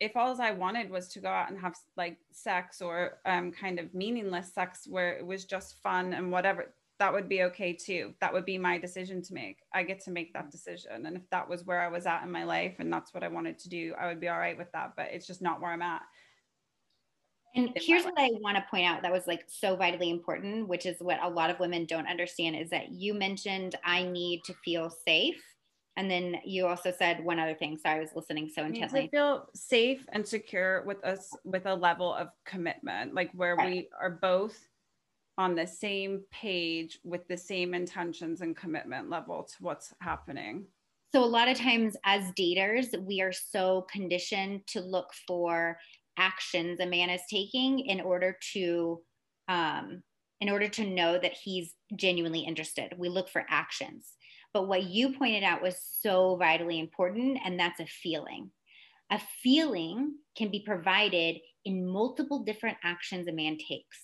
if 0.01 0.17
all 0.17 0.41
I 0.41 0.53
wanted 0.53 0.91
was 0.91 1.09
to 1.09 1.21
go 1.21 1.29
out 1.29 1.51
and 1.51 1.59
have 1.59 1.75
like 1.97 2.19
sex 2.31 2.81
or 2.81 3.19
um, 3.27 3.51
kind 3.51 3.79
of 3.79 3.93
meaningless 3.95 4.53
sex 4.55 4.87
where 4.89 5.13
it 5.13 5.27
was 5.27 5.45
just 5.45 5.83
fun 5.83 6.13
and 6.13 6.31
whatever, 6.31 6.73
that 6.99 7.13
would 7.13 7.29
be 7.29 7.43
okay 7.45 7.73
too. 7.73 8.15
That 8.21 8.33
would 8.33 8.45
be 8.45 8.59
my 8.59 8.79
decision 8.79 9.23
to 9.23 9.35
make. 9.35 9.59
I 9.75 9.83
get 9.83 10.01
to 10.05 10.11
make 10.11 10.33
that 10.35 10.51
decision. 10.51 11.07
And 11.07 11.17
if 11.17 11.29
that 11.31 11.49
was 11.49 11.65
where 11.65 11.81
I 11.81 11.89
was 11.89 12.07
at 12.07 12.23
in 12.23 12.31
my 12.31 12.45
life 12.45 12.77
and 12.79 12.93
that's 12.93 13.13
what 13.13 13.25
I 13.25 13.29
wanted 13.29 13.59
to 13.61 13.69
do, 13.69 13.95
I 13.99 14.07
would 14.07 14.21
be 14.21 14.29
all 14.29 14.39
right 14.39 14.59
with 14.59 14.71
that. 14.73 14.93
But 14.97 15.09
it's 15.13 15.27
just 15.27 15.43
not 15.43 15.61
where 15.61 15.73
I'm 15.73 15.83
at. 15.83 16.03
And 17.55 17.71
here's 17.75 18.05
what 18.05 18.15
I 18.19 18.31
want 18.41 18.57
to 18.57 18.65
point 18.71 18.87
out 18.87 19.03
that 19.03 19.13
was 19.13 19.27
like 19.27 19.45
so 19.49 19.75
vitally 19.75 20.11
important, 20.11 20.69
which 20.69 20.87
is 20.87 20.97
what 21.01 21.19
a 21.23 21.29
lot 21.29 21.51
of 21.51 21.59
women 21.59 21.87
don't 21.87 22.07
understand 22.07 22.57
is 22.57 22.71
that 22.71 22.91
you 22.91 23.15
mentioned 23.15 23.75
I 23.85 24.03
need 24.05 24.45
to 24.45 24.55
feel 24.65 24.91
safe 24.91 25.43
and 25.99 26.09
then 26.09 26.37
you 26.45 26.69
also 26.69 26.93
said 26.97 27.25
one 27.25 27.41
other 27.41 27.55
thing. 27.55 27.77
Sorry, 27.77 27.97
I 27.97 28.01
was 28.01 28.15
listening 28.15 28.49
so 28.55 28.65
intently. 28.65 29.03
I 29.03 29.09
feel 29.09 29.49
safe 29.53 30.07
and 30.13 30.25
secure 30.25 30.85
with 30.87 31.05
us 31.05 31.37
with 31.43 31.67
a 31.67 31.75
level 31.75 32.15
of 32.15 32.29
commitment, 32.47 33.15
like 33.15 33.33
where 33.33 33.57
right. 33.57 33.69
we 33.69 33.89
are 34.01 34.11
both 34.11 34.57
on 35.39 35.57
the 35.57 35.67
same 35.67 36.23
page 36.31 37.01
with 37.03 37.27
the 37.27 37.37
same 37.37 37.75
intentions 37.75 38.43
and 38.43 38.57
commitment 38.57 39.11
level 39.11 39.43
to 39.43 39.55
what's 39.59 39.93
happening. 40.01 40.67
So 41.13 41.25
a 41.25 41.27
lot 41.27 41.49
of 41.49 41.59
times 41.59 41.97
as 42.05 42.31
daters, 42.39 42.97
we 43.05 43.21
are 43.21 43.33
so 43.33 43.85
conditioned 43.91 44.69
to 44.69 44.81
look 44.81 45.11
for 45.27 45.79
actions 46.17 46.79
a 46.79 46.87
man 46.87 47.11
is 47.11 47.23
taking 47.29 47.81
in 47.81 48.01
order 48.01 48.37
to 48.53 49.01
um, 49.49 50.05
in 50.41 50.49
order 50.49 50.69
to 50.69 50.87
know 50.87 51.19
that 51.19 51.33
he's 51.33 51.75
genuinely 51.97 52.41
interested. 52.41 52.95
We 52.97 53.09
look 53.09 53.29
for 53.29 53.45
actions. 53.49 54.13
But 54.53 54.69
what 54.69 54.85
you 54.85 55.15
pointed 55.17 55.43
out 55.43 55.63
was 55.63 55.77
so 56.01 56.37
vitally 56.37 56.79
important, 56.81 57.39
and 57.45 57.59
that's 57.59 57.81
a 57.81 57.87
feeling. 57.87 58.51
A 59.11 59.21
feeling 59.43 60.15
can 60.37 60.51
be 60.51 60.63
provided 60.65 61.39
in 61.65 61.87
multiple 61.87 62.45
different 62.45 62.79
actions 62.83 63.29
a 63.29 63.33
man 63.33 63.57
takes. 63.57 63.99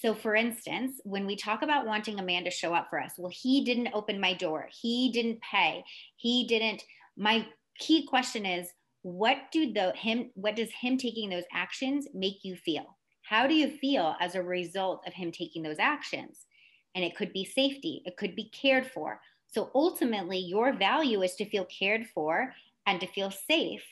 So, 0.00 0.14
for 0.14 0.34
instance, 0.34 1.00
when 1.04 1.26
we 1.26 1.36
talk 1.36 1.62
about 1.62 1.86
wanting 1.86 2.18
a 2.18 2.24
man 2.24 2.44
to 2.44 2.50
show 2.50 2.74
up 2.74 2.88
for 2.90 3.00
us, 3.00 3.12
well, 3.18 3.32
he 3.32 3.64
didn't 3.64 3.90
open 3.94 4.20
my 4.20 4.34
door, 4.34 4.68
he 4.80 5.12
didn't 5.12 5.40
pay, 5.42 5.84
he 6.16 6.46
didn't. 6.46 6.82
My 7.16 7.46
key 7.78 8.06
question 8.06 8.44
is, 8.44 8.68
what 9.02 9.36
do 9.52 9.72
the 9.72 9.92
him 9.92 10.30
what 10.34 10.56
does 10.56 10.70
him 10.80 10.96
taking 10.96 11.28
those 11.28 11.44
actions 11.52 12.08
make 12.14 12.38
you 12.42 12.56
feel? 12.56 12.98
How 13.22 13.46
do 13.46 13.54
you 13.54 13.68
feel 13.78 14.16
as 14.20 14.34
a 14.34 14.42
result 14.42 15.02
of 15.06 15.12
him 15.12 15.30
taking 15.30 15.62
those 15.62 15.78
actions? 15.78 16.46
And 16.94 17.04
it 17.04 17.16
could 17.16 17.32
be 17.32 17.44
safety, 17.44 18.02
it 18.04 18.16
could 18.16 18.34
be 18.34 18.50
cared 18.50 18.86
for, 18.86 19.20
so 19.52 19.70
ultimately, 19.74 20.38
your 20.38 20.72
value 20.72 21.22
is 21.22 21.34
to 21.34 21.48
feel 21.48 21.66
cared 21.66 22.06
for 22.06 22.54
and 22.86 23.00
to 23.00 23.06
feel 23.06 23.30
safe. 23.30 23.84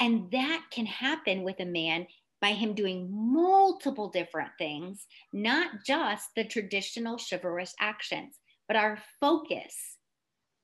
And 0.00 0.30
that 0.32 0.64
can 0.70 0.86
happen 0.86 1.42
with 1.42 1.60
a 1.60 1.66
man 1.66 2.06
by 2.40 2.52
him 2.52 2.74
doing 2.74 3.08
multiple 3.12 4.08
different 4.08 4.50
things, 4.58 5.06
not 5.32 5.84
just 5.86 6.30
the 6.34 6.44
traditional 6.44 7.18
chivalrous 7.18 7.74
actions, 7.78 8.38
but 8.66 8.76
our 8.76 8.98
focus 9.20 9.98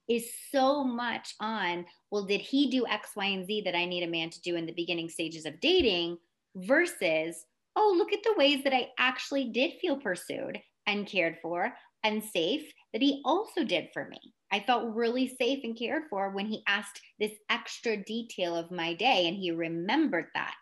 is 0.09 0.31
so 0.51 0.83
much 0.83 1.35
on, 1.41 1.85
well, 2.11 2.25
did 2.25 2.41
he 2.41 2.71
do 2.71 2.87
X, 2.87 3.11
Y, 3.15 3.27
and 3.27 3.47
Z 3.47 3.63
that 3.67 3.77
I 3.77 3.85
need 3.85 4.03
a 4.03 4.11
man 4.11 4.31
to 4.31 4.41
do 4.41 4.57
in 4.57 4.65
the 4.65 4.73
beginning 4.73 5.11
stages 5.11 5.45
of 5.45 5.61
dating 5.61 6.17
versus, 6.57 7.45
oh, 7.77 7.95
look 7.99 8.15
at 8.15 8.23
the 8.25 8.35
ways 8.39 8.65
that 8.65 8.75
I 8.75 8.89
actually 8.99 9.51
did 9.51 9.75
feel 9.81 9.99
pursued 9.99 10.59
and 10.87 11.07
cared 11.07 11.37
for 11.43 11.75
and 12.03 12.25
safe 12.25 12.73
that 12.93 13.03
he 13.03 13.23
also 13.25 13.65
did 13.65 13.89
for 13.93 14.07
me. 14.09 14.19
I 14.51 14.61
felt 14.61 14.95
really 14.95 15.29
safe 15.29 15.61
and 15.65 15.77
cared 15.77 16.05
for 16.09 16.31
when 16.31 16.47
he 16.47 16.63
asked 16.67 17.01
this 17.19 17.33
extra 17.51 17.97
detail 17.97 18.57
of 18.57 18.71
my 18.71 18.95
day 18.95 19.29
and 19.29 19.37
he 19.37 19.51
remembered 19.51 20.27
that. 20.35 20.57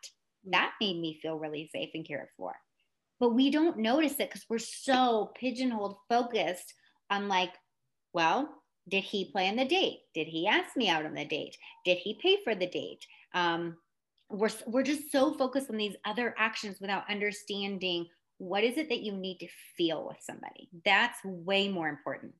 That 0.50 0.72
made 0.80 1.00
me 1.00 1.18
feel 1.22 1.38
really 1.38 1.70
safe 1.72 1.90
and 1.94 2.06
cared 2.06 2.28
for. 2.36 2.54
But 3.18 3.30
we 3.30 3.50
don't 3.50 3.78
notice 3.78 4.12
it 4.14 4.28
because 4.28 4.44
we're 4.48 4.58
so 4.58 5.32
pigeonholed, 5.38 5.96
focused 6.08 6.74
on 7.10 7.28
like, 7.28 7.52
well, 8.12 8.48
did 8.88 9.04
he 9.04 9.30
plan 9.30 9.56
the 9.56 9.64
date? 9.64 10.00
Did 10.14 10.26
he 10.26 10.46
ask 10.46 10.76
me 10.76 10.88
out 10.88 11.06
on 11.06 11.14
the 11.14 11.24
date? 11.24 11.56
Did 11.84 11.98
he 11.98 12.18
pay 12.20 12.38
for 12.44 12.54
the 12.54 12.68
date? 12.68 13.04
Um, 13.34 13.76
we're, 14.28 14.50
we're 14.66 14.82
just 14.82 15.10
so 15.10 15.32
focused 15.34 15.70
on 15.70 15.76
these 15.76 15.96
other 16.04 16.34
actions 16.38 16.80
without 16.80 17.08
understanding 17.10 18.06
what 18.38 18.64
is 18.64 18.76
it 18.76 18.88
that 18.88 19.02
you 19.02 19.12
need 19.12 19.38
to 19.38 19.48
feel 19.76 20.06
with 20.06 20.18
somebody. 20.20 20.68
That's 20.84 21.18
way 21.24 21.68
more 21.68 21.88
important. 21.88 22.32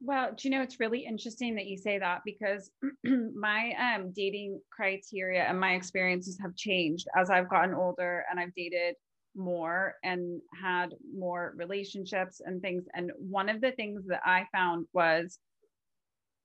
Well, 0.00 0.32
do 0.36 0.48
you 0.48 0.54
know 0.54 0.62
it's 0.62 0.80
really 0.80 1.06
interesting 1.06 1.54
that 1.54 1.66
you 1.66 1.78
say 1.78 1.98
that 1.98 2.22
because 2.24 2.70
my 3.34 3.72
um, 3.78 4.12
dating 4.14 4.60
criteria 4.70 5.44
and 5.44 5.58
my 5.58 5.74
experiences 5.74 6.38
have 6.42 6.56
changed 6.56 7.06
as 7.16 7.30
I've 7.30 7.48
gotten 7.48 7.74
older 7.74 8.24
and 8.30 8.38
I've 8.38 8.54
dated 8.54 8.96
more 9.36 9.94
and 10.04 10.40
had 10.60 10.94
more 11.16 11.54
relationships 11.56 12.40
and 12.44 12.60
things. 12.60 12.84
And 12.94 13.12
one 13.18 13.48
of 13.48 13.60
the 13.60 13.72
things 13.72 14.06
that 14.08 14.20
I 14.24 14.46
found 14.52 14.86
was 14.92 15.38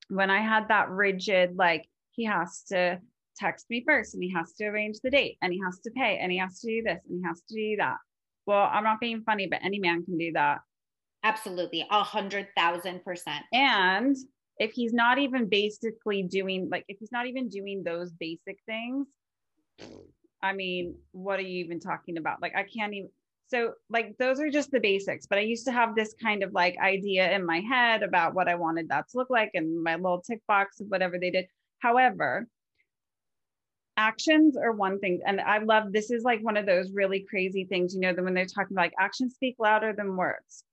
when 0.09 0.29
I 0.29 0.41
had 0.41 0.67
that 0.69 0.89
rigid, 0.89 1.55
like, 1.55 1.87
he 2.11 2.25
has 2.25 2.63
to 2.69 2.99
text 3.37 3.65
me 3.69 3.83
first 3.85 4.13
and 4.13 4.23
he 4.23 4.33
has 4.33 4.53
to 4.53 4.65
arrange 4.65 4.97
the 5.03 5.09
date 5.09 5.37
and 5.41 5.53
he 5.53 5.61
has 5.63 5.79
to 5.79 5.91
pay 5.91 6.17
and 6.17 6.31
he 6.31 6.37
has 6.37 6.59
to 6.59 6.67
do 6.67 6.83
this 6.83 6.99
and 7.07 7.19
he 7.19 7.27
has 7.27 7.41
to 7.41 7.55
do 7.55 7.75
that. 7.77 7.97
Well, 8.49 8.67
I'm 8.73 8.83
not 8.83 8.99
being 8.99 9.21
funny, 9.21 9.45
but 9.45 9.59
any 9.63 9.77
man 9.77 10.03
can 10.03 10.17
do 10.17 10.31
that. 10.31 10.61
Absolutely. 11.23 11.85
A 11.91 12.03
hundred 12.03 12.47
thousand 12.57 13.03
percent. 13.03 13.45
And 13.53 14.15
if 14.57 14.71
he's 14.71 14.91
not 14.91 15.19
even 15.19 15.47
basically 15.47 16.23
doing 16.23 16.67
like 16.71 16.83
if 16.87 16.97
he's 16.99 17.11
not 17.11 17.27
even 17.27 17.47
doing 17.47 17.83
those 17.83 18.11
basic 18.11 18.57
things, 18.65 19.05
I 20.41 20.53
mean, 20.53 20.95
what 21.11 21.37
are 21.37 21.43
you 21.43 21.63
even 21.63 21.79
talking 21.79 22.17
about? 22.17 22.41
Like 22.41 22.55
I 22.55 22.63
can't 22.63 22.91
even 22.95 23.11
so 23.49 23.73
like 23.87 24.17
those 24.17 24.39
are 24.39 24.49
just 24.49 24.71
the 24.71 24.79
basics, 24.79 25.27
but 25.27 25.37
I 25.37 25.41
used 25.41 25.65
to 25.65 25.71
have 25.71 25.93
this 25.93 26.15
kind 26.19 26.41
of 26.41 26.51
like 26.51 26.75
idea 26.83 27.31
in 27.31 27.45
my 27.45 27.59
head 27.59 28.01
about 28.01 28.33
what 28.33 28.47
I 28.47 28.55
wanted 28.55 28.89
that 28.89 29.09
to 29.09 29.17
look 29.19 29.29
like 29.29 29.51
and 29.53 29.83
my 29.83 29.93
little 29.93 30.21
tick 30.21 30.41
box 30.47 30.79
of 30.79 30.87
whatever 30.87 31.19
they 31.19 31.29
did. 31.29 31.45
However, 31.83 32.47
actions 33.99 34.55
are 34.57 34.71
one 34.71 34.99
thing 34.99 35.19
and 35.25 35.41
i 35.41 35.57
love 35.59 35.91
this 35.91 36.09
is 36.09 36.23
like 36.23 36.41
one 36.41 36.57
of 36.57 36.65
those 36.65 36.91
really 36.93 37.25
crazy 37.29 37.65
things 37.65 37.93
you 37.93 37.99
know 37.99 38.13
that 38.13 38.23
when 38.23 38.33
they're 38.33 38.45
talking 38.45 38.75
about 38.75 38.83
like 38.83 38.93
actions 38.99 39.35
speak 39.35 39.55
louder 39.59 39.93
than 39.93 40.15
words 40.15 40.63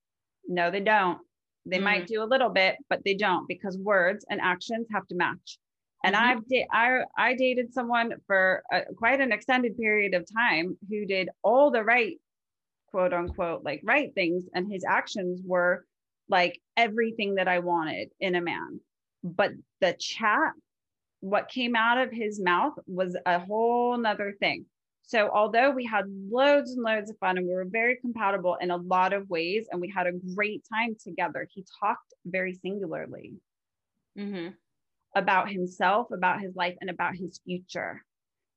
no, 0.48 0.70
they 0.70 0.80
don't. 0.80 1.18
They 1.64 1.76
mm-hmm. 1.76 1.84
might 1.84 2.06
do 2.06 2.22
a 2.22 2.24
little 2.24 2.48
bit, 2.48 2.76
but 2.88 3.02
they 3.04 3.14
don't 3.14 3.48
because 3.48 3.76
words 3.76 4.24
and 4.30 4.40
actions 4.40 4.86
have 4.92 5.06
to 5.08 5.16
match. 5.16 5.58
And 6.04 6.14
mm-hmm. 6.14 6.24
I've 6.24 6.48
da- 6.48 6.68
I 6.72 7.00
I 7.16 7.34
dated 7.34 7.72
someone 7.72 8.12
for 8.26 8.62
a, 8.72 8.82
quite 8.96 9.20
an 9.20 9.32
extended 9.32 9.76
period 9.76 10.14
of 10.14 10.26
time 10.32 10.76
who 10.88 11.06
did 11.06 11.28
all 11.42 11.70
the 11.70 11.82
right 11.82 12.16
quote 12.90 13.12
unquote 13.12 13.64
like 13.64 13.80
right 13.84 14.14
things 14.14 14.44
and 14.54 14.70
his 14.70 14.84
actions 14.88 15.40
were 15.44 15.84
like 16.28 16.60
everything 16.76 17.34
that 17.36 17.48
I 17.48 17.58
wanted 17.58 18.10
in 18.20 18.36
a 18.36 18.40
man. 18.40 18.80
But 19.24 19.52
the 19.80 19.94
chat 19.98 20.52
what 21.20 21.48
came 21.48 21.74
out 21.74 21.98
of 21.98 22.12
his 22.12 22.40
mouth 22.40 22.74
was 22.86 23.16
a 23.26 23.38
whole 23.38 23.96
nother 23.96 24.34
thing. 24.38 24.66
So, 25.02 25.30
although 25.32 25.70
we 25.70 25.84
had 25.84 26.04
loads 26.08 26.72
and 26.72 26.82
loads 26.82 27.10
of 27.10 27.18
fun 27.18 27.38
and 27.38 27.46
we 27.46 27.54
were 27.54 27.64
very 27.64 27.96
compatible 27.96 28.56
in 28.60 28.72
a 28.72 28.76
lot 28.76 29.12
of 29.12 29.30
ways 29.30 29.68
and 29.70 29.80
we 29.80 29.88
had 29.88 30.08
a 30.08 30.34
great 30.34 30.64
time 30.68 30.96
together, 31.00 31.48
he 31.52 31.64
talked 31.80 32.12
very 32.24 32.54
singularly 32.54 33.34
mm-hmm. 34.18 34.48
about 35.14 35.48
himself, 35.48 36.10
about 36.10 36.40
his 36.40 36.56
life, 36.56 36.76
and 36.80 36.90
about 36.90 37.14
his 37.14 37.40
future. 37.44 38.04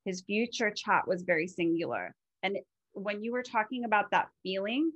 His 0.05 0.21
future 0.21 0.71
chat 0.71 1.07
was 1.07 1.21
very 1.21 1.47
singular. 1.47 2.15
And 2.41 2.57
when 2.93 3.21
you 3.23 3.31
were 3.31 3.43
talking 3.43 3.85
about 3.85 4.09
that 4.09 4.29
feeling, 4.41 4.91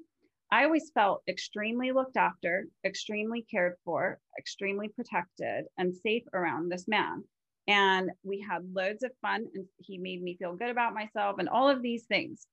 I 0.51 0.63
always 0.63 0.91
felt 0.91 1.21
extremely 1.27 1.91
looked 1.91 2.17
after, 2.17 2.65
extremely 2.83 3.43
cared 3.43 3.75
for, 3.85 4.19
extremely 4.39 4.87
protected, 4.87 5.65
and 5.77 5.95
safe 5.95 6.23
around 6.33 6.71
this 6.71 6.87
man 6.87 7.23
and 7.67 8.11
we 8.23 8.39
had 8.39 8.61
loads 8.73 9.03
of 9.03 9.11
fun 9.21 9.45
and 9.53 9.65
he 9.77 9.97
made 9.97 10.21
me 10.21 10.35
feel 10.37 10.55
good 10.55 10.69
about 10.69 10.93
myself 10.93 11.37
and 11.39 11.49
all 11.49 11.69
of 11.69 11.81
these 11.81 12.03
things 12.05 12.47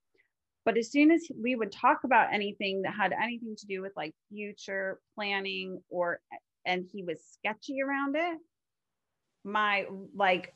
but 0.65 0.77
as 0.77 0.91
soon 0.91 1.11
as 1.11 1.27
we 1.43 1.57
would 1.57 1.73
talk 1.73 2.05
about 2.05 2.33
anything 2.33 2.83
that 2.83 2.95
had 2.95 3.13
anything 3.13 3.57
to 3.57 3.67
do 3.67 3.81
with 3.81 3.93
like 3.97 4.15
future 4.29 5.01
planning 5.15 5.81
or 5.89 6.21
and 6.67 6.87
he 6.93 7.03
was 7.03 7.19
sketchy 7.33 7.81
around 7.83 8.15
it 8.17 8.39
my 9.45 9.87
like 10.15 10.55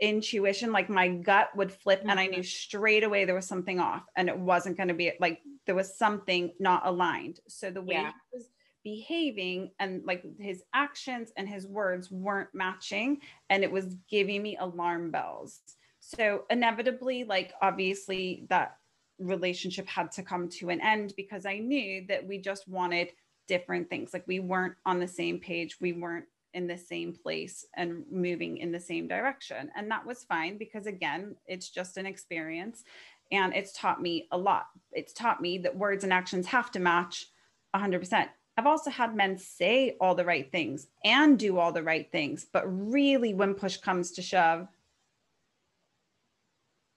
intuition, 0.00 0.72
like 0.72 0.88
my 0.88 1.08
gut 1.08 1.50
would 1.56 1.72
flip 1.72 2.00
mm-hmm. 2.00 2.10
and 2.10 2.20
I 2.20 2.26
knew 2.26 2.38
mm-hmm. 2.38 2.42
straight 2.42 3.04
away 3.04 3.24
there 3.24 3.34
was 3.34 3.46
something 3.46 3.80
off 3.80 4.02
and 4.16 4.28
it 4.28 4.38
wasn't 4.38 4.76
going 4.76 4.88
to 4.88 4.94
be 4.94 5.12
like 5.20 5.40
there 5.66 5.74
was 5.74 5.96
something 5.96 6.52
not 6.58 6.86
aligned. 6.86 7.40
So 7.48 7.70
the 7.70 7.82
way 7.82 7.94
yeah. 7.94 8.10
he 8.32 8.38
was 8.38 8.48
behaving 8.84 9.70
and 9.80 10.04
like 10.04 10.22
his 10.38 10.62
actions 10.74 11.32
and 11.36 11.48
his 11.48 11.66
words 11.66 12.10
weren't 12.10 12.54
matching 12.54 13.18
and 13.50 13.64
it 13.64 13.72
was 13.72 13.96
giving 14.08 14.42
me 14.42 14.56
alarm 14.60 15.10
bells. 15.10 15.60
So 16.00 16.44
inevitably, 16.50 17.24
like 17.24 17.54
obviously 17.62 18.46
that 18.50 18.76
relationship 19.18 19.88
had 19.88 20.12
to 20.12 20.22
come 20.22 20.48
to 20.48 20.68
an 20.68 20.80
end 20.80 21.14
because 21.16 21.46
I 21.46 21.58
knew 21.58 22.04
that 22.08 22.26
we 22.26 22.38
just 22.38 22.68
wanted 22.68 23.08
different 23.48 23.88
things. 23.88 24.12
Like 24.12 24.26
we 24.26 24.40
weren't 24.40 24.74
on 24.84 25.00
the 25.00 25.08
same 25.08 25.38
page. 25.38 25.78
We 25.80 25.92
weren't 25.92 26.26
in 26.52 26.66
the 26.66 26.78
same 26.78 27.12
place 27.12 27.66
and 27.74 28.04
moving 28.10 28.58
in 28.58 28.70
the 28.70 28.80
same 28.80 29.08
direction. 29.08 29.70
And 29.76 29.90
that 29.90 30.06
was 30.06 30.24
fine 30.24 30.56
because, 30.56 30.86
again, 30.86 31.34
it's 31.46 31.68
just 31.68 31.96
an 31.96 32.06
experience 32.06 32.84
and 33.32 33.54
it's 33.54 33.72
taught 33.72 34.00
me 34.00 34.28
a 34.30 34.38
lot. 34.38 34.66
It's 34.92 35.12
taught 35.12 35.40
me 35.40 35.58
that 35.58 35.76
words 35.76 36.04
and 36.04 36.12
actions 36.12 36.46
have 36.46 36.70
to 36.72 36.80
match 36.80 37.26
100%. 37.74 38.28
I've 38.56 38.66
also 38.66 38.90
had 38.90 39.16
men 39.16 39.36
say 39.36 39.96
all 40.00 40.14
the 40.14 40.24
right 40.24 40.50
things 40.50 40.86
and 41.04 41.38
do 41.38 41.58
all 41.58 41.72
the 41.72 41.82
right 41.82 42.10
things, 42.10 42.46
but 42.52 42.64
really, 42.66 43.34
when 43.34 43.54
push 43.54 43.76
comes 43.76 44.12
to 44.12 44.22
shove, 44.22 44.68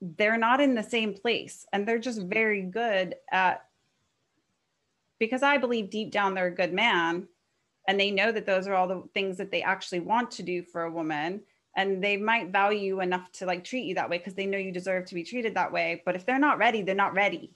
they're 0.02 0.38
not 0.38 0.62
in 0.62 0.76
the 0.76 0.84
same 0.84 1.14
place 1.14 1.66
and 1.74 1.88
they're 1.88 1.98
just 1.98 2.22
very 2.22 2.62
good 2.62 3.16
at 3.32 3.66
because 5.20 5.42
I 5.42 5.58
believe 5.58 5.90
deep 5.90 6.12
down 6.12 6.36
they're 6.36 6.48
a 6.48 6.56
good 6.56 6.74
man 6.74 7.28
and 7.88 8.00
they 8.00 8.12
know 8.12 8.32
that 8.32 8.46
those 8.46 8.68
are 8.68 8.76
all 8.76 8.88
the 8.88 9.04
things 9.16 9.38
that 9.38 9.50
they 9.50 9.64
actually 9.64 10.02
want 10.02 10.30
to 10.32 10.44
do 10.44 10.62
for 10.62 10.84
a 10.84 10.92
woman 10.92 11.42
and 11.76 12.04
they 12.04 12.16
might 12.16 12.52
value 12.52 12.80
you 12.80 13.02
enough 13.02 13.32
to 13.34 13.48
like 13.48 13.64
treat 13.64 13.86
you 13.86 13.96
that 13.96 14.10
way 14.10 14.20
because 14.20 14.36
they 14.36 14.46
know 14.46 14.58
you 14.58 14.72
deserve 14.72 15.06
to 15.06 15.16
be 15.16 15.24
treated 15.24 15.56
that 15.56 15.72
way 15.72 16.04
but 16.06 16.16
if 16.16 16.26
they're 16.26 16.38
not 16.38 16.60
ready 16.60 16.84
they're 16.84 16.96
not 16.96 17.16
ready. 17.16 17.52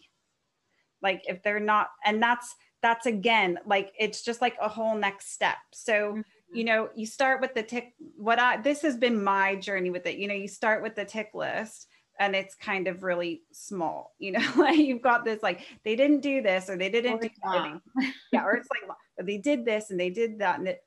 Like 1.03 1.23
if 1.27 1.43
they're 1.43 1.59
not 1.59 1.89
and 2.05 2.21
that's 2.21 2.55
that's 2.81 3.05
again 3.05 3.59
like 3.65 3.91
it's 3.99 4.21
just 4.21 4.41
like 4.41 4.55
a 4.61 4.69
whole 4.69 4.95
next 4.95 5.33
step. 5.33 5.57
So 5.71 5.93
mm-hmm. 5.93 6.21
you 6.53 6.63
know 6.63 6.89
you 6.95 7.05
start 7.05 7.41
with 7.41 7.53
the 7.53 7.63
tick 7.63 7.93
what 8.17 8.39
i 8.39 8.57
this 8.57 8.81
has 8.81 8.97
been 8.97 9.23
my 9.23 9.55
journey 9.55 9.89
with 9.89 10.05
it. 10.05 10.17
You 10.17 10.27
know 10.27 10.33
you 10.33 10.47
start 10.47 10.81
with 10.83 10.95
the 10.95 11.05
tick 11.05 11.31
list 11.33 11.87
and 12.19 12.35
it's 12.35 12.53
kind 12.55 12.87
of 12.87 13.03
really 13.03 13.41
small 13.53 14.13
you 14.19 14.33
know 14.33 14.45
like 14.57 14.77
you've 14.77 15.01
got 15.01 15.23
this 15.23 15.41
like 15.41 15.61
they 15.85 15.95
didn't 15.95 16.19
do 16.19 16.41
this 16.41 16.69
or 16.69 16.77
they 16.77 16.89
didn't 16.89 17.21
do 17.21 17.29
that 17.41 17.79
yeah 18.33 18.43
or 18.43 18.53
it's 18.53 18.67
like 18.69 19.25
they 19.25 19.37
did 19.37 19.63
this 19.63 19.91
and 19.91 19.99
they 19.99 20.09
did 20.09 20.37
that 20.39 20.59
and 20.59 20.67
it 20.67 20.83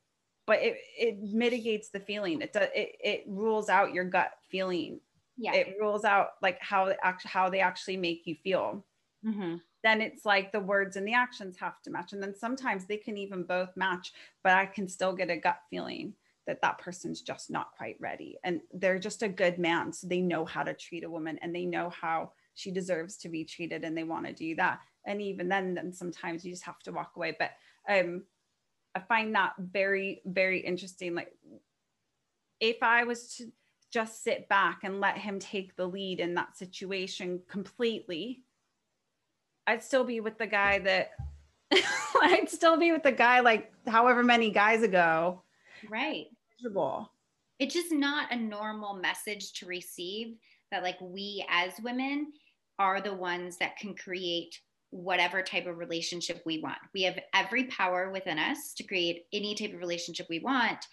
but 0.47 0.63
it, 0.63 0.77
it 0.99 1.23
mitigates 1.23 1.89
the 1.89 2.01
feeling. 2.01 2.41
It 2.41 2.53
does 2.53 2.69
it, 2.75 2.97
it 3.01 3.25
rules 3.27 3.69
out 3.69 3.93
your 3.93 4.05
gut 4.05 4.31
feeling. 4.51 5.01
Yeah. 5.37 5.55
It 5.55 5.77
rules 5.81 6.05
out 6.05 6.31
like 6.43 6.61
how 6.61 6.93
actually 7.03 7.31
how 7.31 7.51
they 7.51 7.61
actually 7.61 7.97
make 7.97 8.23
you 8.25 8.37
feel. 8.43 8.85
Mm-hmm. 9.25 9.57
Then 9.85 10.01
it's 10.01 10.25
like 10.25 10.51
the 10.51 10.59
words 10.59 10.97
and 10.97 11.07
the 11.07 11.15
actions 11.15 11.57
have 11.59 11.81
to 11.83 11.91
match. 11.91 12.13
And 12.15 12.23
then 12.23 12.35
sometimes 12.35 12.87
they 12.87 12.97
can 12.97 13.17
even 13.17 13.45
both 13.45 13.77
match 13.77 14.13
but 14.43 14.55
i 14.55 14.67
can 14.67 14.89
still 14.89 15.15
get 15.15 15.31
a 15.31 15.37
gut 15.37 15.59
feeling 15.71 16.15
that 16.47 16.61
that 16.63 16.79
person's 16.79 17.23
just 17.23 17.51
not 17.51 17.73
quite 17.77 17.97
ready. 18.01 18.37
And 18.45 18.61
they're 18.73 18.99
just 18.99 19.23
a 19.23 19.29
good 19.29 19.59
man 19.59 19.93
so 19.93 20.07
they 20.07 20.21
know 20.21 20.45
how 20.45 20.63
to 20.63 20.75
treat 20.75 21.05
a 21.05 21.09
woman 21.11 21.39
and 21.41 21.55
they 21.55 21.65
know 21.65 21.91
how 21.91 22.33
she 22.55 22.71
deserves 22.71 23.17
to 23.19 23.29
be 23.29 23.45
treated 23.45 23.83
and 23.83 23.97
they 23.97 24.05
want 24.05 24.27
to 24.27 24.33
do 24.33 24.55
that. 24.57 24.81
And 25.07 25.23
even 25.23 25.49
then 25.49 25.75
then 25.75 25.93
sometimes 25.93 26.45
you 26.45 26.53
just 26.53 26.65
have 26.65 26.81
to 26.81 26.93
walk 26.93 27.13
away. 27.17 27.37
But 27.39 27.53
um 27.89 28.25
i 28.95 29.01
find 29.01 29.35
that 29.35 29.53
very 29.59 30.23
very 30.25 30.61
interesting. 30.61 31.15
Like 31.15 31.33
if 32.61 32.83
i 32.83 33.05
was 33.05 33.37
to 33.37 33.51
just 33.91 34.25
sit 34.25 34.49
back 34.49 34.81
and 34.83 35.01
let 35.01 35.17
him 35.17 35.39
take 35.39 35.77
the 35.77 35.87
lead 35.87 36.19
in 36.21 36.35
that 36.35 36.57
situation 36.57 37.41
completely 37.49 38.43
i'd 39.67 39.83
still 39.83 40.05
be 40.05 40.21
with 40.21 40.39
the 40.39 40.47
guy 40.47 40.79
that 40.79 41.13
i'd 42.23 42.49
still 42.49 42.79
be 42.79 42.93
with 42.93 43.03
the 43.03 43.13
guy 43.13 43.41
like 43.41 43.73
however 43.87 44.23
many 44.23 44.51
guys 44.51 44.83
ago 44.83 45.43
right 45.89 46.27
miserable 46.57 47.11
it's 47.59 47.75
just 47.75 47.93
not 47.93 48.33
a 48.33 48.37
normal 48.37 48.95
message 48.95 49.53
to 49.55 49.67
receive 49.67 50.37
that 50.71 50.83
like 50.83 51.01
we 51.01 51.45
as 51.49 51.73
women 51.83 52.33
are 52.79 53.01
the 53.01 53.15
ones 53.15 53.57
that 53.59 53.77
can 53.77 53.95
create 53.95 54.61
whatever 54.91 55.43
type 55.43 55.67
of 55.67 55.79
relationship 55.79 56.41
we 56.47 56.61
want. 56.61 56.79
We 56.93 57.03
have 57.03 57.19
every 57.35 57.65
power 57.65 58.11
within 58.11 58.39
us 58.39 58.75
to 58.75 58.85
create 58.85 59.25
any 59.33 59.55
type 59.55 59.73
of 59.73 59.81
relationship 59.81 60.27
we 60.31 60.39
want. 60.39 60.87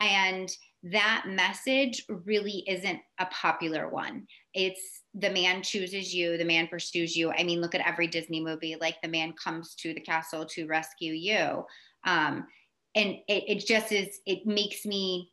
And 0.00 0.50
that 0.82 1.24
message 1.26 2.04
really 2.08 2.64
isn't 2.68 3.00
a 3.18 3.26
popular 3.26 3.88
one. 3.88 4.26
It's 4.54 5.02
the 5.14 5.30
man 5.30 5.62
chooses 5.62 6.14
you, 6.14 6.36
the 6.36 6.44
man 6.44 6.68
pursues 6.68 7.16
you. 7.16 7.32
I 7.32 7.42
mean, 7.42 7.60
look 7.60 7.74
at 7.74 7.86
every 7.86 8.06
Disney 8.06 8.40
movie, 8.40 8.76
like 8.80 8.96
the 9.02 9.08
man 9.08 9.32
comes 9.32 9.74
to 9.76 9.94
the 9.94 10.00
castle 10.00 10.44
to 10.46 10.66
rescue 10.66 11.12
you. 11.12 11.64
Um, 12.04 12.46
and 12.94 13.16
it, 13.28 13.44
it 13.48 13.66
just 13.66 13.92
is, 13.92 14.20
it 14.26 14.46
makes 14.46 14.84
me 14.86 15.32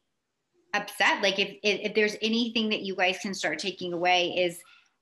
upset. 0.73 1.21
Like 1.21 1.39
if, 1.39 1.49
if, 1.63 1.81
if 1.89 1.93
there's 1.93 2.15
anything 2.21 2.69
that 2.69 2.81
you 2.81 2.95
guys 2.95 3.19
can 3.21 3.33
start 3.33 3.59
taking 3.59 3.93
away 3.93 4.29
is 4.29 4.59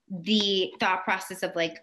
the 0.09 0.71
thought 0.79 1.03
process 1.03 1.43
of 1.43 1.55
like, 1.55 1.77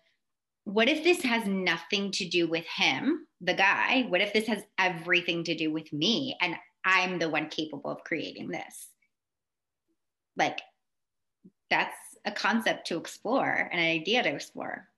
what 0.65 0.89
if 0.89 1.03
this 1.03 1.23
has 1.23 1.47
nothing 1.47 2.11
to 2.13 2.29
do 2.29 2.47
with 2.47 2.67
him, 2.67 3.27
the 3.41 3.55
guy? 3.55 4.05
What 4.09 4.21
if 4.21 4.35
this 4.35 4.47
has 4.49 4.63
everything 4.79 5.43
to 5.45 5.55
do 5.55 5.73
with 5.73 5.91
me 5.93 6.37
and 6.43 6.55
I'm 6.85 7.19
the 7.19 7.29
one 7.29 7.49
capable 7.49 7.91
of 7.91 8.05
creating 8.05 8.49
this? 8.49 8.89
Like, 10.37 10.61
that's 11.71 11.97
a 12.25 12.33
concept 12.33 12.87
to 12.89 12.97
explore 12.97 13.69
an 13.73 13.79
idea 13.79 14.23
to 14.23 14.29
explore. 14.29 14.89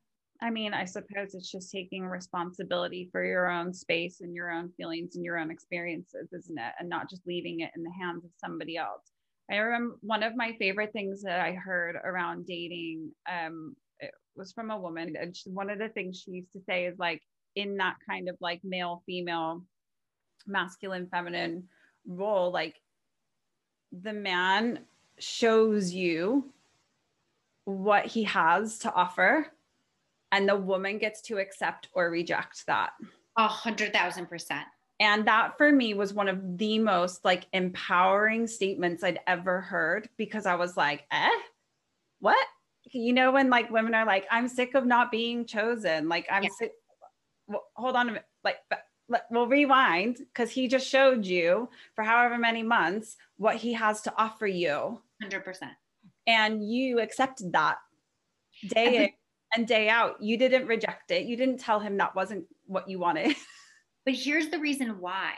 I 0.42 0.50
mean, 0.50 0.72
I 0.72 0.84
suppose 0.84 1.34
it's 1.34 1.50
just 1.50 1.70
taking 1.70 2.06
responsibility 2.06 3.08
for 3.12 3.24
your 3.24 3.50
own 3.50 3.74
space 3.74 4.20
and 4.20 4.34
your 4.34 4.50
own 4.50 4.70
feelings 4.76 5.16
and 5.16 5.24
your 5.24 5.38
own 5.38 5.50
experiences, 5.50 6.32
isn't 6.32 6.58
it? 6.58 6.72
And 6.78 6.88
not 6.88 7.10
just 7.10 7.26
leaving 7.26 7.60
it 7.60 7.72
in 7.76 7.82
the 7.82 7.92
hands 8.00 8.24
of 8.24 8.30
somebody 8.42 8.76
else. 8.76 9.10
I 9.50 9.56
remember 9.56 9.96
one 10.00 10.22
of 10.22 10.36
my 10.36 10.54
favorite 10.58 10.92
things 10.92 11.22
that 11.22 11.40
I 11.40 11.52
heard 11.52 11.96
around 11.96 12.46
dating 12.46 13.10
um, 13.30 13.74
it 13.98 14.12
was 14.36 14.52
from 14.52 14.70
a 14.70 14.80
woman. 14.80 15.14
And 15.20 15.36
she, 15.36 15.50
one 15.50 15.68
of 15.68 15.78
the 15.78 15.88
things 15.88 16.18
she 16.18 16.30
used 16.30 16.52
to 16.52 16.60
say 16.66 16.86
is 16.86 16.98
like, 16.98 17.22
in 17.56 17.76
that 17.78 17.96
kind 18.08 18.28
of 18.28 18.36
like 18.40 18.60
male, 18.62 19.02
female, 19.06 19.64
masculine, 20.46 21.06
feminine 21.06 21.68
role, 22.06 22.50
like 22.50 22.80
the 23.92 24.12
man 24.12 24.80
shows 25.18 25.92
you 25.92 26.44
what 27.64 28.06
he 28.06 28.24
has 28.24 28.78
to 28.78 28.92
offer 28.92 29.46
and 30.32 30.48
the 30.48 30.56
woman 30.56 30.98
gets 30.98 31.20
to 31.22 31.38
accept 31.38 31.88
or 31.92 32.10
reject 32.10 32.66
that. 32.66 32.92
A 33.36 33.48
hundred 33.48 33.92
thousand 33.92 34.26
percent. 34.26 34.66
And 34.98 35.26
that 35.26 35.56
for 35.56 35.72
me 35.72 35.94
was 35.94 36.12
one 36.12 36.28
of 36.28 36.58
the 36.58 36.78
most 36.78 37.24
like 37.24 37.46
empowering 37.52 38.46
statements 38.46 39.02
I'd 39.02 39.20
ever 39.26 39.60
heard 39.60 40.08
because 40.16 40.46
I 40.46 40.54
was 40.56 40.76
like, 40.76 41.04
eh, 41.10 41.30
what? 42.20 42.46
you 42.92 43.12
know 43.12 43.32
when 43.32 43.50
like 43.50 43.70
women 43.70 43.94
are 43.94 44.06
like 44.06 44.26
i'm 44.30 44.48
sick 44.48 44.74
of 44.74 44.86
not 44.86 45.10
being 45.10 45.44
chosen 45.44 46.08
like 46.08 46.26
i'm 46.30 46.42
yeah. 46.42 46.48
sick 46.58 46.72
well, 47.46 47.64
hold 47.74 47.96
on 47.96 48.08
a 48.08 48.12
minute 48.12 48.26
like 48.44 48.56
we'll 49.30 49.46
rewind 49.46 50.18
because 50.18 50.50
he 50.50 50.68
just 50.68 50.86
showed 50.86 51.26
you 51.26 51.68
for 51.94 52.04
however 52.04 52.38
many 52.38 52.62
months 52.62 53.16
what 53.36 53.56
he 53.56 53.72
has 53.72 54.00
to 54.02 54.14
offer 54.16 54.46
you. 54.46 55.00
100% 55.22 55.70
and 56.26 56.64
you 56.68 57.00
accepted 57.00 57.52
that 57.52 57.78
day 58.68 58.96
in 58.96 59.10
and 59.56 59.66
day 59.66 59.88
out. 59.88 60.22
You 60.22 60.36
didn't 60.36 60.66
reject 60.66 61.10
it. 61.10 61.26
You 61.26 61.36
didn't 61.36 61.58
tell 61.58 61.80
him 61.80 61.96
that 61.96 62.14
wasn't 62.14 62.44
what 62.66 62.88
you 62.88 62.98
wanted. 62.98 63.36
But 64.06 64.14
here's 64.14 64.48
the 64.48 64.58
reason 64.58 64.98
why. 64.98 65.34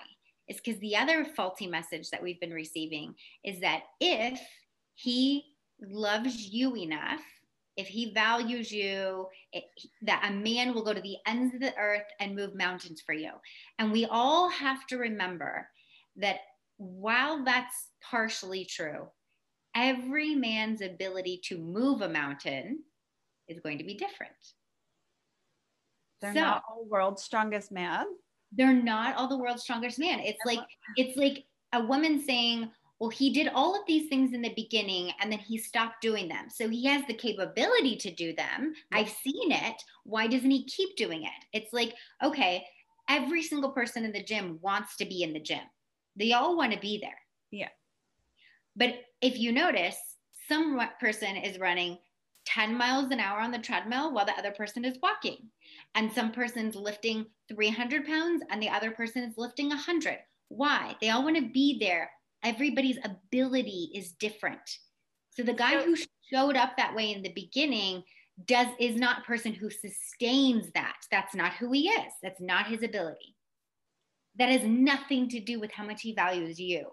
Is 0.46 0.60
because 0.64 0.78
the 0.78 0.96
other 0.96 1.24
faulty 1.24 1.66
message 1.66 2.10
that 2.10 2.22
we've 2.22 2.38
been 2.38 2.52
receiving 2.52 3.16
is 3.44 3.58
that 3.58 3.82
if 4.00 4.40
he 4.94 5.42
loves 5.80 6.46
you 6.46 6.76
enough 6.76 7.20
if 7.76 7.86
he 7.86 8.12
values 8.12 8.70
you, 8.70 9.26
it, 9.52 9.64
that 10.02 10.28
a 10.28 10.32
man 10.32 10.74
will 10.74 10.84
go 10.84 10.92
to 10.92 11.00
the 11.00 11.16
ends 11.26 11.54
of 11.54 11.60
the 11.60 11.76
earth 11.76 12.06
and 12.20 12.36
move 12.36 12.54
mountains 12.54 13.02
for 13.04 13.14
you. 13.14 13.30
And 13.78 13.90
we 13.90 14.04
all 14.06 14.48
have 14.50 14.86
to 14.88 14.98
remember 14.98 15.66
that 16.16 16.36
while 16.76 17.44
that's 17.44 17.88
partially 18.02 18.64
true, 18.64 19.06
every 19.74 20.34
man's 20.34 20.82
ability 20.82 21.40
to 21.44 21.58
move 21.58 22.02
a 22.02 22.08
mountain 22.08 22.80
is 23.48 23.60
going 23.60 23.78
to 23.78 23.84
be 23.84 23.94
different. 23.94 24.32
They're 26.20 26.34
so, 26.34 26.40
not 26.40 26.62
all 26.68 26.84
world's 26.88 27.22
strongest 27.22 27.72
man. 27.72 28.06
They're 28.52 28.72
not 28.72 29.16
all 29.16 29.28
the 29.28 29.38
world's 29.38 29.62
strongest 29.62 29.98
man. 29.98 30.20
It's 30.20 30.44
like 30.44 30.60
it's 30.96 31.16
like 31.16 31.44
a 31.72 31.82
woman 31.82 32.22
saying, 32.22 32.70
well, 33.02 33.10
he 33.10 33.30
did 33.30 33.50
all 33.52 33.74
of 33.74 33.84
these 33.88 34.08
things 34.08 34.32
in 34.32 34.42
the 34.42 34.54
beginning 34.54 35.10
and 35.20 35.32
then 35.32 35.40
he 35.40 35.58
stopped 35.58 36.00
doing 36.00 36.28
them. 36.28 36.48
So 36.48 36.68
he 36.68 36.86
has 36.86 37.02
the 37.08 37.14
capability 37.14 37.96
to 37.96 38.14
do 38.14 38.32
them. 38.32 38.74
I've 38.92 39.08
seen 39.08 39.50
it. 39.50 39.82
Why 40.04 40.28
doesn't 40.28 40.48
he 40.48 40.64
keep 40.66 40.94
doing 40.94 41.24
it? 41.24 41.30
It's 41.52 41.72
like, 41.72 41.94
okay, 42.22 42.64
every 43.08 43.42
single 43.42 43.72
person 43.72 44.04
in 44.04 44.12
the 44.12 44.22
gym 44.22 44.60
wants 44.62 44.94
to 44.98 45.04
be 45.04 45.24
in 45.24 45.32
the 45.32 45.40
gym. 45.40 45.64
They 46.14 46.32
all 46.32 46.56
want 46.56 46.74
to 46.74 46.78
be 46.78 47.00
there. 47.00 47.18
Yeah. 47.50 47.70
But 48.76 49.00
if 49.20 49.36
you 49.36 49.50
notice, 49.50 49.96
some 50.48 50.80
person 51.00 51.34
is 51.36 51.58
running 51.58 51.98
10 52.44 52.78
miles 52.78 53.10
an 53.10 53.18
hour 53.18 53.40
on 53.40 53.50
the 53.50 53.58
treadmill 53.58 54.12
while 54.12 54.26
the 54.26 54.38
other 54.38 54.52
person 54.52 54.84
is 54.84 54.98
walking. 55.02 55.38
And 55.96 56.12
some 56.12 56.30
person's 56.30 56.76
lifting 56.76 57.26
300 57.48 58.06
pounds 58.06 58.44
and 58.48 58.62
the 58.62 58.70
other 58.70 58.92
person 58.92 59.24
is 59.24 59.36
lifting 59.36 59.70
100. 59.70 60.18
Why? 60.50 60.94
They 61.00 61.10
all 61.10 61.24
want 61.24 61.34
to 61.34 61.50
be 61.52 61.80
there. 61.80 62.08
Everybody's 62.44 62.98
ability 63.04 63.90
is 63.94 64.12
different. 64.12 64.78
So 65.30 65.42
the 65.42 65.54
guy 65.54 65.82
who 65.82 65.96
showed 66.32 66.56
up 66.56 66.76
that 66.76 66.94
way 66.94 67.12
in 67.12 67.22
the 67.22 67.32
beginning 67.32 68.02
does 68.46 68.68
is 68.80 68.96
not 68.96 69.20
a 69.20 69.22
person 69.22 69.52
who 69.52 69.70
sustains 69.70 70.70
that. 70.74 70.96
That's 71.10 71.34
not 71.34 71.52
who 71.54 71.70
he 71.72 71.88
is. 71.88 72.12
That's 72.22 72.40
not 72.40 72.66
his 72.66 72.82
ability. 72.82 73.36
That 74.38 74.48
has 74.48 74.62
nothing 74.64 75.28
to 75.30 75.40
do 75.40 75.60
with 75.60 75.70
how 75.72 75.84
much 75.84 76.02
he 76.02 76.14
values 76.14 76.58
you. 76.58 76.86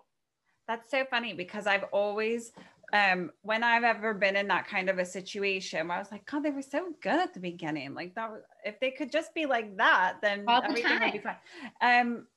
That's 0.67 0.91
so 0.91 1.05
funny 1.09 1.33
because 1.33 1.67
I've 1.67 1.85
always 1.91 2.51
um 2.91 3.31
when 3.43 3.63
I've 3.63 3.83
ever 3.83 4.13
been 4.13 4.35
in 4.35 4.47
that 4.47 4.67
kind 4.67 4.89
of 4.89 4.97
a 4.97 5.05
situation 5.05 5.87
where 5.87 5.97
I 5.97 5.99
was 5.99 6.11
like, 6.11 6.25
God, 6.25 6.43
they 6.43 6.49
were 6.49 6.61
so 6.61 6.91
good 7.01 7.19
at 7.19 7.33
the 7.33 7.39
beginning. 7.39 7.93
Like 7.93 8.15
that 8.15 8.29
was, 8.31 8.41
if 8.65 8.79
they 8.79 8.91
could 8.91 9.11
just 9.11 9.33
be 9.33 9.45
like 9.45 9.77
that, 9.77 10.17
then 10.21 10.45
All 10.47 10.61
the 10.61 10.69
everything 10.69 10.97
time. 10.97 11.01
would 11.01 11.13
be 11.13 11.19
fine. 11.19 11.37
Um 11.81 12.27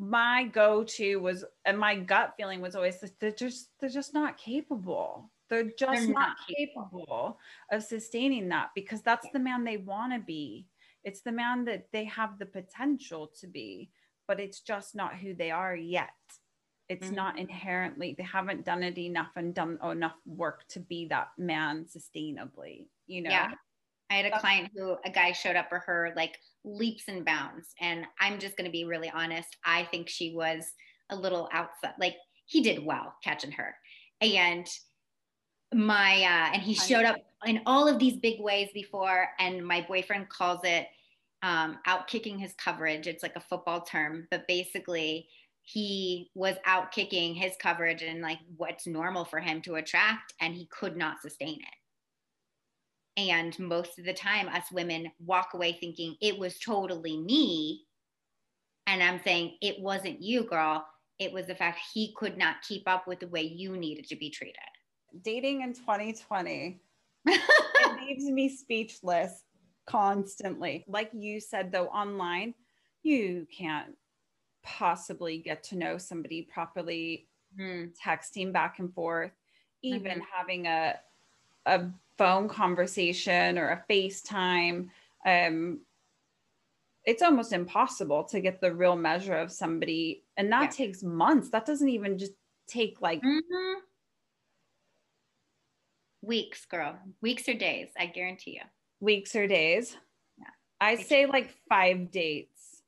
my 0.00 0.44
go-to 0.44 1.16
was 1.18 1.44
and 1.66 1.78
my 1.78 1.96
gut 1.96 2.34
feeling 2.36 2.60
was 2.60 2.74
always 2.76 3.00
that 3.00 3.20
they're 3.20 3.32
just 3.32 3.70
they're 3.80 3.90
just 3.90 4.14
not 4.14 4.38
capable. 4.38 5.32
They're 5.48 5.72
just 5.78 6.08
They're 6.08 6.14
not, 6.14 6.16
not 6.16 6.36
capable 6.48 7.38
of 7.72 7.82
sustaining 7.82 8.48
that 8.50 8.70
because 8.74 9.02
that's 9.02 9.28
the 9.30 9.40
man 9.40 9.64
they 9.64 9.76
want 9.78 10.12
to 10.14 10.20
be. 10.20 10.68
It's 11.04 11.22
the 11.22 11.32
man 11.32 11.64
that 11.66 11.92
they 11.92 12.04
have 12.06 12.38
the 12.38 12.46
potential 12.46 13.28
to 13.40 13.46
be, 13.48 13.90
but 14.28 14.40
it's 14.40 14.60
just 14.60 14.94
not 14.94 15.16
who 15.18 15.34
they 15.34 15.50
are 15.50 15.76
yet 15.76 16.10
it's 16.88 17.10
Mhm. 17.10 17.12
not 17.12 17.38
inherently 17.38 18.14
they 18.16 18.22
haven't 18.24 18.64
done 18.64 18.82
it 18.82 18.98
enough 18.98 19.32
and 19.36 19.54
done 19.54 19.78
enough 19.84 20.16
work 20.26 20.66
to 20.68 20.80
be 20.80 21.06
that 21.06 21.28
man 21.38 21.84
sustainably 21.84 22.88
you 23.06 23.22
know 23.22 23.30
Yeah. 23.30 23.54
I 24.10 24.14
had 24.14 24.26
a 24.26 24.40
client 24.40 24.72
who 24.74 24.96
a 25.04 25.10
guy 25.10 25.32
showed 25.32 25.56
up 25.56 25.68
for 25.68 25.78
her 25.86 26.12
like 26.16 26.36
leaps 26.64 27.04
and 27.08 27.24
bounds. 27.24 27.68
And 27.80 28.04
I'm 28.20 28.38
just 28.38 28.56
going 28.56 28.66
to 28.66 28.72
be 28.72 28.84
really 28.84 29.10
honest. 29.14 29.56
I 29.64 29.84
think 29.84 30.08
she 30.08 30.34
was 30.34 30.72
a 31.10 31.16
little 31.16 31.48
outside, 31.52 31.94
like 31.98 32.16
he 32.46 32.60
did 32.60 32.84
well 32.84 33.14
catching 33.22 33.52
her. 33.52 33.74
And 34.20 34.66
my, 35.72 36.22
uh, 36.22 36.54
and 36.54 36.62
he 36.62 36.74
showed 36.74 37.04
up 37.04 37.16
in 37.46 37.60
all 37.66 37.88
of 37.88 37.98
these 37.98 38.16
big 38.16 38.40
ways 38.40 38.68
before. 38.74 39.28
And 39.38 39.64
my 39.64 39.84
boyfriend 39.88 40.28
calls 40.28 40.60
it 40.64 40.88
um, 41.42 41.78
out 41.86 42.08
kicking 42.08 42.38
his 42.38 42.52
coverage. 42.54 43.06
It's 43.06 43.22
like 43.22 43.36
a 43.36 43.40
football 43.40 43.82
term, 43.82 44.26
but 44.30 44.46
basically, 44.46 45.28
he 45.62 46.30
was 46.34 46.56
out 46.64 46.90
kicking 46.90 47.34
his 47.34 47.52
coverage 47.60 48.02
and 48.02 48.20
like 48.20 48.38
what's 48.56 48.86
normal 48.86 49.24
for 49.24 49.38
him 49.38 49.62
to 49.62 49.76
attract, 49.76 50.34
and 50.40 50.54
he 50.54 50.66
could 50.66 50.96
not 50.96 51.20
sustain 51.20 51.60
it. 51.60 51.79
And 53.28 53.58
most 53.58 53.98
of 53.98 54.06
the 54.06 54.14
time, 54.14 54.48
us 54.48 54.72
women 54.72 55.12
walk 55.18 55.52
away 55.52 55.74
thinking 55.74 56.16
it 56.22 56.38
was 56.38 56.58
totally 56.58 57.18
me. 57.18 57.84
And 58.86 59.02
I'm 59.02 59.20
saying 59.22 59.58
it 59.60 59.80
wasn't 59.80 60.22
you, 60.22 60.44
girl. 60.44 60.86
It 61.18 61.32
was 61.32 61.46
the 61.46 61.54
fact 61.54 61.80
he 61.92 62.14
could 62.16 62.38
not 62.38 62.62
keep 62.66 62.88
up 62.88 63.06
with 63.06 63.20
the 63.20 63.28
way 63.28 63.42
you 63.42 63.76
needed 63.76 64.06
to 64.08 64.16
be 64.16 64.30
treated. 64.30 64.56
dating 65.22 65.60
in 65.62 65.72
2020 65.74 66.80
it 67.26 68.00
leaves 68.00 68.24
me 68.30 68.48
speechless 68.48 69.44
constantly 69.86 70.84
like 70.88 71.10
you 71.12 71.40
said 71.40 71.72
though 71.72 71.88
online 71.88 72.54
you 73.02 73.46
can't 73.56 73.96
possibly 74.62 75.38
get 75.38 75.62
to 75.64 75.76
know 75.76 75.98
somebody 75.98 76.42
properly 76.42 77.26
Hmm. 77.58 77.86
texting 78.06 78.52
back 78.52 78.78
and 78.78 78.94
forth 78.94 79.32
even 79.82 80.20
Mhm. 80.20 80.26
having 80.32 80.66
a 80.66 80.94
a 81.66 81.90
phone 82.20 82.48
conversation 82.48 83.56
or 83.58 83.70
a 83.70 83.84
FaceTime 83.90 84.88
um 85.24 85.80
it's 87.06 87.22
almost 87.22 87.54
impossible 87.54 88.24
to 88.24 88.40
get 88.40 88.60
the 88.60 88.74
real 88.74 88.94
measure 88.94 89.36
of 89.44 89.50
somebody 89.50 90.22
and 90.36 90.52
that 90.52 90.64
Yeah. 90.64 90.68
takes 90.86 91.02
months 91.02 91.48
that 91.48 91.64
doesn't 91.64 91.88
even 91.88 92.18
just 92.18 92.32
take 92.68 93.00
like 93.00 93.22
Mhm. 93.22 93.76
Weeks, 96.22 96.66
girl. 96.66 96.98
Weeks 97.22 97.48
or 97.48 97.54
days, 97.54 97.88
I 97.98 98.04
guarantee 98.06 98.52
you. 98.56 98.66
weeks 99.00 99.34
or 99.34 99.46
days 99.46 99.96
Yeah. 100.36 100.50
i 100.78 100.92
It's- 100.92 101.08
say 101.08 101.24
like 101.24 101.50
5 101.70 102.10
dates 102.10 102.82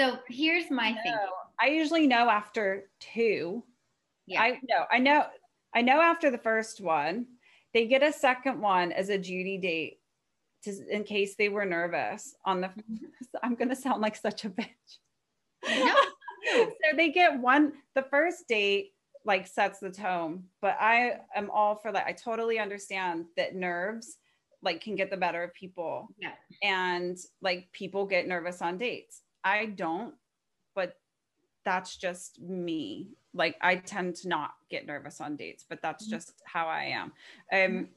So 0.00 0.20
here's 0.28 0.70
my. 0.70 0.92
No, 1.04 1.28
I 1.60 1.66
usually 1.68 2.06
know 2.06 2.30
after 2.30 2.88
two 2.98 3.62
Yeah. 4.26 4.40
I 4.42 4.60
know, 4.62 4.86
I 4.90 4.98
know, 5.00 5.26
I 5.74 5.82
know 5.82 6.00
after 6.00 6.30
the 6.30 6.38
first 6.38 6.80
one, 6.80 7.37
they 7.74 7.86
get 7.86 8.02
a 8.02 8.12
second 8.12 8.60
one 8.60 8.92
as 8.92 9.08
a 9.08 9.18
Judy 9.18 9.58
date 9.58 9.98
to, 10.64 10.72
in 10.90 11.04
case 11.04 11.34
they 11.36 11.48
were 11.48 11.64
nervous 11.64 12.34
on 12.44 12.60
the, 12.60 12.70
I'm 13.42 13.54
going 13.54 13.68
to 13.68 13.76
sound 13.76 14.00
like 14.00 14.16
such 14.16 14.44
a 14.44 14.50
bitch. 14.50 14.66
No. 15.68 15.94
so 16.52 16.96
they 16.96 17.10
get 17.10 17.38
one, 17.38 17.72
the 17.94 18.02
first 18.10 18.48
date 18.48 18.92
like 19.24 19.46
sets 19.46 19.80
the 19.80 19.90
tone, 19.90 20.44
but 20.62 20.76
I 20.80 21.18
am 21.34 21.50
all 21.50 21.74
for 21.76 21.92
that. 21.92 22.06
I 22.06 22.12
totally 22.12 22.58
understand 22.58 23.26
that 23.36 23.54
nerves 23.54 24.16
like 24.62 24.80
can 24.80 24.96
get 24.96 25.10
the 25.10 25.16
better 25.16 25.42
of 25.44 25.52
people 25.54 26.08
Yeah. 26.18 26.32
and 26.62 27.16
like 27.42 27.68
people 27.72 28.06
get 28.06 28.26
nervous 28.26 28.62
on 28.62 28.78
dates. 28.78 29.22
I 29.44 29.66
don't, 29.66 30.14
that's 31.68 31.96
just 31.96 32.40
me. 32.40 33.10
Like 33.34 33.56
I 33.60 33.76
tend 33.76 34.16
to 34.16 34.28
not 34.28 34.54
get 34.70 34.86
nervous 34.86 35.20
on 35.20 35.36
dates, 35.36 35.64
but 35.68 35.82
that's 35.82 36.06
Mhm. 36.06 36.10
just 36.10 36.42
how 36.46 36.66
I 36.66 36.84
am. 36.84 37.12
Um 37.52 37.90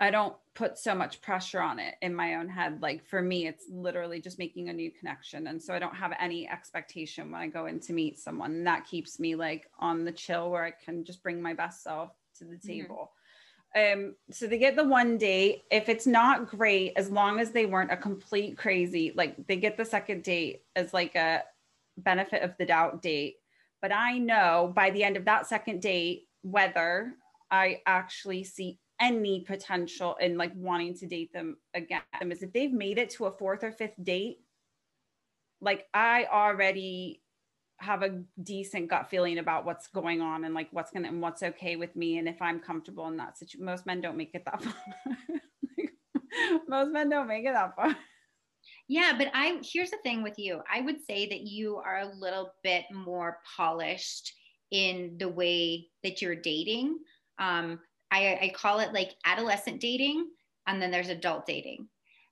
I 0.00 0.10
don't 0.10 0.36
put 0.54 0.76
so 0.76 0.94
much 0.94 1.22
pressure 1.22 1.60
on 1.60 1.78
it 1.78 1.94
in 2.02 2.14
my 2.14 2.34
own 2.34 2.48
head. 2.48 2.82
Like 2.82 3.04
for 3.06 3.22
me, 3.22 3.46
it's 3.46 3.64
literally 3.70 4.20
just 4.20 4.38
making 4.38 4.68
a 4.68 4.72
new 4.72 4.90
connection. 4.90 5.46
And 5.46 5.62
so 5.62 5.72
I 5.72 5.78
don't 5.78 5.94
have 5.94 6.12
any 6.20 6.48
expectation 6.48 7.30
when 7.30 7.40
I 7.40 7.46
go 7.46 7.66
in 7.66 7.80
to 7.80 7.92
meet 7.94 8.18
someone. 8.18 8.52
And 8.52 8.66
that 8.66 8.86
keeps 8.86 9.18
me 9.18 9.34
like 9.34 9.70
on 9.78 10.04
the 10.04 10.12
chill 10.12 10.50
where 10.50 10.64
I 10.64 10.72
can 10.72 11.04
just 11.04 11.22
bring 11.22 11.40
my 11.40 11.54
best 11.54 11.82
self 11.82 12.12
to 12.38 12.44
the 12.44 12.58
table. 12.58 13.12
Um, 13.74 14.16
so 14.30 14.46
they 14.46 14.58
get 14.58 14.76
the 14.76 14.84
one 14.84 15.16
date. 15.18 15.64
If 15.70 15.88
it's 15.88 16.06
not 16.06 16.48
great, 16.48 16.92
as 16.96 17.10
long 17.10 17.40
as 17.40 17.50
they 17.52 17.66
weren't 17.66 17.92
a 17.92 17.96
complete 17.96 18.58
crazy, 18.58 19.12
like 19.14 19.46
they 19.46 19.56
get 19.56 19.76
the 19.76 19.84
second 19.84 20.22
date 20.22 20.64
as 20.76 20.92
like 20.92 21.14
a 21.14 21.44
benefit 21.98 22.42
of 22.42 22.54
the 22.58 22.66
doubt 22.66 23.02
date. 23.02 23.36
But 23.80 23.92
I 23.92 24.18
know 24.18 24.72
by 24.74 24.90
the 24.90 25.04
end 25.04 25.16
of 25.16 25.24
that 25.26 25.46
second 25.46 25.82
date 25.82 26.24
whether 26.42 27.14
I 27.50 27.80
actually 27.86 28.44
see 28.44 28.78
any 29.00 29.40
potential 29.40 30.16
in 30.20 30.36
like 30.36 30.52
wanting 30.54 30.94
to 30.98 31.06
date 31.06 31.32
them 31.32 31.56
again. 31.74 32.02
Is 32.30 32.42
if 32.42 32.52
they've 32.52 32.72
made 32.72 32.98
it 32.98 33.10
to 33.10 33.26
a 33.26 33.32
fourth 33.32 33.62
or 33.62 33.72
fifth 33.72 34.02
date, 34.02 34.38
like 35.60 35.86
I 35.94 36.26
already 36.30 37.22
have 37.80 38.02
a 38.02 38.22
decent 38.42 38.88
gut 38.88 39.08
feeling 39.08 39.38
about 39.38 39.64
what's 39.64 39.86
going 39.88 40.20
on 40.20 40.44
and 40.44 40.52
like 40.54 40.68
what's 40.72 40.90
gonna 40.90 41.08
and 41.08 41.22
what's 41.22 41.42
okay 41.42 41.76
with 41.76 41.94
me 41.94 42.18
and 42.18 42.28
if 42.28 42.42
I'm 42.42 42.58
comfortable 42.58 43.06
in 43.06 43.16
that 43.18 43.38
situation. 43.38 43.64
Most 43.64 43.86
men 43.86 44.00
don't 44.00 44.16
make 44.16 44.34
it 44.34 44.44
that 44.44 44.62
far. 44.62 44.74
Most 46.68 46.90
men 46.90 47.08
don't 47.08 47.28
make 47.28 47.44
it 47.44 47.52
that 47.52 47.76
far. 47.76 47.96
Yeah, 48.88 49.12
but 49.16 49.28
I 49.34 49.60
here's 49.62 49.90
the 49.90 49.98
thing 50.02 50.22
with 50.22 50.38
you. 50.38 50.62
I 50.72 50.80
would 50.80 51.04
say 51.06 51.28
that 51.28 51.42
you 51.42 51.76
are 51.76 52.00
a 52.00 52.14
little 52.18 52.52
bit 52.62 52.84
more 52.92 53.38
polished 53.56 54.32
in 54.70 55.16
the 55.18 55.28
way 55.28 55.88
that 56.02 56.22
you're 56.22 56.34
dating. 56.34 56.98
Um, 57.38 57.80
I, 58.10 58.38
I 58.42 58.52
call 58.54 58.80
it 58.80 58.94
like 58.94 59.10
adolescent 59.26 59.80
dating, 59.80 60.26
and 60.66 60.80
then 60.80 60.90
there's 60.90 61.10
adult 61.10 61.46
dating. 61.46 61.88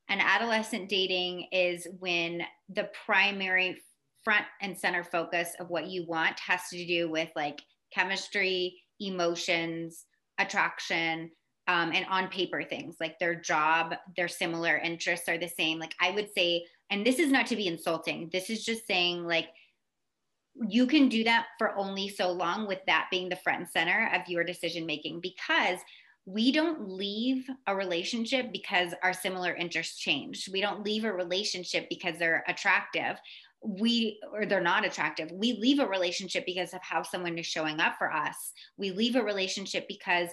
And 0.09 0.21
adolescent 0.21 0.89
dating 0.89 1.49
is 1.53 1.87
when 1.99 2.43
the 2.69 2.89
primary 3.05 3.83
front 4.25 4.45
and 4.63 4.79
center 4.79 5.05
focus 5.05 5.51
of 5.61 5.69
what 5.69 5.89
you 5.89 6.07
want 6.07 6.39
has 6.41 6.61
to 6.71 6.87
do 6.87 7.11
with 7.11 7.29
like 7.37 7.61
chemistry, 7.93 8.81
emotions, 8.99 10.07
attraction, 10.39 11.31
um, 11.69 11.93
and 11.93 12.07
on 12.09 12.29
paper 12.29 12.63
things 12.63 12.97
like 13.01 13.19
their 13.19 13.35
job, 13.35 13.95
their 14.17 14.29
similar 14.29 14.77
interests 14.77 15.29
are 15.29 15.39
the 15.39 15.49
same. 15.49 15.79
Like 15.79 15.95
I 16.01 16.11
would 16.11 16.29
say, 16.37 16.65
and 16.91 17.05
this 17.05 17.19
is 17.19 17.31
not 17.31 17.47
to 17.49 17.57
be 17.57 17.67
insulting, 17.67 18.31
this 18.33 18.51
is 18.51 18.65
just 18.65 18.87
saying 18.87 19.25
like 19.25 19.49
you 20.69 20.87
can 20.87 21.09
do 21.09 21.25
that 21.25 21.47
for 21.59 21.77
only 21.77 22.09
so 22.09 22.33
long 22.33 22.67
with 22.67 22.79
that 22.87 23.09
being 23.11 23.29
the 23.29 23.37
front 23.37 23.61
and 23.61 23.69
center 23.69 24.11
of 24.15 24.29
your 24.29 24.45
decision 24.45 24.87
making 24.87 25.21
because 25.21 25.79
we 26.25 26.51
don't 26.51 26.89
leave 26.89 27.49
a 27.69 27.77
relationship 27.77 28.51
because 28.53 28.93
our 29.03 29.13
similar 29.13 29.55
interests 29.55 29.99
change. 29.99 30.49
We 30.53 30.61
don't 30.61 30.83
leave 30.83 31.05
a 31.05 31.13
relationship 31.13 31.89
because 31.89 32.19
they're 32.19 32.43
attractive. 32.49 33.17
We 33.63 34.21
or 34.33 34.45
they're 34.45 34.61
not 34.61 34.85
attractive. 34.85 35.31
We 35.31 35.55
leave 35.55 35.79
a 35.79 35.87
relationship 35.87 36.45
because 36.45 36.75
of 36.75 36.81
how 36.83 37.03
someone 37.03 37.39
is 37.39 37.47
showing 37.47 37.81
up 37.81 37.95
for 37.97 38.13
us. 38.13 38.53
We 38.77 38.91
leave 38.91 39.15
a 39.15 39.23
relationship 39.23 39.87
because 39.89 40.29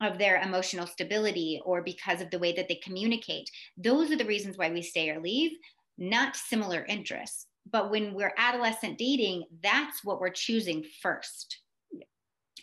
of 0.00 0.18
their 0.18 0.40
emotional 0.40 0.86
stability 0.86 1.60
or 1.64 1.82
because 1.82 2.20
of 2.20 2.30
the 2.30 2.38
way 2.38 2.52
that 2.52 2.68
they 2.68 2.76
communicate. 2.76 3.50
Those 3.76 4.10
are 4.10 4.16
the 4.16 4.24
reasons 4.24 4.56
why 4.56 4.70
we 4.70 4.82
stay 4.82 5.10
or 5.10 5.20
leave, 5.20 5.52
not 5.98 6.36
similar 6.36 6.84
interests. 6.88 7.46
But 7.70 7.90
when 7.90 8.14
we're 8.14 8.32
adolescent 8.38 8.98
dating, 8.98 9.44
that's 9.62 10.02
what 10.02 10.20
we're 10.20 10.30
choosing 10.30 10.84
first. 11.02 11.60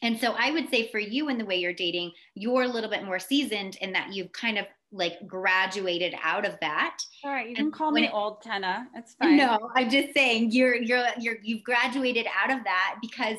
and 0.01 0.17
so 0.19 0.35
I 0.37 0.51
would 0.51 0.69
say 0.69 0.89
for 0.89 0.99
you 0.99 1.29
in 1.29 1.37
the 1.37 1.45
way 1.45 1.57
you're 1.57 1.73
dating, 1.73 2.11
you're 2.35 2.63
a 2.63 2.67
little 2.67 2.89
bit 2.89 3.03
more 3.03 3.19
seasoned 3.19 3.77
in 3.81 3.93
that 3.93 4.13
you've 4.13 4.31
kind 4.31 4.57
of 4.57 4.65
like 4.91 5.27
graduated 5.27 6.15
out 6.23 6.45
of 6.45 6.57
that. 6.61 6.97
All 7.23 7.31
right, 7.31 7.49
you 7.49 7.55
can 7.55 7.71
call 7.71 7.91
me 7.91 8.05
it, 8.05 8.13
old 8.13 8.41
Tenna. 8.41 8.87
It's 8.95 9.15
fine. 9.15 9.37
No, 9.37 9.69
I'm 9.75 9.89
just 9.89 10.13
saying 10.13 10.51
you're 10.51 10.75
you're 10.75 11.05
you're 11.19 11.37
you've 11.43 11.63
graduated 11.63 12.25
out 12.41 12.51
of 12.51 12.63
that 12.63 12.95
because 13.01 13.37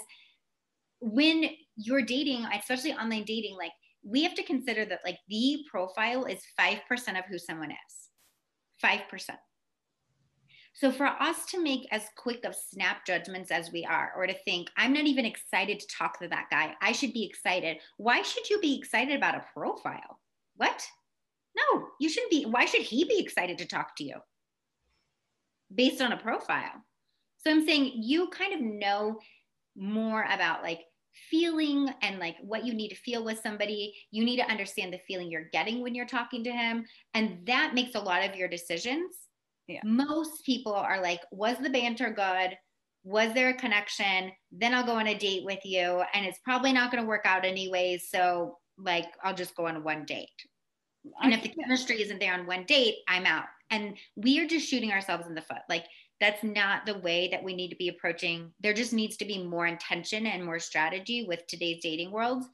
when 1.01 1.51
you're 1.77 2.03
dating, 2.03 2.45
especially 2.55 2.93
online 2.93 3.25
dating, 3.25 3.57
like 3.57 3.73
we 4.09 4.23
have 4.23 4.35
to 4.35 4.43
consider 4.43 4.85
that 4.87 5.01
like 5.05 5.19
the 5.29 5.65
profile 5.71 6.25
is 6.25 6.41
5% 6.59 6.79
of 7.19 7.25
who 7.29 7.39
someone 7.39 7.71
is. 7.71 8.09
5%. 8.83 9.01
So 10.73 10.93
for 10.93 11.07
us 11.07 11.45
to 11.47 11.63
make 11.63 11.89
as 11.91 12.05
quick 12.17 12.45
of 12.45 12.55
snap 12.55 13.05
judgments 13.05 13.51
as 13.51 13.73
we 13.73 13.85
are, 13.85 14.13
or 14.17 14.27
to 14.27 14.35
think, 14.45 14.69
I'm 14.77 14.93
not 14.93 15.07
even 15.07 15.25
excited 15.25 15.81
to 15.81 15.87
talk 15.89 16.21
to 16.21 16.29
that 16.29 16.47
guy, 16.51 16.75
I 16.81 16.93
should 16.93 17.13
be 17.13 17.27
excited. 17.27 17.79
Why 17.97 18.23
should 18.23 18.49
you 18.49 18.61
be 18.61 18.79
excited 18.79 19.17
about 19.17 19.35
a 19.35 19.45
profile? 19.53 20.21
What? 20.57 20.87
No, 21.57 21.89
you 21.99 22.09
shouldn't 22.09 22.31
be. 22.31 22.45
Why 22.45 22.65
should 22.65 22.83
he 22.83 23.05
be 23.05 23.19
excited 23.19 23.59
to 23.59 23.67
talk 23.67 23.97
to 23.97 24.05
you 24.05 24.17
based 25.75 26.01
on 26.01 26.13
a 26.13 26.17
profile? 26.17 26.85
So 27.39 27.51
I'm 27.51 27.67
saying 27.67 27.93
you 27.97 28.29
kind 28.29 28.55
of 28.55 28.61
know 28.61 29.19
more 29.77 30.23
about 30.23 30.63
like 30.63 30.81
feeling 31.31 31.89
and 32.03 32.19
like 32.19 32.37
what 32.43 32.65
you 32.65 32.75
need 32.75 32.89
to 32.91 32.97
feel 32.97 33.25
with 33.25 33.41
somebody. 33.41 33.95
You 34.11 34.25
need 34.25 34.37
to 34.37 34.51
understand 34.51 34.93
the 34.93 35.01
feeling 35.07 35.31
you're 35.31 35.51
getting 35.53 35.83
when 35.83 35.95
you're 35.95 36.07
talking 36.07 36.45
to 36.45 36.51
him. 36.51 36.85
And 37.15 37.47
that 37.47 37.75
makes 37.75 37.95
a 37.95 38.01
lot 38.01 38.25
of 38.25 38.37
your 38.37 38.49
decisions. 38.49 39.17
Yeah. 39.67 39.81
Most 39.85 40.45
people 40.45 40.73
are 40.73 41.03
like, 41.03 41.21
was 41.31 41.59
the 41.59 41.71
banter 41.71 42.11
good? 42.11 42.57
Was 43.05 43.33
there 43.35 43.51
a 43.51 43.55
connection? 43.55 44.33
Then 44.51 44.75
I'll 44.75 44.87
go 44.87 44.95
on 44.95 45.07
a 45.07 45.19
date 45.19 45.45
with 45.45 45.61
you. 45.65 46.03
And 46.15 46.27
it's 46.27 46.41
probably 46.45 46.73
not 46.73 46.91
going 46.91 47.03
to 47.03 47.09
work 47.09 47.27
out 47.27 47.45
anyways. 47.45 48.09
So, 48.11 48.59
like, 48.79 49.07
I'll 49.23 49.35
just 49.35 49.57
go 49.57 49.67
on 49.67 49.85
one 49.85 50.05
date. 50.05 50.29
And 51.23 51.33
if 51.33 51.43
the 51.43 51.49
chemistry 51.49 52.03
isn't 52.03 52.19
there 52.19 52.35
on 52.35 52.47
one 52.47 52.65
date, 52.65 52.97
I'm 53.09 53.27
out. 53.27 53.45
And 53.71 53.97
we 54.17 54.41
are 54.41 54.47
just 54.47 54.69
shooting 54.69 54.93
ourselves 54.93 55.27
in 55.27 55.35
the 55.35 55.43
foot. 55.43 55.59
Like, 55.69 55.85
that's 56.21 56.43
not 56.43 56.85
the 56.85 56.99
way 56.99 57.29
that 57.29 57.43
we 57.43 57.55
need 57.55 57.69
to 57.69 57.77
be 57.77 57.89
approaching. 57.89 58.53
There 58.61 58.75
just 58.75 58.93
needs 58.93 59.17
to 59.19 59.25
be 59.25 59.43
more 59.43 59.67
intention 59.67 60.27
and 60.27 60.45
more 60.45 60.59
strategy 60.59 61.25
with 61.27 61.47
today's 61.47 61.83
dating 61.83 62.11
world. 62.11 62.45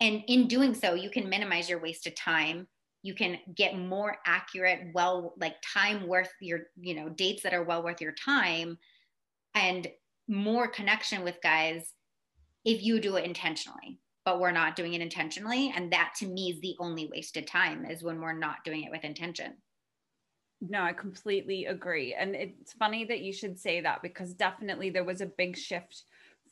And 0.00 0.22
in 0.28 0.48
doing 0.48 0.74
so, 0.74 0.94
you 0.94 1.10
can 1.10 1.28
minimize 1.28 1.68
your 1.68 1.80
wasted 1.80 2.16
time. 2.16 2.66
You 3.02 3.14
can 3.14 3.38
get 3.54 3.78
more 3.78 4.16
accurate, 4.26 4.88
well, 4.94 5.34
like 5.38 5.56
time 5.62 6.06
worth 6.06 6.32
your, 6.40 6.60
you 6.80 6.94
know, 6.94 7.10
dates 7.10 7.42
that 7.42 7.52
are 7.52 7.62
well 7.62 7.82
worth 7.82 8.00
your 8.00 8.12
time 8.12 8.78
and 9.54 9.86
more 10.26 10.66
connection 10.66 11.22
with 11.22 11.42
guys 11.42 11.92
if 12.64 12.82
you 12.82 12.98
do 12.98 13.16
it 13.16 13.24
intentionally. 13.24 14.00
But 14.24 14.40
we're 14.40 14.52
not 14.52 14.74
doing 14.74 14.94
it 14.94 15.02
intentionally. 15.02 15.70
And 15.76 15.92
that 15.92 16.14
to 16.20 16.26
me 16.26 16.50
is 16.50 16.60
the 16.60 16.76
only 16.80 17.10
wasted 17.12 17.46
time 17.46 17.84
is 17.84 18.02
when 18.02 18.22
we're 18.22 18.32
not 18.32 18.64
doing 18.64 18.84
it 18.84 18.90
with 18.90 19.04
intention. 19.04 19.52
No, 20.60 20.82
I 20.82 20.92
completely 20.92 21.66
agree. 21.66 22.14
And 22.14 22.34
it's 22.34 22.72
funny 22.72 23.04
that 23.04 23.20
you 23.20 23.32
should 23.32 23.58
say 23.58 23.80
that 23.80 24.02
because 24.02 24.32
definitely 24.34 24.90
there 24.90 25.04
was 25.04 25.20
a 25.20 25.26
big 25.26 25.56
shift 25.56 26.04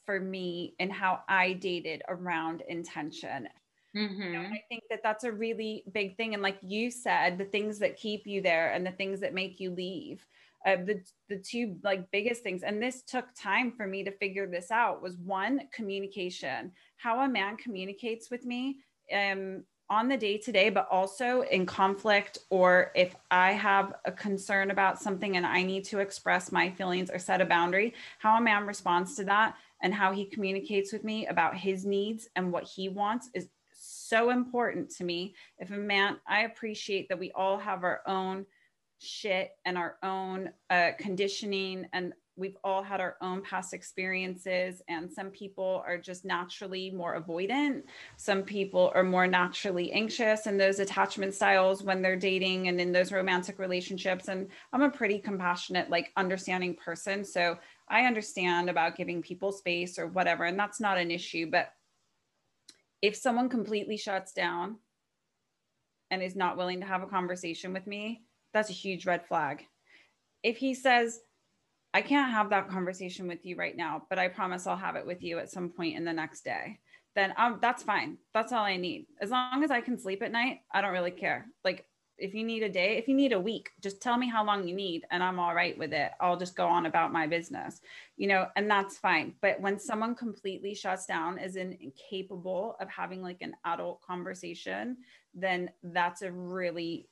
for 0.04 0.20
me 0.20 0.74
in 0.78 0.90
how 0.90 1.20
I 1.28 1.54
dated 1.54 2.02
around 2.08 2.62
intention. 2.68 3.48
Mm-hmm. 3.96 4.22
You 4.22 4.32
know, 4.32 4.40
I 4.40 4.62
think 4.68 4.84
that 4.90 5.00
that's 5.02 5.24
a 5.24 5.32
really 5.32 5.84
big 5.92 6.16
thing. 6.16 6.34
And 6.34 6.42
like 6.42 6.58
you 6.62 6.90
said, 6.90 7.38
the 7.38 7.44
things 7.44 7.78
that 7.78 7.96
keep 7.96 8.26
you 8.26 8.40
there 8.40 8.72
and 8.72 8.86
the 8.86 8.92
things 8.92 9.20
that 9.20 9.34
make 9.34 9.60
you 9.60 9.70
leave. 9.70 10.26
Uh, 10.64 10.76
the 10.76 11.02
the 11.28 11.38
two 11.38 11.76
like 11.82 12.08
biggest 12.12 12.44
things 12.44 12.62
and 12.62 12.80
this 12.80 13.02
took 13.02 13.24
time 13.36 13.72
for 13.72 13.84
me 13.84 14.04
to 14.04 14.12
figure 14.12 14.46
this 14.46 14.70
out 14.70 15.02
was 15.02 15.16
one 15.16 15.60
communication 15.74 16.70
how 16.98 17.22
a 17.22 17.28
man 17.28 17.56
communicates 17.56 18.30
with 18.30 18.44
me 18.44 18.76
um 19.12 19.64
on 19.92 20.08
the 20.08 20.16
day 20.16 20.38
to 20.38 20.50
day, 20.50 20.70
but 20.70 20.88
also 20.90 21.42
in 21.42 21.66
conflict, 21.66 22.38
or 22.48 22.92
if 22.94 23.14
I 23.30 23.52
have 23.52 23.92
a 24.06 24.10
concern 24.10 24.70
about 24.70 24.98
something 24.98 25.36
and 25.36 25.44
I 25.44 25.62
need 25.62 25.84
to 25.86 25.98
express 25.98 26.50
my 26.50 26.70
feelings 26.70 27.10
or 27.10 27.18
set 27.18 27.42
a 27.42 27.44
boundary, 27.44 27.92
how 28.18 28.38
a 28.38 28.40
man 28.40 28.66
responds 28.66 29.16
to 29.16 29.24
that 29.24 29.54
and 29.82 29.92
how 29.92 30.10
he 30.10 30.24
communicates 30.24 30.94
with 30.94 31.04
me 31.04 31.26
about 31.26 31.54
his 31.54 31.84
needs 31.84 32.26
and 32.36 32.50
what 32.50 32.64
he 32.64 32.88
wants 32.88 33.28
is 33.34 33.48
so 33.70 34.30
important 34.30 34.88
to 34.96 35.04
me. 35.04 35.34
If 35.58 35.70
a 35.70 35.76
man, 35.76 36.16
I 36.26 36.44
appreciate 36.44 37.10
that 37.10 37.18
we 37.18 37.30
all 37.32 37.58
have 37.58 37.84
our 37.84 38.00
own 38.06 38.46
shit 38.98 39.50
and 39.66 39.76
our 39.76 39.98
own 40.02 40.52
uh, 40.70 40.92
conditioning 40.98 41.86
and 41.92 42.14
we've 42.36 42.56
all 42.64 42.82
had 42.82 43.00
our 43.00 43.16
own 43.20 43.42
past 43.42 43.74
experiences 43.74 44.82
and 44.88 45.10
some 45.10 45.30
people 45.30 45.82
are 45.86 45.98
just 45.98 46.24
naturally 46.24 46.90
more 46.90 47.20
avoidant. 47.20 47.82
Some 48.16 48.42
people 48.42 48.90
are 48.94 49.02
more 49.02 49.26
naturally 49.26 49.92
anxious 49.92 50.46
and 50.46 50.58
those 50.58 50.78
attachment 50.78 51.34
styles 51.34 51.82
when 51.82 52.02
they're 52.02 52.16
dating 52.16 52.68
and 52.68 52.80
in 52.80 52.92
those 52.92 53.12
romantic 53.12 53.58
relationships 53.58 54.28
and 54.28 54.48
i'm 54.72 54.82
a 54.82 54.90
pretty 54.90 55.18
compassionate 55.18 55.90
like 55.90 56.12
understanding 56.16 56.74
person 56.74 57.24
so 57.24 57.56
i 57.88 58.02
understand 58.02 58.70
about 58.70 58.96
giving 58.96 59.22
people 59.22 59.52
space 59.52 59.98
or 59.98 60.06
whatever 60.06 60.44
and 60.44 60.58
that's 60.58 60.80
not 60.80 60.98
an 60.98 61.10
issue 61.10 61.50
but 61.50 61.72
if 63.00 63.16
someone 63.16 63.48
completely 63.48 63.96
shuts 63.96 64.32
down 64.32 64.76
and 66.10 66.22
is 66.22 66.36
not 66.36 66.56
willing 66.56 66.80
to 66.80 66.86
have 66.86 67.02
a 67.02 67.06
conversation 67.06 67.72
with 67.72 67.86
me 67.86 68.22
that's 68.52 68.70
a 68.70 68.74
huge 68.74 69.06
red 69.06 69.26
flag. 69.26 69.66
If 70.42 70.56
he 70.58 70.74
says 70.74 71.20
I 71.94 72.02
can't 72.02 72.32
have 72.32 72.50
that 72.50 72.68
conversation 72.68 73.28
with 73.28 73.44
you 73.44 73.56
right 73.56 73.76
now, 73.76 74.02
but 74.08 74.18
I 74.18 74.28
promise 74.28 74.66
I'll 74.66 74.76
have 74.76 74.96
it 74.96 75.06
with 75.06 75.22
you 75.22 75.38
at 75.38 75.50
some 75.50 75.68
point 75.68 75.96
in 75.96 76.04
the 76.04 76.12
next 76.12 76.42
day. 76.42 76.78
Then 77.14 77.34
um, 77.36 77.58
that's 77.60 77.82
fine. 77.82 78.16
That's 78.32 78.52
all 78.52 78.64
I 78.64 78.76
need. 78.76 79.06
As 79.20 79.30
long 79.30 79.62
as 79.62 79.70
I 79.70 79.82
can 79.82 79.98
sleep 79.98 80.22
at 80.22 80.32
night, 80.32 80.60
I 80.72 80.80
don't 80.80 80.92
really 80.92 81.10
care. 81.10 81.46
Like 81.64 81.86
if 82.16 82.34
you 82.34 82.44
need 82.44 82.62
a 82.62 82.68
day, 82.68 82.96
if 82.96 83.08
you 83.08 83.14
need 83.14 83.32
a 83.32 83.40
week, 83.40 83.70
just 83.80 84.00
tell 84.00 84.16
me 84.16 84.28
how 84.28 84.44
long 84.44 84.66
you 84.66 84.74
need 84.74 85.04
and 85.10 85.22
I'm 85.22 85.38
all 85.38 85.54
right 85.54 85.76
with 85.76 85.92
it. 85.92 86.12
I'll 86.20 86.36
just 86.36 86.54
go 86.54 86.66
on 86.66 86.86
about 86.86 87.12
my 87.12 87.26
business, 87.26 87.80
you 88.16 88.28
know, 88.28 88.46
and 88.56 88.70
that's 88.70 88.96
fine. 88.96 89.34
But 89.42 89.60
when 89.60 89.78
someone 89.78 90.14
completely 90.14 90.74
shuts 90.74 91.04
down, 91.04 91.38
is 91.38 91.56
incapable 91.56 92.76
of 92.80 92.88
having 92.88 93.22
like 93.22 93.42
an 93.42 93.54
adult 93.64 94.00
conversation, 94.02 94.98
then 95.34 95.70
that's 95.82 96.22
a 96.22 96.30
really, 96.30 97.08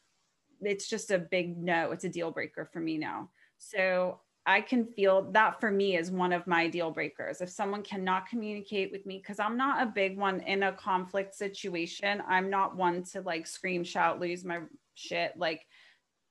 it's 0.61 0.89
just 0.89 1.11
a 1.11 1.19
big 1.19 1.59
no. 1.59 1.91
It's 1.91 2.05
a 2.05 2.09
deal 2.09 2.31
breaker 2.31 2.69
for 2.73 2.81
me 2.81 2.97
now. 2.97 3.31
So 3.59 4.21
I 4.47 4.61
can 4.61 4.87
feel 4.87 5.31
that 5.33 5.61
for 5.61 5.71
me 5.71 5.97
is 5.97 6.11
one 6.11 6.33
of 6.33 6.47
my 6.47 6.67
deal 6.67 6.91
breakers. 6.91 7.41
If 7.41 7.51
someone 7.51 7.83
cannot 7.83 8.29
communicate 8.29 8.91
with 8.91 9.05
me, 9.07 9.19
because 9.19 9.39
I'm 9.39 9.57
not 9.57 9.83
a 9.83 9.87
big 9.87 10.17
one 10.17 10.41
in 10.41 10.63
a 10.63 10.73
conflict 10.73 11.35
situation, 11.35 12.23
I'm 12.27 12.51
not 12.51 12.77
one 12.77 13.05
to 13.13 13.21
like 13.21 13.47
scream, 13.47 13.85
shout, 13.85 14.19
lose 14.19 14.45
my 14.45 14.61
shit. 14.95 15.35
Like 15.37 15.67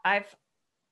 I've 0.04 0.36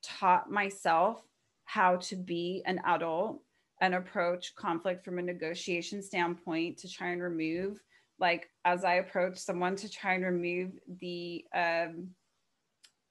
taught 0.04 0.50
myself 0.50 1.22
how 1.66 1.98
to 1.98 2.16
be 2.16 2.64
an 2.66 2.80
adult 2.86 3.42
and 3.82 3.94
approach 3.94 4.56
conflict 4.56 5.04
from 5.04 5.20
a 5.20 5.22
negotiation 5.22 6.02
standpoint 6.02 6.78
to 6.80 6.90
try 6.90 7.10
and 7.10 7.22
remove, 7.22 7.80
like, 8.20 8.50
as 8.66 8.84
I 8.84 8.96
approach 8.96 9.38
someone 9.38 9.76
to 9.78 9.90
try 9.90 10.14
and 10.14 10.24
remove 10.24 10.72
the, 11.00 11.46
um, 11.54 12.10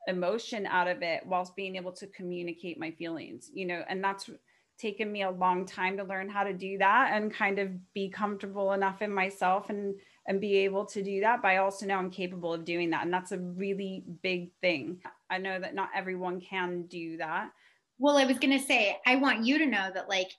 emotion 0.06 0.66
out 0.66 0.88
of 0.88 1.02
it 1.02 1.24
whilst 1.26 1.56
being 1.56 1.76
able 1.76 1.92
to 1.92 2.06
communicate 2.08 2.78
my 2.78 2.90
feelings 2.92 3.50
you 3.52 3.66
know 3.66 3.82
and 3.88 4.02
that's 4.02 4.30
taken 4.78 5.10
me 5.10 5.22
a 5.22 5.30
long 5.30 5.64
time 5.64 5.96
to 5.96 6.04
learn 6.04 6.28
how 6.28 6.44
to 6.44 6.52
do 6.52 6.76
that 6.78 7.10
and 7.12 7.32
kind 7.32 7.58
of 7.58 7.70
be 7.94 8.08
comfortable 8.08 8.72
enough 8.72 9.02
in 9.02 9.12
myself 9.12 9.70
and 9.70 9.94
and 10.28 10.40
be 10.40 10.56
able 10.56 10.84
to 10.84 11.02
do 11.02 11.20
that 11.20 11.40
but 11.40 11.48
i 11.48 11.56
also 11.58 11.86
know 11.86 11.96
i'm 11.96 12.10
capable 12.10 12.52
of 12.52 12.64
doing 12.64 12.90
that 12.90 13.04
and 13.04 13.12
that's 13.12 13.32
a 13.32 13.38
really 13.38 14.04
big 14.22 14.50
thing. 14.60 15.00
I 15.30 15.38
know 15.38 15.58
that 15.58 15.74
not 15.74 15.90
everyone 15.94 16.40
can 16.40 16.86
do 16.86 17.16
that. 17.18 17.50
Well 17.98 18.18
i 18.18 18.24
was 18.24 18.38
going 18.38 18.58
to 18.58 18.64
say 18.64 18.98
i 19.06 19.16
want 19.16 19.44
you 19.46 19.58
to 19.58 19.66
know 19.66 19.90
that 19.94 20.08
like 20.08 20.30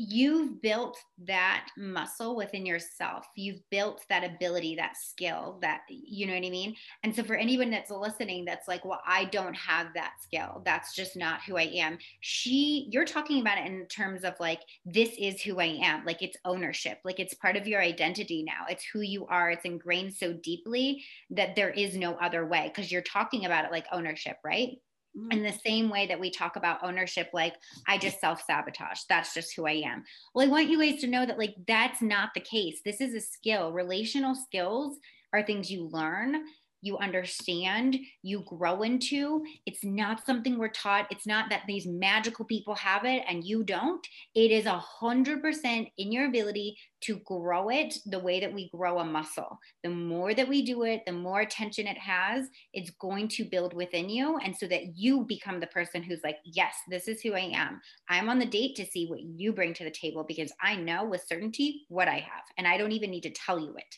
you've 0.00 0.62
built 0.62 0.96
that 1.26 1.68
muscle 1.76 2.34
within 2.34 2.64
yourself. 2.64 3.26
You've 3.36 3.60
built 3.70 4.02
that 4.08 4.24
ability, 4.24 4.74
that 4.76 4.96
skill, 4.96 5.58
that, 5.60 5.82
you 5.90 6.26
know 6.26 6.32
what 6.32 6.46
I 6.46 6.48
mean? 6.48 6.74
And 7.02 7.14
so 7.14 7.22
for 7.22 7.34
anyone 7.34 7.70
that's 7.70 7.90
listening, 7.90 8.46
that's 8.46 8.66
like, 8.66 8.82
well, 8.86 9.02
I 9.06 9.26
don't 9.26 9.54
have 9.54 9.88
that 9.94 10.14
skill. 10.22 10.62
That's 10.64 10.94
just 10.94 11.18
not 11.18 11.42
who 11.42 11.58
I 11.58 11.64
am. 11.74 11.98
She, 12.20 12.88
you're 12.90 13.04
talking 13.04 13.42
about 13.42 13.58
it 13.58 13.66
in 13.66 13.86
terms 13.88 14.24
of 14.24 14.32
like, 14.40 14.60
this 14.86 15.10
is 15.18 15.42
who 15.42 15.60
I 15.60 15.78
am. 15.82 16.06
Like 16.06 16.22
it's 16.22 16.38
ownership. 16.46 17.00
Like 17.04 17.20
it's 17.20 17.34
part 17.34 17.56
of 17.56 17.68
your 17.68 17.82
identity 17.82 18.42
now. 18.42 18.64
It's 18.70 18.86
who 18.90 19.02
you 19.02 19.26
are. 19.26 19.50
It's 19.50 19.66
ingrained 19.66 20.14
so 20.14 20.32
deeply 20.32 21.04
that 21.28 21.56
there 21.56 21.70
is 21.70 21.94
no 21.94 22.14
other 22.14 22.46
way 22.46 22.72
because 22.74 22.90
you're 22.90 23.02
talking 23.02 23.44
about 23.44 23.66
it 23.66 23.70
like 23.70 23.84
ownership, 23.92 24.38
right? 24.42 24.78
Mm-hmm. 25.16 25.32
In 25.32 25.42
the 25.42 25.52
same 25.52 25.90
way 25.90 26.06
that 26.06 26.20
we 26.20 26.30
talk 26.30 26.54
about 26.54 26.84
ownership, 26.84 27.30
like 27.32 27.54
I 27.88 27.98
just 27.98 28.20
self 28.20 28.42
sabotage. 28.42 29.00
That's 29.08 29.34
just 29.34 29.56
who 29.56 29.66
I 29.66 29.82
am. 29.84 30.04
Well, 30.34 30.46
I 30.46 30.50
want 30.50 30.68
you 30.68 30.80
guys 30.80 31.00
to 31.00 31.08
know 31.08 31.26
that, 31.26 31.38
like, 31.38 31.56
that's 31.66 32.00
not 32.00 32.30
the 32.32 32.40
case. 32.40 32.80
This 32.84 33.00
is 33.00 33.14
a 33.14 33.20
skill. 33.20 33.72
Relational 33.72 34.36
skills 34.36 34.98
are 35.32 35.42
things 35.42 35.70
you 35.70 35.88
learn. 35.88 36.44
You 36.82 36.98
understand, 36.98 37.98
you 38.22 38.44
grow 38.46 38.82
into. 38.82 39.42
It's 39.66 39.84
not 39.84 40.24
something 40.24 40.58
we're 40.58 40.68
taught. 40.68 41.06
It's 41.10 41.26
not 41.26 41.50
that 41.50 41.62
these 41.66 41.86
magical 41.86 42.44
people 42.44 42.74
have 42.74 43.04
it 43.04 43.22
and 43.28 43.44
you 43.44 43.62
don't. 43.64 44.06
It 44.34 44.50
is 44.50 44.66
a 44.66 44.78
hundred 44.78 45.42
percent 45.42 45.88
in 45.98 46.12
your 46.12 46.26
ability 46.26 46.76
to 47.02 47.16
grow 47.24 47.70
it 47.70 47.94
the 48.06 48.18
way 48.18 48.40
that 48.40 48.52
we 48.52 48.68
grow 48.70 48.98
a 48.98 49.04
muscle. 49.04 49.58
The 49.82 49.90
more 49.90 50.34
that 50.34 50.48
we 50.48 50.62
do 50.62 50.82
it, 50.82 51.02
the 51.06 51.12
more 51.12 51.40
attention 51.40 51.86
it 51.86 51.98
has, 51.98 52.46
it's 52.72 52.90
going 52.90 53.28
to 53.28 53.44
build 53.44 53.74
within 53.74 54.08
you. 54.08 54.38
And 54.38 54.54
so 54.56 54.66
that 54.68 54.96
you 54.96 55.24
become 55.24 55.60
the 55.60 55.66
person 55.68 56.02
who's 56.02 56.20
like, 56.22 56.36
yes, 56.44 56.74
this 56.88 57.08
is 57.08 57.20
who 57.20 57.34
I 57.34 57.50
am. 57.54 57.80
I'm 58.08 58.28
on 58.28 58.38
the 58.38 58.46
date 58.46 58.76
to 58.76 58.86
see 58.86 59.06
what 59.06 59.20
you 59.20 59.52
bring 59.52 59.74
to 59.74 59.84
the 59.84 59.90
table 59.90 60.24
because 60.26 60.52
I 60.62 60.76
know 60.76 61.04
with 61.04 61.24
certainty 61.26 61.86
what 61.88 62.08
I 62.08 62.16
have. 62.16 62.44
And 62.58 62.66
I 62.66 62.76
don't 62.76 62.92
even 62.92 63.10
need 63.10 63.22
to 63.22 63.30
tell 63.30 63.58
you 63.58 63.74
it. 63.76 63.94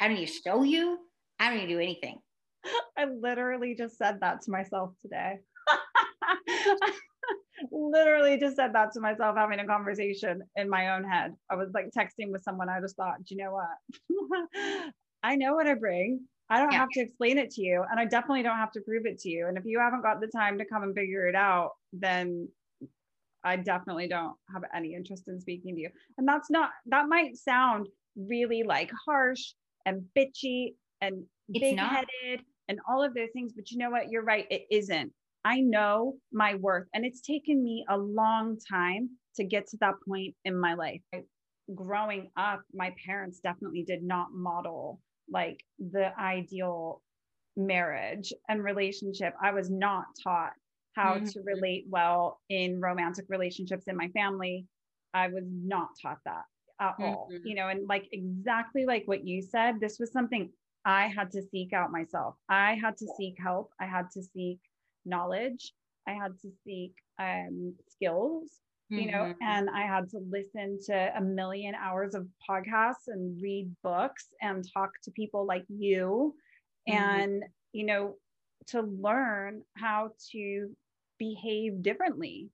I 0.00 0.08
don't 0.08 0.16
need 0.16 0.26
to 0.26 0.32
show 0.44 0.62
you. 0.62 0.98
I 1.38 1.50
don't 1.50 1.58
need 1.58 1.66
to 1.66 1.74
do 1.74 1.80
anything. 1.80 2.20
I 2.98 3.06
literally 3.06 3.74
just 3.74 3.98
said 3.98 4.18
that 4.20 4.42
to 4.42 4.50
myself 4.50 4.92
today. 5.02 5.36
literally 7.72 8.38
just 8.38 8.56
said 8.56 8.72
that 8.74 8.92
to 8.92 9.00
myself 9.00 9.36
having 9.36 9.60
a 9.60 9.66
conversation 9.66 10.42
in 10.56 10.68
my 10.68 10.94
own 10.94 11.04
head. 11.04 11.32
I 11.50 11.56
was 11.56 11.70
like 11.74 11.86
texting 11.96 12.30
with 12.30 12.42
someone. 12.42 12.68
I 12.68 12.80
just 12.80 12.96
thought, 12.96 13.24
do 13.24 13.34
you 13.34 13.44
know 13.44 13.52
what? 13.52 14.92
I 15.22 15.36
know 15.36 15.54
what 15.54 15.66
I 15.66 15.74
bring. 15.74 16.20
I 16.48 16.60
don't 16.60 16.72
yeah. 16.72 16.78
have 16.78 16.88
to 16.90 17.00
explain 17.00 17.38
it 17.38 17.50
to 17.52 17.62
you. 17.62 17.84
And 17.90 17.98
I 17.98 18.04
definitely 18.04 18.42
don't 18.42 18.58
have 18.58 18.70
to 18.72 18.80
prove 18.80 19.06
it 19.06 19.18
to 19.20 19.28
you. 19.28 19.48
And 19.48 19.58
if 19.58 19.64
you 19.64 19.80
haven't 19.80 20.02
got 20.02 20.20
the 20.20 20.28
time 20.28 20.58
to 20.58 20.64
come 20.64 20.82
and 20.84 20.94
figure 20.94 21.26
it 21.26 21.34
out, 21.34 21.72
then 21.92 22.48
I 23.42 23.56
definitely 23.56 24.08
don't 24.08 24.34
have 24.52 24.62
any 24.74 24.94
interest 24.94 25.24
in 25.28 25.40
speaking 25.40 25.74
to 25.74 25.80
you. 25.80 25.90
And 26.18 26.28
that's 26.28 26.50
not, 26.50 26.70
that 26.86 27.08
might 27.08 27.36
sound 27.36 27.88
really 28.16 28.62
like 28.62 28.90
harsh 29.06 29.54
and 29.84 30.04
bitchy 30.16 30.74
and 31.00 31.24
big 31.52 31.78
headed 31.78 32.42
and 32.68 32.78
all 32.88 33.02
of 33.02 33.14
those 33.14 33.30
things. 33.32 33.52
But 33.54 33.70
you 33.70 33.78
know 33.78 33.90
what? 33.90 34.10
You're 34.10 34.24
right. 34.24 34.46
It 34.50 34.62
isn't. 34.70 35.12
I 35.44 35.60
know 35.60 36.14
my 36.32 36.56
worth. 36.56 36.88
And 36.94 37.04
it's 37.04 37.20
taken 37.20 37.62
me 37.62 37.84
a 37.88 37.96
long 37.96 38.58
time 38.68 39.10
to 39.36 39.44
get 39.44 39.68
to 39.68 39.76
that 39.80 39.94
point 40.08 40.34
in 40.44 40.58
my 40.58 40.74
life. 40.74 41.00
I, 41.14 41.22
growing 41.74 42.30
up, 42.36 42.62
my 42.74 42.92
parents 43.04 43.40
definitely 43.40 43.84
did 43.84 44.02
not 44.02 44.28
model 44.32 45.00
like 45.30 45.60
the 45.78 46.10
ideal 46.18 47.02
marriage 47.56 48.32
and 48.48 48.62
relationship. 48.62 49.34
I 49.42 49.52
was 49.52 49.70
not 49.70 50.04
taught 50.22 50.52
how 50.94 51.14
mm-hmm. 51.14 51.26
to 51.26 51.40
relate 51.44 51.86
well 51.88 52.40
in 52.48 52.80
romantic 52.80 53.26
relationships 53.28 53.84
in 53.86 53.96
my 53.96 54.08
family. 54.08 54.66
I 55.14 55.28
was 55.28 55.44
not 55.46 55.88
taught 56.00 56.18
that 56.24 56.42
at 56.80 56.92
mm-hmm. 56.92 57.04
all, 57.04 57.28
you 57.44 57.54
know, 57.54 57.68
and 57.68 57.86
like 57.88 58.08
exactly 58.12 58.84
like 58.86 59.04
what 59.06 59.26
you 59.26 59.42
said, 59.42 59.80
this 59.80 59.98
was 59.98 60.12
something 60.12 60.50
I 60.86 61.08
had 61.08 61.32
to 61.32 61.42
seek 61.50 61.72
out 61.72 61.90
myself. 61.90 62.36
I 62.48 62.74
had 62.74 62.96
to 62.98 63.06
seek 63.18 63.36
help. 63.38 63.72
I 63.80 63.86
had 63.86 64.08
to 64.12 64.22
seek 64.22 64.60
knowledge. 65.04 65.72
I 66.06 66.12
had 66.12 66.38
to 66.42 66.50
seek 66.64 66.92
um, 67.18 67.74
skills, 67.88 68.44
mm-hmm. 68.92 69.02
you 69.02 69.10
know, 69.10 69.24
mm-hmm. 69.24 69.42
and 69.42 69.68
I 69.68 69.82
had 69.82 70.08
to 70.10 70.20
listen 70.30 70.78
to 70.86 71.12
a 71.16 71.20
million 71.20 71.74
hours 71.74 72.14
of 72.14 72.28
podcasts 72.48 73.08
and 73.08 73.42
read 73.42 73.74
books 73.82 74.28
and 74.40 74.64
talk 74.72 74.92
to 75.02 75.10
people 75.10 75.44
like 75.44 75.64
you 75.68 76.36
mm-hmm. 76.88 76.96
and, 76.96 77.44
you 77.72 77.84
know, 77.84 78.14
to 78.68 78.82
learn 78.82 79.62
how 79.76 80.10
to 80.32 80.70
behave 81.18 81.82
differently 81.82 82.48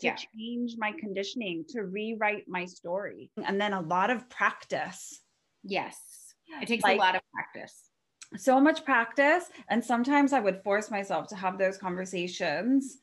to 0.00 0.06
yeah. 0.08 0.16
change 0.16 0.76
my 0.78 0.92
conditioning, 0.98 1.64
to 1.70 1.82
rewrite 1.82 2.44
my 2.48 2.64
story. 2.64 3.30
And 3.44 3.60
then 3.60 3.72
a 3.72 3.80
lot 3.80 4.10
of 4.10 4.28
practice. 4.30 5.20
Yes. 5.62 6.25
It 6.62 6.66
takes 6.66 6.82
like, 6.84 6.96
a 6.96 7.00
lot 7.00 7.16
of 7.16 7.22
practice. 7.32 7.90
So 8.36 8.60
much 8.60 8.84
practice. 8.84 9.50
And 9.68 9.84
sometimes 9.84 10.32
I 10.32 10.40
would 10.40 10.62
force 10.62 10.90
myself 10.90 11.28
to 11.28 11.36
have 11.36 11.58
those 11.58 11.78
conversations 11.78 12.98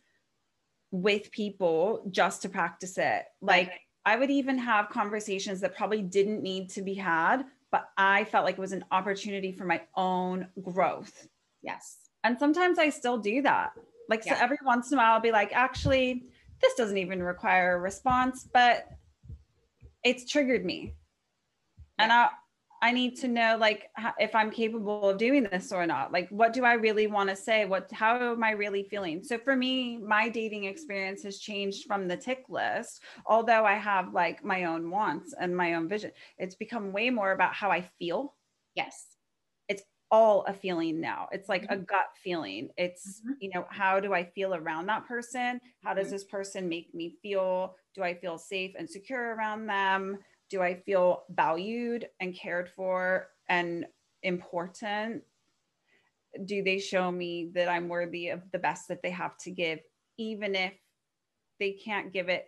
with 0.92 1.32
people 1.32 2.06
just 2.12 2.42
to 2.44 2.50
practice 2.50 2.98
it. 2.98 3.26
Like 3.42 3.70
right. 3.70 3.80
I 4.06 4.16
would 4.18 4.30
even 4.30 4.58
have 4.58 4.90
conversations 4.90 5.62
that 5.62 5.76
probably 5.76 6.02
didn't 6.02 6.42
need 6.42 6.70
to 6.72 6.82
be 6.82 6.94
had, 6.94 7.46
but 7.72 7.90
I 7.98 8.26
felt 8.26 8.46
like 8.46 8.58
it 8.58 8.62
was 8.62 8.74
an 8.74 8.86
opportunity 8.92 9.52
for 9.52 9.66
my 9.66 9.82
own 9.96 10.48
growth. 10.62 11.28
Yes. 11.62 11.98
And 12.24 12.38
sometimes 12.38 12.78
I 12.78 12.90
still 12.90 13.18
do 13.18 13.42
that. 13.42 13.72
Like 14.10 14.26
yeah. 14.26 14.38
so 14.38 14.44
every 14.44 14.60
once 14.64 14.92
in 14.92 14.98
a 14.98 15.02
while 15.02 15.14
I'll 15.14 15.20
be 15.20 15.32
like, 15.32 15.52
actually, 15.54 16.26
this 16.62 16.74
doesn't 16.76 16.98
even 16.98 17.24
require 17.24 17.76
a 17.76 17.80
response, 17.80 18.48
but 18.54 18.88
it's 20.04 20.30
triggered 20.30 20.66
me. 20.66 20.94
Yeah. 21.98 22.04
And 22.04 22.12
I 22.12 22.30
I 22.84 22.92
need 22.92 23.16
to 23.22 23.30
know 23.30 23.56
like 23.58 23.90
if 24.20 24.36
I'm 24.36 24.52
capable 24.52 25.10
of 25.10 25.18
doing 25.18 25.44
this 25.44 25.72
or 25.72 25.88
not. 25.88 26.12
Like 26.12 26.28
what 26.30 26.52
do 26.52 26.66
I 26.66 26.74
really 26.74 27.08
want 27.08 27.30
to 27.30 27.36
say? 27.36 27.64
What 27.64 27.90
how 27.94 28.34
am 28.34 28.44
I 28.44 28.52
really 28.52 28.84
feeling? 28.84 29.24
So 29.24 29.38
for 29.38 29.56
me, 29.56 29.98
my 29.98 30.28
dating 30.28 30.66
experience 30.66 31.24
has 31.24 31.40
changed 31.40 31.86
from 31.88 32.10
the 32.10 32.18
tick 32.18 32.44
list, 32.50 33.02
although 33.26 33.64
I 33.64 33.76
have 33.76 34.14
like 34.14 34.44
my 34.44 34.66
own 34.66 34.90
wants 34.90 35.34
and 35.40 35.56
my 35.56 35.76
own 35.76 35.88
vision. 35.88 36.12
It's 36.38 36.56
become 36.56 36.92
way 36.92 37.10
more 37.10 37.32
about 37.32 37.54
how 37.54 37.72
I 37.72 37.90
feel. 38.00 38.36
Yes. 38.76 39.06
It's 39.70 39.84
all 40.12 40.44
a 40.44 40.54
feeling 40.54 41.00
now. 41.00 41.30
It's 41.32 41.48
like 41.48 41.64
mm-hmm. 41.64 41.84
a 41.84 41.86
gut 41.86 42.10
feeling. 42.22 42.68
It's, 42.78 43.22
mm-hmm. 43.22 43.32
you 43.40 43.52
know, 43.56 43.66
how 43.70 44.02
do 44.02 44.14
I 44.14 44.26
feel 44.26 44.56
around 44.56 44.88
that 44.88 45.08
person? 45.08 45.62
How 45.82 45.94
does 45.94 46.08
mm-hmm. 46.08 46.16
this 46.16 46.24
person 46.26 46.68
make 46.68 46.94
me 46.94 47.16
feel? 47.22 47.78
Do 47.96 48.04
I 48.04 48.14
feel 48.14 48.38
safe 48.38 48.74
and 48.78 48.90
secure 48.90 49.36
around 49.36 49.68
them? 49.68 50.18
Do 50.54 50.62
I 50.62 50.76
feel 50.76 51.24
valued 51.32 52.08
and 52.20 52.36
cared 52.36 52.70
for 52.70 53.28
and 53.50 53.88
important? 54.22 55.24
Do 56.46 56.62
they 56.62 56.78
show 56.78 57.12
me 57.12 57.50
that 57.56 57.68
I'm 57.68 57.90
worthy 57.90 58.30
of 58.30 58.44
the 58.52 58.60
best 58.60 58.88
that 58.90 59.02
they 59.02 59.10
have 59.10 59.36
to 59.40 59.52
give, 59.52 59.80
even 60.20 60.54
if 60.54 60.74
they 61.60 61.72
can't 61.72 62.14
give 62.14 62.30
it 62.30 62.46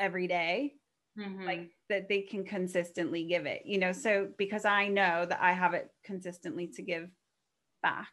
every 0.00 0.26
day? 0.26 0.74
Mm-hmm. 1.16 1.46
Like 1.46 1.70
that 1.88 2.08
they 2.08 2.22
can 2.22 2.44
consistently 2.44 3.26
give 3.26 3.46
it, 3.46 3.62
you 3.64 3.78
know. 3.78 3.92
So 3.92 4.30
because 4.36 4.64
I 4.64 4.88
know 4.88 5.24
that 5.24 5.38
I 5.40 5.52
have 5.52 5.72
it 5.72 5.88
consistently 6.02 6.66
to 6.74 6.82
give 6.82 7.08
back. 7.80 8.12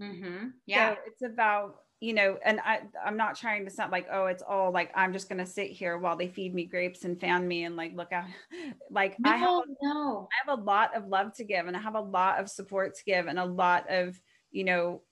Mm-hmm. 0.00 0.48
Yeah. 0.66 0.94
So 0.94 1.00
it's 1.06 1.22
about 1.22 1.76
you 2.02 2.12
know, 2.12 2.36
and 2.44 2.58
I, 2.64 2.80
I'm 3.06 3.16
not 3.16 3.36
trying 3.36 3.64
to 3.64 3.70
sound 3.70 3.92
like, 3.92 4.08
oh, 4.10 4.26
it's 4.26 4.42
all 4.42 4.72
like 4.72 4.90
I'm 4.96 5.12
just 5.12 5.28
gonna 5.28 5.46
sit 5.46 5.70
here 5.70 5.98
while 5.98 6.16
they 6.16 6.26
feed 6.26 6.52
me 6.52 6.64
grapes 6.64 7.04
and 7.04 7.18
fan 7.18 7.46
me 7.46 7.62
and 7.62 7.76
like 7.76 7.94
look 7.94 8.10
at, 8.10 8.26
like 8.90 9.16
no, 9.20 9.30
I 9.30 9.36
have, 9.36 9.62
no. 9.80 10.28
I 10.32 10.50
have 10.50 10.58
a 10.58 10.62
lot 10.62 10.96
of 10.96 11.06
love 11.06 11.32
to 11.34 11.44
give 11.44 11.68
and 11.68 11.76
I 11.76 11.80
have 11.80 11.94
a 11.94 12.00
lot 12.00 12.40
of 12.40 12.50
support 12.50 12.96
to 12.96 13.04
give 13.04 13.28
and 13.28 13.38
a 13.38 13.44
lot 13.44 13.88
of, 13.88 14.20
you 14.50 14.64
know, 14.64 15.02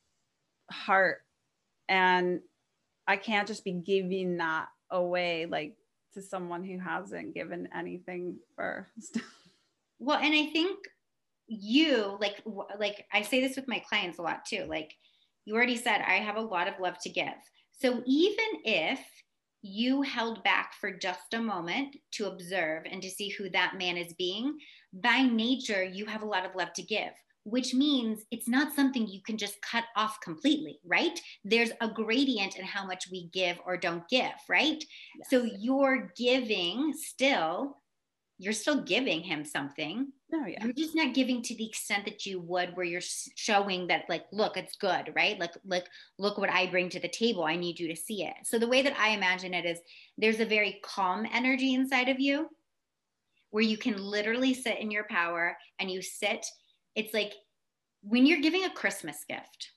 heart, 0.69 1.19
and 1.89 2.41
I 3.07 3.19
can't 3.19 3.47
just 3.47 3.65
be 3.65 3.73
giving 3.73 4.39
that 4.39 4.67
away 4.91 5.47
like 5.47 5.77
to 6.15 6.23
someone 6.23 6.65
who 6.65 6.81
hasn't 6.81 7.35
given 7.35 7.69
anything 7.73 8.39
first. 8.57 9.21
well, 10.01 10.19
and 10.19 10.35
I 10.35 10.47
think 10.47 10.77
you 11.47 12.19
like 12.21 12.43
like 12.81 13.07
I 13.13 13.23
say 13.23 13.41
this 13.41 13.55
with 13.55 13.69
my 13.69 13.79
clients 13.89 14.19
a 14.19 14.23
lot 14.23 14.45
too, 14.45 14.65
like 14.69 14.93
you 15.51 15.57
already 15.57 15.77
said, 15.77 16.01
I 16.07 16.15
have 16.15 16.37
a 16.37 16.41
lot 16.41 16.69
of 16.69 16.75
love 16.79 16.97
to 17.03 17.11
give. 17.11 17.27
So 17.73 18.05
even 18.07 18.47
if 18.65 19.01
you 19.63 20.01
held 20.01 20.45
back 20.45 20.75
for 20.81 20.93
just 20.93 21.35
a 21.35 21.41
moment 21.41 21.97
to 22.13 22.29
observe 22.29 22.85
and 22.89 23.03
to 23.03 23.11
see 23.11 23.31
who 23.31 23.51
that 23.51 23.75
man 23.77 23.97
is 23.97 24.15
being, 24.15 24.57
by 24.93 25.23
nature, 25.23 25.83
you 25.83 26.07
have 26.07 26.23
a 26.23 26.27
lot 26.27 26.47
of 26.47 26.55
love 26.55 26.73
to 26.75 26.83
give, 26.83 27.11
which 27.43 27.75
means 27.75 28.23
it's 28.31 28.49
not 28.49 28.77
something 28.77 29.09
you 29.09 29.21
can 29.27 29.37
just 29.37 29.61
cut 29.61 29.83
off 29.97 30.21
completely, 30.21 30.79
right? 30.87 31.21
There's 31.43 31.73
a 31.81 31.89
gradient 31.89 32.57
in 32.57 32.65
how 32.65 32.87
much 32.87 33.09
we 33.11 33.29
give 33.33 33.59
or 33.67 33.77
don't 33.77 34.09
give, 34.09 34.31
right? 34.49 34.85
Yes. 35.19 35.31
So 35.31 35.49
you're 35.59 36.13
giving 36.17 36.95
still 36.97 37.79
you're 38.41 38.55
still 38.55 38.81
giving 38.81 39.21
him 39.21 39.45
something. 39.45 40.11
No, 40.33 40.47
yeah. 40.47 40.65
You're 40.65 40.73
just 40.73 40.97
not 40.97 41.13
giving 41.13 41.43
to 41.43 41.55
the 41.55 41.67
extent 41.67 42.07
that 42.07 42.25
you 42.25 42.41
would 42.41 42.75
where 42.75 42.87
you're 42.87 43.03
showing 43.03 43.87
that 43.89 44.07
like, 44.09 44.25
look, 44.33 44.57
it's 44.57 44.77
good, 44.77 45.13
right? 45.15 45.39
Like, 45.39 45.53
like, 45.67 45.85
look 46.19 46.39
what 46.39 46.49
I 46.49 46.67
bring 46.67 46.89
to 46.89 47.01
the 47.01 47.09
table. 47.09 47.45
I 47.45 47.57
need 47.57 47.79
you 47.79 47.87
to 47.89 47.97
see 47.97 48.25
it. 48.25 48.33
So 48.45 48.59
the 48.59 48.67
way 48.67 48.81
that 48.81 48.99
I 48.99 49.11
imagine 49.11 49.53
it 49.53 49.67
is 49.67 49.79
there's 50.17 50.41
a 50.41 50.47
very 50.47 50.81
calm 50.83 51.27
energy 51.31 51.75
inside 51.75 52.09
of 52.09 52.19
you 52.19 52.49
where 53.51 53.63
you 53.63 53.77
can 53.77 54.03
literally 54.03 54.55
sit 54.55 54.79
in 54.79 54.91
your 54.91 55.05
power 55.11 55.55
and 55.79 55.91
you 55.91 56.01
sit. 56.01 56.47
It's 56.97 57.13
like 57.13 57.35
when 58.03 58.25
you're 58.25 58.41
giving 58.41 58.65
a 58.65 58.71
Christmas 58.71 59.23
gift 59.29 59.73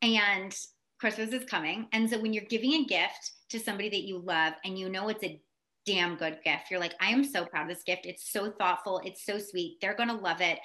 and 0.00 0.56
Christmas 0.98 1.34
is 1.34 1.44
coming. 1.44 1.88
And 1.92 2.08
so 2.08 2.18
when 2.18 2.32
you're 2.32 2.44
giving 2.44 2.72
a 2.72 2.86
gift 2.86 3.32
to 3.50 3.60
somebody 3.60 3.90
that 3.90 4.04
you 4.04 4.18
love 4.18 4.54
and 4.64 4.78
you 4.78 4.88
know 4.88 5.08
it's 5.08 5.24
a 5.24 5.38
damn 5.86 6.16
good 6.16 6.38
gift. 6.44 6.70
You're 6.70 6.80
like, 6.80 6.94
I 7.00 7.10
am 7.10 7.24
so 7.24 7.44
proud 7.44 7.62
of 7.62 7.68
this 7.68 7.84
gift. 7.84 8.06
It's 8.06 8.30
so 8.30 8.50
thoughtful. 8.50 9.00
It's 9.04 9.24
so 9.24 9.38
sweet. 9.38 9.78
They're 9.80 9.94
going 9.96 10.08
to 10.08 10.14
love 10.14 10.40
it. 10.40 10.58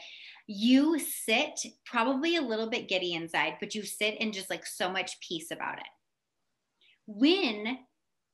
You 0.48 1.00
sit 1.00 1.60
probably 1.86 2.36
a 2.36 2.42
little 2.42 2.70
bit 2.70 2.88
giddy 2.90 3.14
inside, 3.14 3.56
but 3.60 3.76
you 3.76 3.84
sit 3.84 4.16
in 4.16 4.32
just 4.32 4.50
like 4.50 4.66
so 4.66 4.90
much 4.90 5.20
peace 5.20 5.52
about 5.52 5.80
it. 5.80 5.88
When 7.06 7.78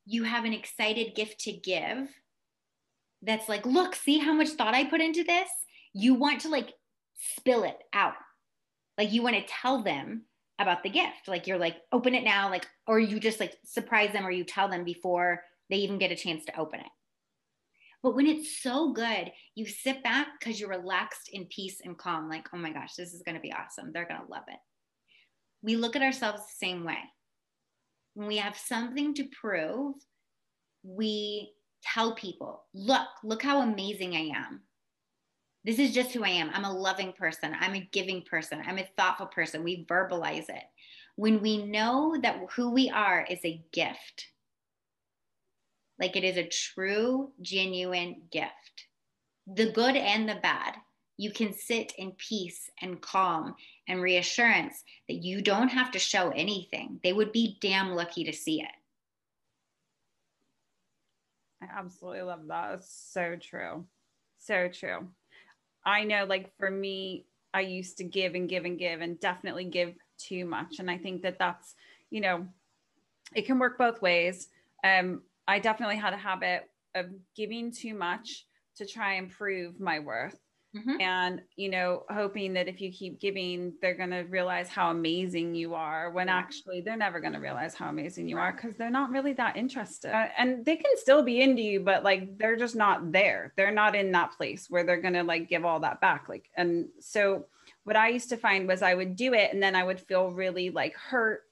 you 0.05 0.23
have 0.23 0.45
an 0.45 0.53
excited 0.53 1.15
gift 1.15 1.39
to 1.41 1.51
give, 1.51 2.09
that's 3.21 3.49
like, 3.49 3.65
look, 3.65 3.95
see 3.95 4.19
how 4.19 4.33
much 4.33 4.49
thought 4.49 4.75
I 4.75 4.85
put 4.85 5.01
into 5.01 5.23
this? 5.23 5.49
You 5.93 6.13
want 6.13 6.41
to 6.41 6.49
like 6.49 6.73
spill 7.37 7.63
it 7.63 7.77
out. 7.93 8.13
Like 8.97 9.11
you 9.11 9.23
want 9.23 9.35
to 9.35 9.45
tell 9.47 9.81
them 9.81 10.25
about 10.59 10.83
the 10.83 10.89
gift. 10.89 11.27
Like 11.27 11.47
you're 11.47 11.57
like, 11.57 11.77
open 11.91 12.15
it 12.15 12.23
now, 12.23 12.49
like, 12.49 12.67
or 12.87 12.99
you 12.99 13.19
just 13.19 13.39
like 13.39 13.57
surprise 13.65 14.13
them 14.13 14.25
or 14.25 14.31
you 14.31 14.43
tell 14.43 14.69
them 14.69 14.83
before 14.83 15.41
they 15.69 15.77
even 15.77 15.97
get 15.97 16.11
a 16.11 16.15
chance 16.15 16.45
to 16.45 16.59
open 16.59 16.79
it. 16.79 16.91
But 18.03 18.15
when 18.15 18.27
it's 18.27 18.61
so 18.61 18.93
good, 18.93 19.31
you 19.55 19.65
sit 19.65 20.03
back 20.03 20.27
because 20.37 20.59
you're 20.59 20.69
relaxed 20.69 21.29
in 21.33 21.45
peace 21.45 21.81
and 21.83 21.97
calm, 21.97 22.29
like, 22.29 22.47
oh 22.53 22.57
my 22.57 22.71
gosh, 22.71 22.93
this 22.93 23.13
is 23.13 23.23
going 23.23 23.35
to 23.35 23.41
be 23.41 23.51
awesome. 23.51 23.91
They're 23.91 24.07
going 24.07 24.21
to 24.21 24.31
love 24.31 24.43
it. 24.47 24.59
We 25.63 25.75
look 25.75 25.95
at 25.95 26.03
ourselves 26.03 26.41
the 26.41 26.65
same 26.65 26.83
way. 26.83 26.99
When 28.13 28.27
we 28.27 28.37
have 28.37 28.55
something 28.55 29.15
to 29.15 29.27
prove, 29.41 29.95
we 30.83 31.53
tell 31.83 32.13
people, 32.13 32.63
look, 32.75 33.07
look 33.23 33.41
how 33.41 33.61
amazing 33.61 34.15
I 34.15 34.37
am. 34.37 34.61
This 35.63 35.79
is 35.79 35.91
just 35.91 36.11
who 36.11 36.23
I 36.23 36.29
am. 36.29 36.51
I'm 36.53 36.65
a 36.65 36.71
loving 36.71 37.11
person. 37.13 37.55
I'm 37.59 37.73
a 37.73 37.89
giving 37.91 38.21
person. 38.29 38.61
I'm 38.67 38.77
a 38.77 38.87
thoughtful 38.97 39.25
person. 39.25 39.63
We 39.63 39.87
verbalize 39.89 40.47
it. 40.47 40.63
When 41.15 41.41
we 41.41 41.65
know 41.65 42.15
that 42.21 42.39
who 42.55 42.69
we 42.69 42.91
are 42.91 43.25
is 43.27 43.39
a 43.43 43.63
gift, 43.73 44.27
like 45.99 46.15
it 46.15 46.23
is 46.23 46.37
a 46.37 46.47
true, 46.47 47.31
genuine 47.41 48.23
gift, 48.31 48.87
the 49.47 49.71
good 49.71 49.95
and 49.95 50.27
the 50.27 50.35
bad, 50.35 50.75
you 51.17 51.31
can 51.31 51.53
sit 51.53 51.93
in 51.97 52.11
peace 52.13 52.69
and 52.81 53.01
calm 53.01 53.55
and 53.87 54.01
reassurance 54.01 54.83
that 55.07 55.23
you 55.23 55.41
don't 55.41 55.69
have 55.69 55.91
to 55.91 55.99
show 55.99 56.29
anything. 56.31 56.99
They 57.03 57.13
would 57.13 57.31
be 57.31 57.57
damn 57.61 57.91
lucky 57.91 58.25
to 58.25 58.33
see 58.33 58.61
it. 58.61 58.67
I 61.61 61.67
absolutely 61.79 62.23
love 62.23 62.47
that. 62.47 62.73
It's 62.75 63.11
so 63.13 63.37
true. 63.41 63.85
So 64.39 64.67
true. 64.67 65.07
I 65.85 66.03
know, 66.03 66.25
like 66.25 66.51
for 66.57 66.69
me, 66.69 67.25
I 67.53 67.61
used 67.61 67.97
to 67.99 68.03
give 68.03 68.35
and 68.35 68.49
give 68.49 68.65
and 68.65 68.77
give 68.77 68.99
and 68.99 69.19
definitely 69.19 69.65
give 69.65 69.93
too 70.17 70.45
much. 70.45 70.79
And 70.79 70.91
I 70.91 70.97
think 70.97 71.21
that 71.21 71.39
that's, 71.39 71.75
you 72.09 72.19
know, 72.19 72.45
it 73.33 73.45
can 73.45 73.59
work 73.59 73.77
both 73.77 74.01
ways. 74.01 74.49
Um, 74.83 75.21
I 75.47 75.59
definitely 75.59 75.97
had 75.97 76.13
a 76.13 76.17
habit 76.17 76.63
of 76.95 77.07
giving 77.35 77.71
too 77.71 77.93
much 77.93 78.45
to 78.77 78.85
try 78.85 79.13
and 79.13 79.29
prove 79.29 79.79
my 79.79 79.99
worth. 79.99 80.39
Mm-hmm. 80.75 80.99
and 80.99 81.41
you 81.55 81.69
know 81.69 82.03
hoping 82.09 82.51
that 82.55 82.67
if 82.67 82.81
you 82.81 82.91
keep 82.91 83.21
giving 83.21 83.71
they're 83.81 83.95
going 83.95 84.09
to 84.09 84.23
realize 84.23 84.67
how 84.67 84.91
amazing 84.91 85.55
you 85.55 85.73
are 85.73 86.11
when 86.11 86.27
actually 86.27 86.81
they're 86.81 86.97
never 86.97 87.21
going 87.21 87.31
to 87.31 87.39
realize 87.39 87.73
how 87.73 87.87
amazing 87.87 88.27
you 88.27 88.37
are 88.37 88.51
because 88.51 88.75
they're 88.75 88.89
not 88.89 89.09
really 89.09 89.31
that 89.31 89.55
interested. 89.55 90.13
Uh, 90.13 90.27
and 90.37 90.65
they 90.65 90.75
can 90.75 90.91
still 90.95 91.23
be 91.23 91.39
into 91.39 91.61
you 91.61 91.79
but 91.79 92.03
like 92.03 92.37
they're 92.37 92.57
just 92.57 92.75
not 92.75 93.13
there. 93.13 93.53
They're 93.55 93.71
not 93.71 93.95
in 93.95 94.11
that 94.11 94.33
place 94.35 94.69
where 94.69 94.83
they're 94.83 94.99
going 94.99 95.13
to 95.13 95.23
like 95.23 95.47
give 95.47 95.63
all 95.63 95.79
that 95.79 96.01
back 96.01 96.27
like 96.27 96.49
and 96.57 96.89
so 96.99 97.45
what 97.85 97.95
i 97.95 98.09
used 98.09 98.29
to 98.29 98.37
find 98.37 98.67
was 98.67 98.81
i 98.81 98.93
would 98.93 99.15
do 99.15 99.33
it 99.33 99.53
and 99.53 99.63
then 99.63 99.75
i 99.75 99.83
would 99.83 100.01
feel 100.01 100.29
really 100.31 100.71
like 100.71 100.93
hurt 100.95 101.43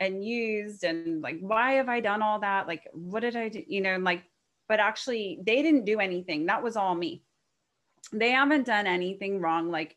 and 0.00 0.24
used 0.24 0.84
and 0.84 1.22
like 1.22 1.38
why 1.40 1.72
have 1.72 1.88
i 1.88 2.00
done 2.00 2.22
all 2.22 2.38
that 2.38 2.66
like 2.66 2.82
what 2.92 3.20
did 3.20 3.34
i 3.34 3.48
do 3.48 3.62
you 3.66 3.80
know 3.80 3.96
like 3.96 4.22
but 4.68 4.80
actually 4.80 5.38
they 5.42 5.62
didn't 5.62 5.84
do 5.84 6.00
anything 6.00 6.46
that 6.46 6.62
was 6.62 6.76
all 6.76 6.94
me 6.94 7.22
they 8.12 8.30
haven't 8.30 8.66
done 8.66 8.86
anything 8.86 9.40
wrong. 9.40 9.70
Like 9.70 9.96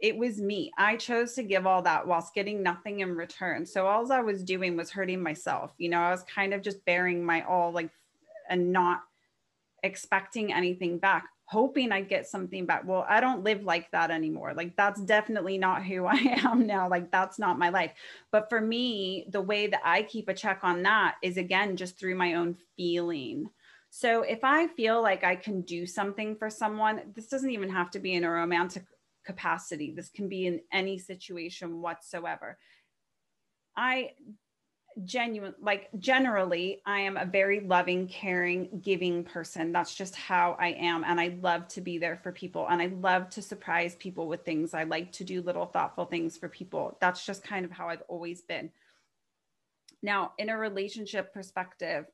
it 0.00 0.16
was 0.16 0.40
me. 0.40 0.70
I 0.76 0.96
chose 0.96 1.34
to 1.34 1.42
give 1.42 1.66
all 1.66 1.82
that 1.82 2.06
whilst 2.06 2.34
getting 2.34 2.62
nothing 2.62 3.00
in 3.00 3.16
return. 3.16 3.64
So 3.66 3.86
all 3.86 4.10
I 4.12 4.20
was 4.20 4.42
doing 4.42 4.76
was 4.76 4.90
hurting 4.90 5.22
myself. 5.22 5.72
You 5.78 5.90
know, 5.90 6.00
I 6.00 6.10
was 6.10 6.22
kind 6.22 6.54
of 6.54 6.62
just 6.62 6.84
bearing 6.84 7.24
my 7.24 7.42
all 7.42 7.72
like 7.72 7.90
and 8.48 8.72
not 8.72 9.02
expecting 9.82 10.52
anything 10.52 10.98
back, 10.98 11.26
hoping 11.54 11.92
I'd 11.92 12.08
get 12.08 12.26
something 12.26 12.66
back. 12.66 12.82
Well, 12.84 13.06
I 13.08 13.20
don't 13.20 13.44
live 13.44 13.62
like 13.62 13.88
that 13.92 14.10
anymore. 14.10 14.54
Like 14.54 14.76
that's 14.76 15.00
definitely 15.00 15.56
not 15.56 15.84
who 15.84 16.04
I 16.16 16.16
am 16.44 16.66
now. 16.66 16.88
Like 16.88 17.12
that's 17.12 17.38
not 17.38 17.60
my 17.60 17.68
life. 17.68 17.92
But 18.32 18.48
for 18.48 18.60
me, 18.60 19.26
the 19.30 19.40
way 19.40 19.68
that 19.68 19.80
I 19.84 20.02
keep 20.02 20.28
a 20.28 20.34
check 20.34 20.60
on 20.64 20.82
that 20.82 21.14
is 21.22 21.36
again 21.36 21.76
just 21.76 21.96
through 21.96 22.16
my 22.16 22.34
own 22.34 22.56
feeling. 22.76 23.48
So 23.90 24.22
if 24.22 24.42
I 24.42 24.66
feel 24.66 25.00
like 25.00 25.22
I 25.22 25.36
can 25.36 25.60
do 25.60 25.86
something 25.86 26.34
for 26.34 26.50
someone, 26.50 27.02
this 27.14 27.28
doesn't 27.28 27.50
even 27.50 27.70
have 27.70 27.92
to 27.92 28.00
be 28.00 28.14
in 28.14 28.24
a 28.24 28.30
romantic 28.30 28.84
capacity. 29.24 29.92
This 29.92 30.08
can 30.08 30.28
be 30.28 30.48
in 30.48 30.60
any 30.72 30.98
situation 30.98 31.80
whatsoever. 31.80 32.58
I 33.76 34.10
genuine 35.04 35.54
like 35.60 35.88
generally 35.98 36.80
I 36.86 37.00
am 37.00 37.16
a 37.16 37.24
very 37.24 37.60
loving, 37.60 38.06
caring, 38.06 38.80
giving 38.82 39.24
person. 39.24 39.72
That's 39.72 39.94
just 39.94 40.14
how 40.14 40.56
I 40.58 40.68
am 40.68 41.04
and 41.04 41.20
I 41.20 41.36
love 41.40 41.68
to 41.68 41.80
be 41.80 41.98
there 41.98 42.16
for 42.22 42.32
people 42.32 42.66
and 42.68 42.80
I 42.80 42.86
love 42.86 43.30
to 43.30 43.42
surprise 43.42 43.96
people 43.96 44.28
with 44.28 44.44
things. 44.44 44.74
I 44.74 44.84
like 44.84 45.12
to 45.12 45.24
do 45.24 45.42
little 45.42 45.66
thoughtful 45.66 46.04
things 46.04 46.36
for 46.36 46.48
people. 46.48 46.96
That's 47.00 47.24
just 47.26 47.42
kind 47.42 47.64
of 47.64 47.70
how 47.70 47.88
I've 47.88 48.02
always 48.08 48.42
been. 48.42 48.70
Now, 50.02 50.32
in 50.38 50.50
a 50.50 50.56
relationship 50.56 51.32
perspective, 51.32 52.04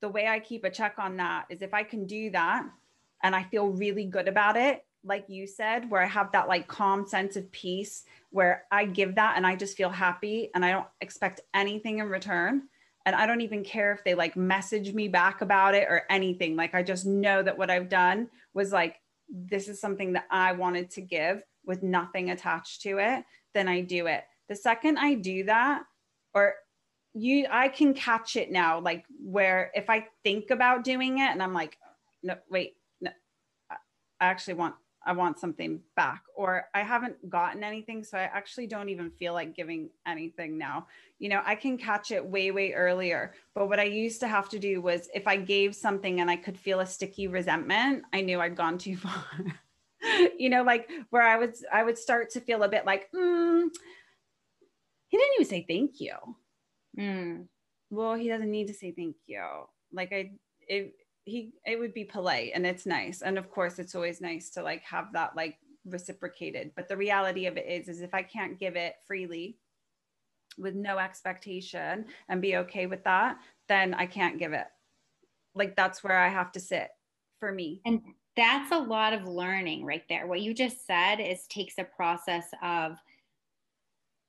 the 0.00 0.08
way 0.08 0.26
I 0.26 0.40
keep 0.40 0.64
a 0.64 0.70
check 0.70 0.94
on 0.98 1.16
that 1.18 1.46
is 1.50 1.62
if 1.62 1.74
I 1.74 1.82
can 1.82 2.06
do 2.06 2.30
that 2.30 2.64
and 3.22 3.34
I 3.34 3.42
feel 3.44 3.68
really 3.68 4.04
good 4.04 4.28
about 4.28 4.56
it, 4.56 4.84
like 5.08 5.28
you 5.28 5.46
said, 5.46 5.90
where 5.90 6.02
I 6.02 6.06
have 6.06 6.30
that 6.32 6.48
like 6.48 6.68
calm 6.68 7.06
sense 7.06 7.36
of 7.36 7.50
peace, 7.50 8.04
where 8.30 8.64
I 8.70 8.84
give 8.84 9.14
that 9.16 9.36
and 9.36 9.46
I 9.46 9.56
just 9.56 9.76
feel 9.76 9.90
happy 9.90 10.50
and 10.54 10.64
I 10.64 10.70
don't 10.70 10.86
expect 11.00 11.40
anything 11.54 11.98
in 11.98 12.08
return. 12.08 12.64
And 13.06 13.16
I 13.16 13.26
don't 13.26 13.40
even 13.40 13.64
care 13.64 13.92
if 13.92 14.04
they 14.04 14.14
like 14.14 14.36
message 14.36 14.92
me 14.92 15.08
back 15.08 15.40
about 15.40 15.74
it 15.74 15.88
or 15.88 16.02
anything. 16.10 16.56
Like 16.56 16.74
I 16.74 16.82
just 16.82 17.06
know 17.06 17.42
that 17.42 17.56
what 17.56 17.70
I've 17.70 17.88
done 17.88 18.28
was 18.52 18.70
like, 18.70 18.96
this 19.28 19.68
is 19.68 19.80
something 19.80 20.12
that 20.12 20.26
I 20.30 20.52
wanted 20.52 20.90
to 20.92 21.00
give 21.00 21.42
with 21.64 21.82
nothing 21.82 22.30
attached 22.30 22.82
to 22.82 22.98
it, 22.98 23.24
then 23.54 23.66
I 23.66 23.80
do 23.80 24.06
it. 24.06 24.24
The 24.48 24.56
second 24.56 24.98
I 24.98 25.14
do 25.14 25.44
that, 25.44 25.84
or 26.34 26.54
you 27.14 27.46
i 27.50 27.68
can 27.68 27.94
catch 27.94 28.36
it 28.36 28.50
now 28.50 28.80
like 28.80 29.04
where 29.20 29.70
if 29.74 29.88
i 29.88 30.06
think 30.22 30.50
about 30.50 30.84
doing 30.84 31.18
it 31.18 31.30
and 31.30 31.42
i'm 31.42 31.54
like 31.54 31.78
no 32.22 32.36
wait 32.50 32.74
no 33.00 33.10
i 33.70 33.76
actually 34.26 34.54
want 34.54 34.74
i 35.06 35.12
want 35.12 35.38
something 35.38 35.80
back 35.96 36.22
or 36.36 36.64
i 36.74 36.82
haven't 36.82 37.16
gotten 37.28 37.62
anything 37.64 38.02
so 38.02 38.18
i 38.18 38.22
actually 38.22 38.66
don't 38.66 38.88
even 38.88 39.10
feel 39.10 39.32
like 39.32 39.54
giving 39.54 39.88
anything 40.06 40.58
now 40.58 40.86
you 41.18 41.28
know 41.28 41.42
i 41.44 41.54
can 41.54 41.76
catch 41.78 42.10
it 42.10 42.24
way 42.24 42.50
way 42.50 42.72
earlier 42.72 43.32
but 43.54 43.68
what 43.68 43.80
i 43.80 43.84
used 43.84 44.20
to 44.20 44.28
have 44.28 44.48
to 44.48 44.58
do 44.58 44.80
was 44.80 45.08
if 45.14 45.26
i 45.26 45.36
gave 45.36 45.74
something 45.74 46.20
and 46.20 46.30
i 46.30 46.36
could 46.36 46.58
feel 46.58 46.80
a 46.80 46.86
sticky 46.86 47.28
resentment 47.28 48.02
i 48.12 48.20
knew 48.20 48.40
i'd 48.40 48.56
gone 48.56 48.78
too 48.78 48.96
far 49.04 49.24
you 50.38 50.48
know 50.48 50.62
like 50.62 50.90
where 51.10 51.22
i 51.22 51.36
would 51.36 51.54
i 51.72 51.82
would 51.82 51.98
start 51.98 52.30
to 52.30 52.40
feel 52.40 52.62
a 52.62 52.68
bit 52.68 52.86
like 52.86 53.10
mm, 53.12 53.68
he 55.08 55.16
didn't 55.16 55.34
even 55.34 55.48
say 55.48 55.64
thank 55.68 56.00
you 56.00 56.14
Mm. 56.98 57.46
Well, 57.90 58.14
he 58.14 58.28
doesn't 58.28 58.50
need 58.50 58.68
to 58.68 58.74
say 58.74 58.92
thank 58.92 59.16
you. 59.26 59.44
Like 59.92 60.12
I, 60.12 60.32
it, 60.66 60.94
he, 61.28 61.52
it 61.66 61.78
would 61.78 61.94
be 61.94 62.04
polite 62.04 62.52
and 62.54 62.66
it's 62.66 62.86
nice. 62.86 63.22
And 63.22 63.38
of 63.38 63.50
course, 63.50 63.78
it's 63.78 63.94
always 63.94 64.20
nice 64.20 64.50
to 64.50 64.62
like 64.62 64.82
have 64.82 65.12
that 65.12 65.36
like 65.36 65.58
reciprocated. 65.84 66.72
But 66.76 66.88
the 66.88 66.96
reality 66.96 67.46
of 67.46 67.56
it 67.56 67.66
is, 67.68 67.88
is 67.88 68.00
if 68.00 68.14
I 68.14 68.22
can't 68.22 68.58
give 68.58 68.76
it 68.76 68.94
freely 69.06 69.58
with 70.58 70.74
no 70.74 70.98
expectation 70.98 72.06
and 72.28 72.42
be 72.42 72.56
okay 72.56 72.86
with 72.86 73.04
that, 73.04 73.38
then 73.68 73.94
I 73.94 74.06
can't 74.06 74.38
give 74.38 74.52
it. 74.52 74.66
Like 75.54 75.76
that's 75.76 76.02
where 76.02 76.18
I 76.18 76.28
have 76.28 76.52
to 76.52 76.60
sit 76.60 76.88
for 77.38 77.52
me. 77.52 77.80
And 77.86 78.00
that's 78.36 78.72
a 78.72 78.78
lot 78.78 79.12
of 79.12 79.26
learning 79.26 79.84
right 79.84 80.04
there. 80.08 80.26
What 80.26 80.40
you 80.40 80.54
just 80.54 80.86
said 80.86 81.16
is 81.16 81.46
takes 81.48 81.74
a 81.78 81.84
process 81.84 82.46
of 82.62 82.96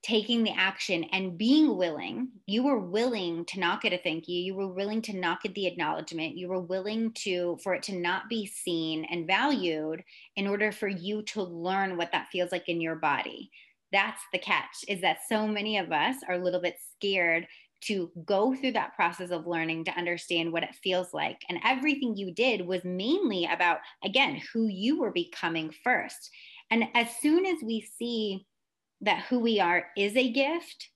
taking 0.02 0.44
the 0.44 0.54
action 0.56 1.04
and 1.12 1.38
being 1.38 1.76
willing. 1.76 2.30
You 2.46 2.64
were 2.64 2.80
willing 2.80 3.44
to 3.46 3.60
not 3.60 3.82
get 3.82 3.94
a 3.94 3.98
thank 3.98 4.28
you. 4.28 4.40
You 4.40 4.56
were 4.56 4.68
willing 4.68 5.02
to 5.04 5.18
not 5.18 5.42
get 5.42 5.54
the 5.56 5.68
acknowledgement. 5.68 6.38
You 6.38 6.48
were 6.48 6.62
willing 6.62 7.12
to 7.24 7.58
for 7.64 7.74
it 7.74 7.84
to 7.84 7.96
not 7.96 8.30
be 8.30 8.46
seen 8.46 9.06
and 9.06 9.28
valued 9.28 10.02
in 10.38 10.48
order 10.48 10.72
for 10.72 10.88
you 10.88 11.22
to 11.24 11.44
learn 11.44 11.98
what 11.98 12.12
that 12.14 12.30
feels 12.32 12.52
like 12.52 12.70
in 12.70 12.80
your 12.80 12.96
body. 12.96 13.52
That's 13.92 14.22
the 14.32 14.40
catch 14.40 14.86
is 14.88 15.02
that 15.02 15.20
so 15.28 15.48
many 15.48 15.78
of 15.78 15.92
us 15.92 16.16
are 16.28 16.36
a 16.36 16.44
little 16.44 16.62
bit 16.62 16.78
scared 16.96 17.48
to 17.82 18.12
go 18.26 18.54
through 18.56 18.74
that 18.74 18.96
process 18.96 19.32
of 19.32 19.48
learning 19.48 19.86
to 19.86 19.98
understand 19.98 20.52
what 20.52 20.64
it 20.64 20.76
feels 20.84 21.14
like. 21.14 21.42
And 21.50 21.60
everything 21.64 22.16
you 22.16 22.34
did 22.34 22.66
was 22.66 22.84
mainly 22.84 23.46
about 23.52 23.80
again 24.04 24.42
who 24.54 24.68
you 24.68 25.00
were 25.00 25.12
becoming 25.12 25.74
first. 25.84 26.30
And 26.72 26.86
as 26.94 27.08
soon 27.22 27.46
as 27.46 27.58
we 27.64 27.82
see 27.82 28.46
that 29.02 29.26
who 29.30 29.40
we 29.40 29.60
are 29.60 29.88
is 29.98 30.16
a 30.16 30.32
gift, 30.32 30.90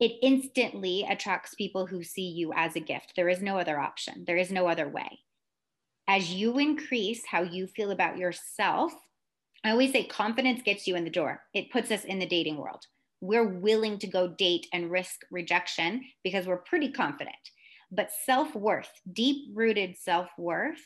it 0.00 0.12
instantly 0.22 1.06
attracts 1.08 1.54
people 1.54 1.86
who 1.86 2.02
see 2.02 2.28
you 2.28 2.52
as 2.54 2.76
a 2.76 2.80
gift. 2.80 3.12
There 3.16 3.28
is 3.28 3.42
no 3.42 3.58
other 3.58 3.78
option, 3.78 4.24
there 4.26 4.36
is 4.36 4.50
no 4.50 4.68
other 4.68 4.88
way. 4.88 5.20
As 6.08 6.32
you 6.32 6.58
increase 6.58 7.24
how 7.26 7.42
you 7.42 7.66
feel 7.66 7.90
about 7.90 8.18
yourself, 8.18 8.92
I 9.64 9.70
always 9.70 9.92
say 9.92 10.04
confidence 10.04 10.62
gets 10.62 10.86
you 10.86 10.94
in 10.94 11.04
the 11.04 11.10
door, 11.10 11.42
it 11.54 11.72
puts 11.72 11.90
us 11.90 12.04
in 12.04 12.18
the 12.18 12.26
dating 12.26 12.56
world. 12.56 12.84
We're 13.20 13.48
willing 13.48 13.98
to 14.00 14.06
go 14.06 14.28
date 14.28 14.66
and 14.72 14.90
risk 14.90 15.22
rejection 15.30 16.04
because 16.22 16.46
we're 16.46 16.58
pretty 16.58 16.92
confident. 16.92 17.34
But 17.90 18.10
self 18.24 18.54
worth, 18.54 18.90
deep 19.12 19.48
rooted 19.54 19.96
self 19.96 20.28
worth, 20.38 20.82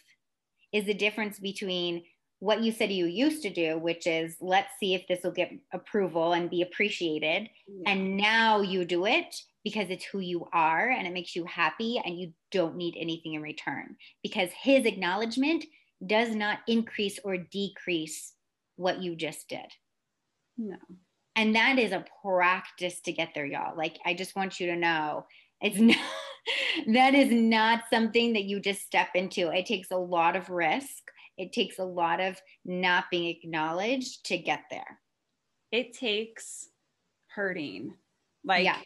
is 0.73 0.85
the 0.85 0.95
difference 0.95 1.39
between 1.39 2.05
what 2.41 2.63
you 2.63 2.73
said 2.73 2.91
you 2.91 3.07
used 3.07 3.43
to 3.43 3.51
do, 3.51 3.79
which 3.79 4.07
is 4.07 4.37
let's 4.41 4.71
see 4.81 4.95
if 4.95 5.07
this 5.07 5.21
will 5.23 5.31
get 5.31 5.53
approval 5.73 6.33
and 6.33 6.51
be 6.51 6.63
appreciated. 6.63 7.49
Yeah. 7.69 7.91
And 7.93 8.17
now 8.17 8.63
you 8.63 8.85
do 8.85 9.07
it 9.07 9.37
because 9.63 9.91
it's 9.91 10.05
who 10.05 10.21
you 10.21 10.49
are 10.53 10.89
and 10.89 11.07
it 11.07 11.13
makes 11.13 11.37
you 11.37 11.45
happy 11.45 12.01
and 12.03 12.19
you 12.19 12.33
don't 12.51 12.77
need 12.77 12.97
anything 12.99 13.35
in 13.35 13.43
return 13.43 13.95
because 14.23 14.49
his 14.59 14.87
acknowledgement 14.87 15.65
does 16.07 16.35
not 16.35 16.61
increase 16.67 17.19
or 17.25 17.37
decrease 17.37 18.33
what 18.77 19.03
you 19.03 19.15
just 19.15 19.49
did. 19.49 19.67
No. 20.57 20.77
And 21.37 21.55
that 21.55 21.79
is 21.79 21.93
a 21.93 22.07
practice 22.23 23.01
to 23.03 23.13
get 23.13 23.31
there, 23.35 23.47
y'all. 23.47 23.77
Like, 23.77 23.99
I 24.07 24.15
just 24.15 24.35
want 24.35 24.59
you 24.59 24.69
to 24.69 24.77
know 24.77 25.27
it's 25.61 25.79
not, 25.79 25.97
that 26.87 27.15
is 27.15 27.31
not 27.31 27.83
something 27.93 28.33
that 28.33 28.45
you 28.45 28.61
just 28.61 28.81
step 28.81 29.09
into. 29.15 29.51
It 29.51 29.67
takes 29.67 29.91
a 29.91 29.97
lot 29.97 30.37
of 30.37 30.49
risk 30.49 31.03
it 31.41 31.55
takes 31.55 31.79
a 31.79 31.85
lot 31.85 32.21
of 32.21 32.39
not 32.67 33.07
being 33.11 33.35
acknowledged 33.35 34.27
to 34.27 34.37
get 34.37 34.65
there. 34.71 35.01
It 35.73 35.95
takes 35.95 36.69
hurting. 37.29 37.95
Like 38.45 38.67
yeah. 38.67 38.77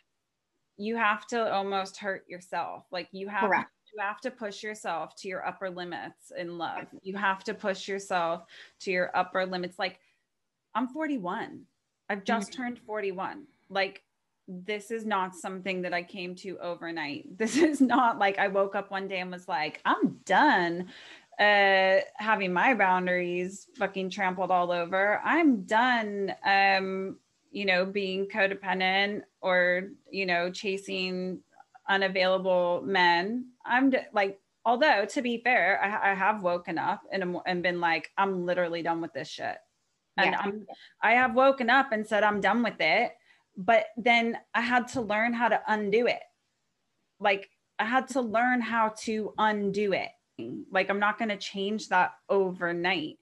you 0.77 0.97
have 0.97 1.27
to 1.29 1.53
almost 1.53 1.97
hurt 1.97 2.25
yourself. 2.29 2.85
Like 2.93 3.09
you 3.11 3.27
have 3.27 3.49
Correct. 3.49 3.71
you 3.93 4.01
have 4.01 4.21
to 4.21 4.31
push 4.31 4.63
yourself 4.63 5.17
to 5.17 5.29
your 5.29 5.45
upper 5.45 5.69
limits 5.69 6.31
in 6.37 6.57
love. 6.57 6.87
You 7.03 7.17
have 7.17 7.43
to 7.45 7.55
push 7.55 7.89
yourself 7.89 8.45
to 8.81 8.93
your 8.93 9.11
upper 9.17 9.45
limits. 9.45 9.77
Like 9.77 9.99
I'm 10.77 10.87
41. 10.87 11.63
I've 12.09 12.23
just 12.23 12.53
mm-hmm. 12.53 12.63
turned 12.63 12.79
41. 12.87 13.47
Like 13.69 14.05
this 14.47 14.91
is 14.91 15.07
not 15.07 15.35
something 15.35 15.83
that 15.83 15.95
I 15.95 16.03
came 16.03 16.35
to 16.37 16.59
overnight. 16.59 17.25
This 17.39 17.57
is 17.57 17.81
not 17.81 18.19
like 18.19 18.39
I 18.39 18.49
woke 18.49 18.75
up 18.75 18.91
one 18.91 19.09
day 19.09 19.19
and 19.19 19.31
was 19.33 19.49
like, 19.49 19.81
I'm 19.85 20.21
done 20.25 20.89
uh 21.41 22.01
having 22.17 22.53
my 22.53 22.75
boundaries 22.75 23.67
fucking 23.77 24.11
trampled 24.11 24.51
all 24.51 24.71
over 24.71 25.21
i'm 25.25 25.63
done 25.63 26.35
um 26.45 27.17
you 27.51 27.65
know 27.65 27.85
being 27.85 28.27
codependent 28.27 29.23
or 29.41 29.91
you 30.11 30.27
know 30.27 30.51
chasing 30.51 31.41
unavailable 31.89 32.83
men. 32.85 33.47
I'm 33.65 33.91
d- 33.91 33.99
like 34.13 34.41
although 34.65 35.05
to 35.05 35.23
be 35.23 35.39
fair 35.39 35.81
I, 35.83 36.13
I 36.13 36.15
have 36.15 36.43
woken 36.43 36.79
up 36.79 37.03
and, 37.13 37.37
and 37.47 37.63
been 37.63 37.81
like 37.81 38.11
i'm 38.17 38.47
literally 38.47 38.83
done 38.83 39.01
with 39.01 39.13
this 39.13 39.29
shit. 39.29 39.57
And 40.17 40.33
yeah. 40.33 40.41
i'm 40.41 40.67
i 41.03 41.13
have 41.13 41.35
woken 41.35 41.71
up 41.71 41.93
and 41.93 42.07
said 42.07 42.25
i'm 42.25 42.41
done 42.41 42.63
with 42.63 42.81
it. 42.81 43.13
But 43.57 43.87
then 43.97 44.39
i 44.55 44.61
had 44.61 44.89
to 44.89 45.01
learn 45.01 45.33
how 45.33 45.49
to 45.49 45.61
undo 45.69 46.07
it. 46.07 46.23
Like 47.21 47.51
i 47.79 47.85
had 47.85 48.09
to 48.09 48.21
learn 48.21 48.61
how 48.61 48.95
to 49.01 49.35
undo 49.39 49.93
it 49.93 50.11
like, 50.71 50.91
I'm 50.91 50.99
not 50.99 51.19
going 51.19 51.29
to 51.29 51.37
change 51.37 51.89
that 51.89 52.13
overnight. 52.29 53.19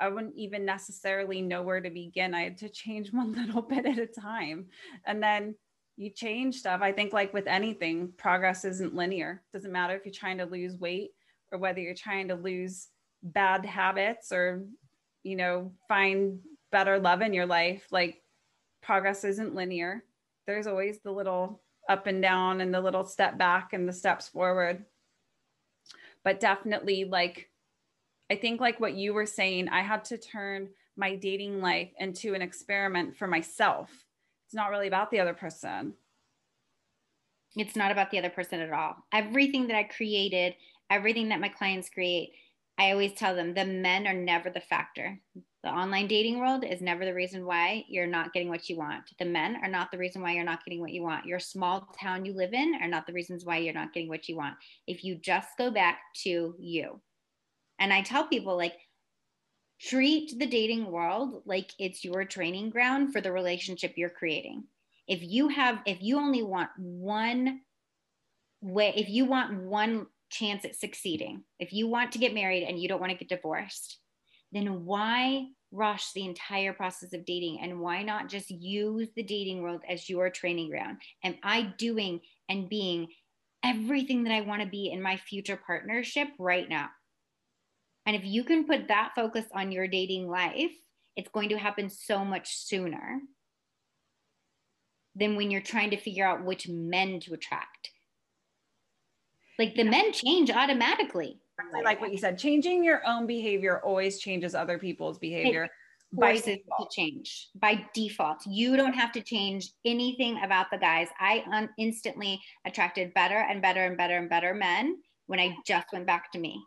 I 0.00 0.08
wouldn't 0.08 0.36
even 0.36 0.64
necessarily 0.64 1.42
know 1.42 1.62
where 1.62 1.80
to 1.80 1.90
begin. 1.90 2.34
I 2.34 2.42
had 2.42 2.58
to 2.58 2.68
change 2.68 3.12
one 3.12 3.32
little 3.32 3.62
bit 3.62 3.86
at 3.86 3.98
a 3.98 4.06
time. 4.06 4.66
And 5.06 5.22
then 5.22 5.54
you 5.96 6.10
change 6.10 6.56
stuff. 6.56 6.80
I 6.82 6.92
think, 6.92 7.12
like 7.12 7.34
with 7.34 7.46
anything, 7.46 8.12
progress 8.16 8.64
isn't 8.64 8.94
linear. 8.94 9.42
Doesn't 9.52 9.72
matter 9.72 9.94
if 9.94 10.04
you're 10.04 10.14
trying 10.14 10.38
to 10.38 10.46
lose 10.46 10.76
weight 10.76 11.10
or 11.52 11.58
whether 11.58 11.80
you're 11.80 11.94
trying 11.94 12.28
to 12.28 12.36
lose 12.36 12.88
bad 13.22 13.66
habits 13.66 14.32
or, 14.32 14.64
you 15.22 15.36
know, 15.36 15.72
find 15.88 16.38
better 16.72 16.98
love 16.98 17.20
in 17.20 17.34
your 17.34 17.46
life. 17.46 17.86
Like, 17.90 18.22
progress 18.82 19.24
isn't 19.24 19.54
linear. 19.54 20.04
There's 20.46 20.66
always 20.66 21.00
the 21.00 21.12
little 21.12 21.62
up 21.88 22.06
and 22.06 22.22
down 22.22 22.60
and 22.60 22.72
the 22.72 22.80
little 22.80 23.04
step 23.04 23.36
back 23.36 23.72
and 23.72 23.86
the 23.86 23.92
steps 23.92 24.28
forward 24.28 24.84
but 26.24 26.40
definitely 26.40 27.04
like 27.04 27.48
I 28.30 28.36
think 28.36 28.60
like 28.60 28.78
what 28.78 28.94
you 28.94 29.12
were 29.12 29.26
saying, 29.26 29.68
I 29.68 29.82
had 29.82 30.04
to 30.06 30.18
turn 30.18 30.68
my 30.96 31.16
dating 31.16 31.60
life 31.60 31.90
into 31.98 32.34
an 32.34 32.42
experiment 32.42 33.16
for 33.16 33.26
myself. 33.26 33.90
It's 34.46 34.54
not 34.54 34.70
really 34.70 34.86
about 34.86 35.10
the 35.10 35.18
other 35.18 35.34
person. 35.34 35.94
It's 37.56 37.74
not 37.74 37.90
about 37.90 38.12
the 38.12 38.18
other 38.18 38.30
person 38.30 38.60
at 38.60 38.72
all. 38.72 38.96
Everything 39.12 39.66
that 39.66 39.76
I 39.76 39.82
created, 39.82 40.54
everything 40.88 41.30
that 41.30 41.40
my 41.40 41.48
clients 41.48 41.90
create, 41.90 42.30
I 42.80 42.92
always 42.92 43.12
tell 43.12 43.36
them 43.36 43.52
the 43.52 43.66
men 43.66 44.06
are 44.06 44.14
never 44.14 44.48
the 44.48 44.62
factor. 44.62 45.20
The 45.62 45.68
online 45.68 46.06
dating 46.06 46.38
world 46.38 46.64
is 46.64 46.80
never 46.80 47.04
the 47.04 47.12
reason 47.12 47.44
why 47.44 47.84
you're 47.90 48.06
not 48.06 48.32
getting 48.32 48.48
what 48.48 48.70
you 48.70 48.78
want. 48.78 49.02
The 49.18 49.26
men 49.26 49.58
are 49.62 49.68
not 49.68 49.90
the 49.90 49.98
reason 49.98 50.22
why 50.22 50.32
you're 50.32 50.44
not 50.44 50.64
getting 50.64 50.80
what 50.80 50.92
you 50.92 51.02
want. 51.02 51.26
Your 51.26 51.40
small 51.40 51.92
town 52.00 52.24
you 52.24 52.32
live 52.32 52.54
in 52.54 52.78
are 52.80 52.88
not 52.88 53.06
the 53.06 53.12
reasons 53.12 53.44
why 53.44 53.58
you're 53.58 53.74
not 53.74 53.92
getting 53.92 54.08
what 54.08 54.30
you 54.30 54.36
want. 54.36 54.54
If 54.86 55.04
you 55.04 55.16
just 55.16 55.48
go 55.58 55.70
back 55.70 55.98
to 56.22 56.54
you. 56.58 57.02
And 57.78 57.92
I 57.92 58.00
tell 58.00 58.26
people, 58.26 58.56
like, 58.56 58.78
treat 59.78 60.38
the 60.38 60.46
dating 60.46 60.90
world 60.90 61.42
like 61.44 61.72
it's 61.78 62.02
your 62.02 62.24
training 62.24 62.70
ground 62.70 63.12
for 63.12 63.20
the 63.20 63.30
relationship 63.30 63.92
you're 63.96 64.08
creating. 64.08 64.64
If 65.06 65.22
you 65.22 65.48
have, 65.48 65.80
if 65.84 65.98
you 66.00 66.16
only 66.16 66.42
want 66.42 66.70
one 66.78 67.60
way, 68.62 68.94
if 68.96 69.10
you 69.10 69.26
want 69.26 69.64
one 69.64 70.06
chance 70.30 70.64
at 70.64 70.76
succeeding, 70.76 71.44
if 71.58 71.72
you 71.72 71.88
want 71.88 72.12
to 72.12 72.18
get 72.18 72.34
married 72.34 72.64
and 72.64 72.80
you 72.80 72.88
don't 72.88 73.00
want 73.00 73.12
to 73.12 73.18
get 73.18 73.28
divorced, 73.28 73.98
then 74.52 74.84
why 74.84 75.46
rush 75.72 76.12
the 76.12 76.24
entire 76.24 76.72
process 76.72 77.12
of 77.12 77.24
dating? 77.24 77.60
And 77.60 77.80
why 77.80 78.02
not 78.02 78.28
just 78.28 78.50
use 78.50 79.08
the 79.14 79.22
dating 79.22 79.62
world 79.62 79.82
as 79.88 80.08
your 80.08 80.30
training 80.30 80.70
ground? 80.70 80.98
Am 81.22 81.36
i 81.42 81.62
doing 81.78 82.20
and 82.48 82.68
being 82.68 83.08
everything 83.62 84.24
that 84.24 84.32
i 84.32 84.40
want 84.40 84.62
to 84.62 84.68
be 84.68 84.90
in 84.90 85.02
my 85.02 85.16
future 85.16 85.60
partnership 85.66 86.28
right 86.38 86.68
now? 86.68 86.88
And 88.06 88.16
if 88.16 88.24
you 88.24 88.44
can 88.44 88.64
put 88.64 88.88
that 88.88 89.12
focus 89.14 89.44
on 89.54 89.70
your 89.70 89.86
dating 89.86 90.28
life 90.28 90.72
it's 91.16 91.30
going 91.30 91.50
to 91.50 91.58
happen 91.58 91.90
so 91.90 92.24
much 92.24 92.56
sooner 92.56 93.20
than 95.14 95.36
when 95.36 95.50
you're 95.50 95.60
trying 95.60 95.90
to 95.90 95.96
figure 95.96 96.26
out 96.26 96.44
which 96.44 96.68
men 96.68 97.20
to 97.20 97.34
attract 97.34 97.90
like 99.60 99.74
the 99.74 99.84
men 99.84 100.12
change 100.12 100.50
automatically 100.50 101.38
like 101.84 102.00
what 102.00 102.12
you 102.12 102.18
said. 102.18 102.38
Changing 102.38 102.82
your 102.82 103.06
own 103.06 103.26
behavior 103.26 103.80
always 103.84 104.18
changes 104.18 104.54
other 104.54 104.78
people's 104.78 105.18
behavior. 105.18 105.68
by 106.12 106.36
to 106.36 106.58
change 106.90 107.48
by 107.54 107.84
default. 107.94 108.38
You 108.46 108.76
don't 108.76 108.94
have 108.94 109.12
to 109.12 109.20
change 109.20 109.70
anything 109.84 110.40
about 110.42 110.66
the 110.72 110.78
guys. 110.78 111.08
I 111.20 111.44
un- 111.52 111.68
instantly 111.78 112.40
attracted 112.66 113.14
better 113.14 113.36
and 113.36 113.62
better 113.62 113.84
and 113.84 113.96
better 113.96 114.16
and 114.16 114.28
better 114.28 114.54
men 114.54 114.96
when 115.26 115.38
I 115.38 115.54
just 115.66 115.86
went 115.92 116.06
back 116.06 116.32
to 116.32 116.38
me. 116.38 116.60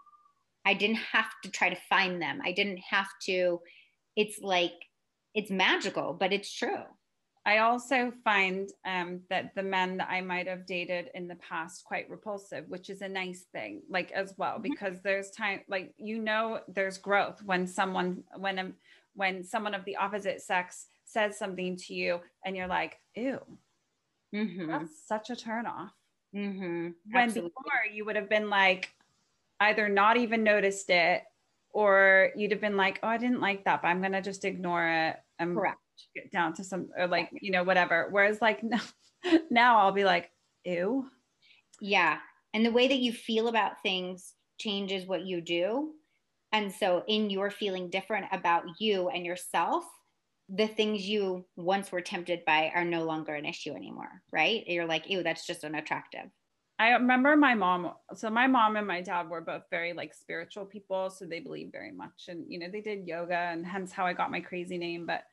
I 0.64 0.74
didn't 0.74 1.02
have 1.12 1.32
to 1.44 1.52
try 1.52 1.70
to 1.70 1.80
find 1.90 2.22
them. 2.22 2.40
I 2.46 2.54
didn't 2.54 2.80
have 2.90 3.10
to. 3.26 3.60
It's 4.16 4.40
like 4.42 4.74
it's 5.34 5.50
magical, 5.50 6.14
but 6.14 6.32
it's 6.32 6.54
true. 6.54 6.84
I 7.46 7.58
also 7.58 8.14
find 8.24 8.70
um, 8.86 9.20
that 9.30 9.54
the 9.54 9.64
men 9.64 9.98
that 9.98 10.10
I 10.10 10.22
might 10.22 10.48
have 10.48 10.66
dated 10.66 11.10
in 11.14 11.28
the 11.28 11.36
past 11.36 11.84
quite 11.84 12.10
repulsive, 12.10 12.66
which 12.70 12.90
is 12.90 13.02
a 13.02 13.10
nice 13.10 13.46
thing, 13.52 13.82
like 13.90 14.12
as 14.12 14.34
well, 14.38 14.54
mm-hmm. 14.54 14.70
because 14.72 15.02
there's 15.04 15.30
time, 15.32 15.62
like 15.68 15.94
you 15.98 16.20
know, 16.20 16.62
there's 16.70 16.98
growth 16.98 17.42
when 17.44 17.68
someone 17.68 18.24
when 18.38 18.60
a, 18.60 18.72
when 19.16 19.44
someone 19.44 19.74
of 19.74 19.84
the 19.84 19.98
opposite 19.98 20.42
sex 20.42 20.88
says 21.04 21.38
something 21.38 21.76
to 21.76 21.94
you, 21.94 22.22
and 22.46 22.56
you're 22.56 22.68
like, 22.68 22.98
ew, 23.14 23.40
mm-hmm. 24.34 24.68
that's 24.68 25.06
such 25.06 25.30
a 25.30 25.36
turnoff. 25.36 25.90
Mm-hmm. 26.34 26.90
When 27.12 27.28
before 27.28 27.84
you 27.94 28.06
would 28.06 28.16
have 28.16 28.30
been 28.30 28.50
like, 28.50 28.90
either 29.60 29.90
not 29.90 30.16
even 30.16 30.44
noticed 30.44 30.90
it, 30.90 31.24
or 31.72 32.30
you'd 32.38 32.52
have 32.52 32.62
been 32.62 32.78
like, 32.78 33.02
oh, 33.04 33.10
I 33.10 33.18
didn't 33.18 33.42
like 33.42 33.66
that, 33.66 33.82
but 33.82 33.90
I'm 33.90 34.02
gonna 34.02 34.22
just 34.22 34.46
ignore 34.46 34.88
it. 34.88 35.18
I'm 35.40 35.56
Correct 35.56 35.83
get 36.16 36.32
down 36.32 36.54
to 36.54 36.64
some 36.64 36.90
or 36.98 37.08
like 37.08 37.30
you 37.42 37.52
know 37.52 37.64
whatever. 37.64 38.08
Whereas 38.12 38.42
like 38.42 38.64
now, 38.64 38.82
now 39.50 39.80
i'll 39.80 39.92
be 39.92 40.04
like 40.04 40.30
ew. 40.66 41.08
Yeah. 41.82 42.18
And 42.54 42.66
the 42.66 42.72
way 42.72 42.88
that 42.88 43.00
you 43.00 43.12
feel 43.12 43.48
about 43.48 43.82
things 43.82 44.34
changes 44.60 45.08
what 45.08 45.26
you 45.26 45.42
do. 45.42 45.92
And 46.52 46.72
so 46.72 47.04
in 47.08 47.30
your 47.32 47.50
feeling 47.50 47.90
different 47.90 48.28
about 48.32 48.64
you 48.80 49.10
and 49.10 49.26
yourself 49.26 49.84
the 50.50 50.68
things 50.68 51.08
you 51.08 51.46
once 51.56 51.92
were 51.92 52.02
tempted 52.02 52.44
by 52.46 52.72
are 52.76 52.84
no 52.84 53.06
longer 53.06 53.34
an 53.34 53.46
issue 53.46 53.74
anymore 53.74 54.22
right? 54.32 54.64
You're 54.68 54.86
like 54.86 55.10
ew 55.10 55.24
that's 55.24 55.46
just 55.46 55.64
unattractive. 55.64 56.30
I 56.80 56.90
remember 56.90 57.36
my 57.36 57.54
mom. 57.54 57.94
So 58.16 58.30
my 58.30 58.48
mom 58.48 58.76
and 58.76 58.88
my 58.88 59.02
dad 59.02 59.30
were 59.30 59.42
both 59.42 59.64
very 59.70 59.94
like 59.94 60.14
spiritual 60.14 60.66
people, 60.66 61.10
so 61.10 61.26
they 61.26 61.40
believe 61.40 61.72
very 61.72 61.92
much, 61.92 62.26
and 62.28 62.46
you 62.48 62.60
know 62.60 62.68
they 62.72 62.82
did 62.82 63.08
yoga, 63.08 63.38
and 63.38 63.66
hence 63.66 63.92
how 63.92 64.06
I 64.06 64.14
got 64.14 64.32
my 64.32 64.42
crazy 64.42 64.78
name. 64.78 65.06
But 65.06 65.24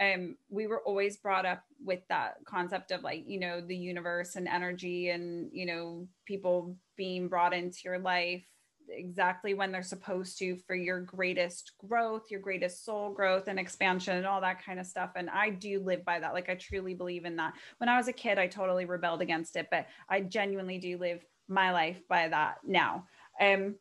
um, 0.00 0.36
we 0.48 0.66
were 0.66 0.80
always 0.80 1.16
brought 1.16 1.46
up 1.46 1.62
with 1.84 2.00
that 2.08 2.36
concept 2.44 2.90
of 2.90 3.02
like 3.02 3.24
you 3.26 3.38
know 3.38 3.60
the 3.60 3.76
universe 3.76 4.36
and 4.36 4.48
energy 4.48 5.10
and 5.10 5.50
you 5.52 5.66
know 5.66 6.06
people 6.26 6.76
being 6.96 7.28
brought 7.28 7.52
into 7.52 7.80
your 7.84 7.98
life 7.98 8.44
exactly 8.88 9.54
when 9.54 9.70
they're 9.70 9.82
supposed 9.82 10.38
to 10.38 10.56
for 10.66 10.74
your 10.74 11.00
greatest 11.00 11.72
growth 11.88 12.30
your 12.30 12.40
greatest 12.40 12.84
soul 12.84 13.12
growth 13.12 13.44
and 13.46 13.58
expansion 13.58 14.16
and 14.16 14.26
all 14.26 14.40
that 14.40 14.64
kind 14.64 14.80
of 14.80 14.86
stuff. 14.86 15.10
And 15.14 15.30
i 15.30 15.50
do 15.50 15.80
live 15.80 16.04
by 16.04 16.18
that. 16.20 16.34
Like 16.34 16.48
i 16.48 16.54
truly 16.54 16.94
believe 16.94 17.24
in 17.24 17.36
that. 17.36 17.54
When 17.78 17.88
i 17.88 17.96
was 17.96 18.08
a 18.08 18.12
kid 18.12 18.38
i 18.38 18.46
totally 18.46 18.84
rebelled 18.84 19.22
against 19.22 19.56
it 19.56 19.68
but 19.70 19.86
i 20.08 20.20
genuinely 20.20 20.78
do 20.78 20.98
live 20.98 21.24
my 21.48 21.72
life 21.72 22.00
by 22.08 22.28
that 22.28 22.56
now. 22.64 23.06
Um 23.40 23.76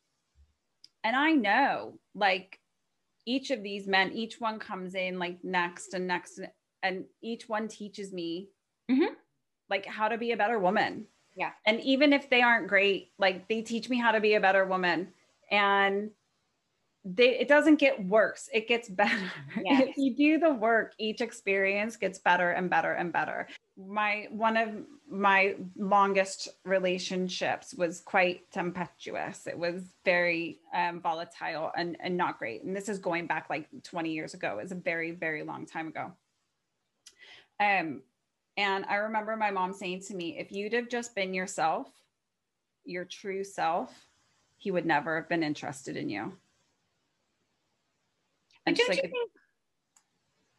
and 1.04 1.16
i 1.16 1.32
know 1.32 1.98
like 2.14 2.61
each 3.26 3.52
of 3.52 3.64
these 3.64 3.88
men, 3.88 4.12
each 4.12 4.40
one 4.40 4.60
comes 4.60 4.96
in 4.96 5.20
like 5.20 5.44
next 5.44 5.94
and 5.94 6.08
next, 6.08 6.40
and 6.84 7.06
each 7.22 7.48
one 7.48 7.68
teaches 7.68 8.12
me 8.14 8.50
Mhm. 8.90 9.16
like 9.70 9.86
how 9.86 10.08
to 10.08 10.18
be 10.18 10.32
a 10.32 10.38
better 10.38 10.60
woman. 10.60 11.08
Yeah. 11.36 11.54
And 11.66 11.80
even 11.82 12.12
if 12.14 12.30
they 12.30 12.42
aren't 12.42 12.68
great, 12.68 13.14
like 13.18 13.48
they 13.48 13.62
teach 13.62 13.90
me 13.90 13.98
how 13.98 14.12
to 14.12 14.20
be 14.20 14.34
a 14.34 14.42
better 14.42 14.66
woman. 14.66 15.14
And 15.50 16.12
they 17.04 17.40
it 17.40 17.48
doesn't 17.48 17.78
get 17.78 18.04
worse, 18.06 18.50
it 18.54 18.68
gets 18.68 18.90
better. 18.90 19.32
Yes. 19.64 19.90
if 19.90 19.98
you 19.98 20.16
do 20.16 20.38
the 20.40 20.54
work, 20.54 20.94
each 21.00 21.22
experience 21.22 21.96
gets 21.98 22.20
better 22.20 22.52
and 22.52 22.70
better 22.70 22.94
and 22.94 23.12
better. 23.14 23.48
My 23.88 24.28
one 24.32 24.58
of 24.58 24.70
my 25.10 25.56
longest 25.76 26.48
relationships 26.64 27.74
was 27.74 28.00
quite 28.00 28.50
tempestuous. 28.52 29.46
It 29.46 29.58
was 29.58 29.84
very 30.06 30.60
um, 30.74 31.02
volatile 31.02 31.72
and, 31.76 31.98
and 32.00 32.16
not 32.16 32.40
great. 32.40 32.64
And 32.64 32.76
this 32.76 32.88
is 32.88 32.98
going 32.98 33.28
back 33.28 33.50
like 33.50 33.68
20 33.84 34.12
years 34.12 34.34
ago. 34.34 34.58
It 34.60 34.64
was 34.64 34.72
a 34.72 34.76
very, 34.76 35.12
very 35.12 35.44
long 35.44 35.66
time 35.66 35.88
ago. 35.88 36.14
Um, 37.60 38.02
and 38.58 38.86
I 38.86 38.96
remember 38.96 39.36
my 39.36 39.52
mom 39.52 39.74
saying 39.74 40.02
to 40.08 40.16
me, 40.16 40.38
if 40.38 40.52
you'd 40.52 40.74
have 40.74 40.90
just 40.90 41.14
been 41.14 41.34
yourself, 41.34 41.88
your 42.86 43.06
true 43.06 43.44
self, 43.44 43.94
he 44.58 44.72
would 44.72 44.86
never 44.86 45.18
have 45.18 45.30
been 45.30 45.44
interested 45.44 45.98
in 45.98 46.10
you. 46.10 46.34
And 48.66 48.76
don't 48.76 48.90
like, 48.90 48.98
you 48.98 49.10
think 49.10 49.32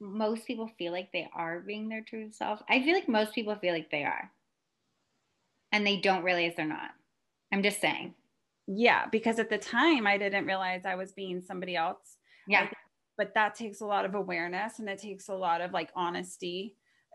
most 0.03 0.47
people 0.47 0.69
feel 0.77 0.93
like 0.93 1.13
they 1.13 1.29
are 1.35 1.61
being 1.61 1.89
their 1.89 2.03
true 2.03 2.31
self? 2.31 2.61
I 2.69 2.83
feel 2.83 2.95
like 2.95 3.09
most 3.09 3.35
people 3.35 3.55
feel 3.55 3.73
like 3.73 3.91
they 3.91 4.05
are. 4.05 4.31
And 5.71 5.87
they 5.87 5.97
don't 5.99 6.25
realize 6.25 6.53
they're 6.57 6.67
not. 6.67 6.91
I'm 7.53 7.63
just 7.63 7.81
saying. 7.81 8.15
yeah, 8.67 9.07
because 9.11 9.39
at 9.39 9.49
the 9.49 9.59
time 9.59 10.07
I 10.07 10.19
didn't 10.19 10.47
realize 10.47 10.85
I 10.85 10.97
was 10.97 11.13
being 11.13 11.41
somebody 11.41 11.77
else. 11.77 12.17
Yeah. 12.49 12.69
but 13.17 13.35
that 13.35 13.55
takes 13.55 13.81
a 13.81 13.87
lot 13.87 14.05
of 14.05 14.15
awareness 14.17 14.81
and 14.81 14.89
it 14.89 14.99
takes 14.99 15.29
a 15.29 15.35
lot 15.35 15.61
of 15.61 15.73
like 15.73 15.91
honesty 15.95 16.75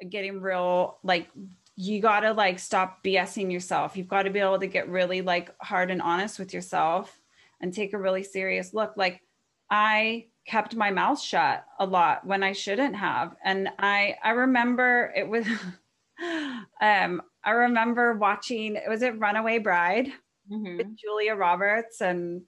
getting 0.10 0.42
real 0.42 1.00
like 1.04 1.28
you 1.76 2.00
got 2.02 2.22
to 2.22 2.32
like 2.32 2.60
stop 2.60 3.04
bsing 3.04 3.52
yourself 3.52 3.98
you've 3.98 4.08
got 4.08 4.24
to 4.24 4.30
be 4.30 4.40
able 4.40 4.60
to 4.60 4.68
get 4.68 4.88
really 4.90 5.22
like 5.22 5.54
hard 5.62 5.92
and 5.92 6.02
honest 6.02 6.40
with 6.40 6.54
yourself 6.54 7.20
and 7.62 7.74
take 7.74 7.94
a 7.94 7.98
really 7.98 8.24
serious 8.24 8.74
look 8.74 8.94
like 8.96 9.22
i 9.70 10.28
kept 10.46 10.76
my 10.76 10.92
mouth 10.92 11.20
shut 11.22 11.66
a 11.80 11.86
lot 11.86 12.26
when 12.26 12.44
i 12.44 12.52
shouldn't 12.54 12.96
have 12.96 13.36
and 13.44 13.70
i 13.80 14.16
i 14.24 14.32
remember 14.32 15.12
it 15.16 15.28
was 15.28 15.46
um 16.82 17.22
i 17.44 17.52
remember 17.52 18.14
watching 18.16 18.78
was 18.88 19.02
it 19.02 19.18
runaway 19.20 19.60
bride 19.60 20.12
Mhm. 20.50 20.78
with 20.78 20.96
julia 20.98 21.36
roberts 21.36 22.02
and 22.02 22.44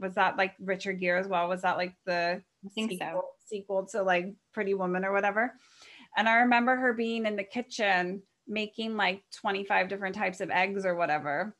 was 0.00 0.14
that 0.16 0.36
like 0.36 0.54
richard 0.60 1.00
gere 1.00 1.18
as 1.18 1.28
well 1.28 1.48
was 1.48 1.62
that 1.62 1.76
like 1.78 1.94
the 2.06 2.42
I 2.64 2.68
think 2.74 2.90
sequel, 2.92 3.22
so. 3.22 3.26
sequel 3.46 3.86
to 3.86 4.02
like 4.02 4.34
Pretty 4.52 4.74
Woman 4.74 5.04
or 5.04 5.12
whatever. 5.12 5.54
And 6.16 6.28
I 6.28 6.36
remember 6.42 6.76
her 6.76 6.92
being 6.92 7.26
in 7.26 7.36
the 7.36 7.44
kitchen 7.44 8.22
making 8.46 8.96
like 8.96 9.24
25 9.32 9.88
different 9.88 10.14
types 10.14 10.40
of 10.40 10.50
eggs 10.50 10.86
or 10.86 10.94
whatever. 10.94 11.56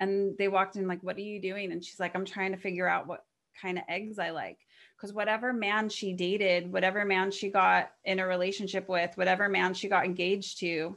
And 0.00 0.36
they 0.38 0.48
walked 0.48 0.76
in 0.76 0.88
like, 0.88 1.02
"What 1.02 1.16
are 1.16 1.20
you 1.20 1.40
doing?" 1.40 1.72
And 1.72 1.84
she's 1.84 2.00
like, 2.00 2.14
"I'm 2.14 2.24
trying 2.24 2.52
to 2.52 2.58
figure 2.58 2.88
out 2.88 3.06
what 3.06 3.24
kind 3.60 3.78
of 3.78 3.84
eggs 3.88 4.18
I 4.18 4.30
like." 4.30 4.58
Because 4.96 5.12
whatever 5.12 5.52
man 5.52 5.88
she 5.88 6.12
dated, 6.12 6.72
whatever 6.72 7.04
man 7.04 7.30
she 7.32 7.50
got 7.50 7.90
in 8.04 8.20
a 8.20 8.26
relationship 8.26 8.88
with, 8.88 9.16
whatever 9.16 9.48
man 9.48 9.74
she 9.74 9.88
got 9.88 10.04
engaged 10.04 10.60
to, 10.60 10.96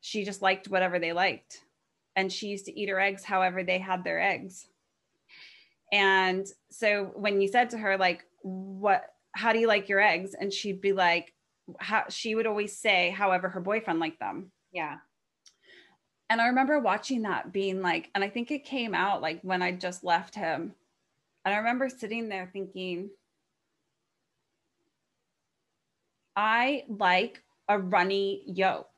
she 0.00 0.24
just 0.24 0.42
liked 0.42 0.68
whatever 0.68 0.98
they 0.98 1.12
liked. 1.12 1.60
And 2.14 2.30
she 2.32 2.48
used 2.48 2.66
to 2.66 2.78
eat 2.78 2.88
her 2.88 3.00
eggs 3.00 3.24
however 3.24 3.64
they 3.64 3.78
had 3.78 4.04
their 4.04 4.20
eggs. 4.20 4.66
And 5.92 6.46
so 6.70 7.10
when 7.14 7.40
you 7.40 7.48
said 7.48 7.70
to 7.70 7.78
her, 7.78 7.96
like, 7.96 8.24
what, 8.42 9.04
how 9.32 9.52
do 9.52 9.58
you 9.58 9.66
like 9.66 9.88
your 9.88 10.00
eggs? 10.00 10.34
And 10.38 10.52
she'd 10.52 10.80
be 10.80 10.92
like, 10.92 11.32
how 11.78 12.04
she 12.08 12.34
would 12.34 12.46
always 12.46 12.76
say, 12.76 13.10
however, 13.10 13.48
her 13.48 13.60
boyfriend 13.60 14.00
liked 14.00 14.20
them. 14.20 14.52
Yeah. 14.72 14.98
And 16.30 16.40
I 16.40 16.46
remember 16.46 16.78
watching 16.78 17.22
that 17.22 17.52
being 17.52 17.82
like, 17.82 18.10
and 18.14 18.24
I 18.24 18.28
think 18.28 18.50
it 18.50 18.64
came 18.64 18.94
out 18.94 19.22
like 19.22 19.40
when 19.42 19.60
I 19.60 19.72
just 19.72 20.02
left 20.02 20.34
him. 20.34 20.74
And 21.44 21.54
I 21.54 21.58
remember 21.58 21.88
sitting 21.88 22.28
there 22.28 22.48
thinking, 22.52 23.10
I 26.36 26.84
like 26.88 27.42
a 27.68 27.78
runny 27.78 28.42
yolk. 28.46 28.88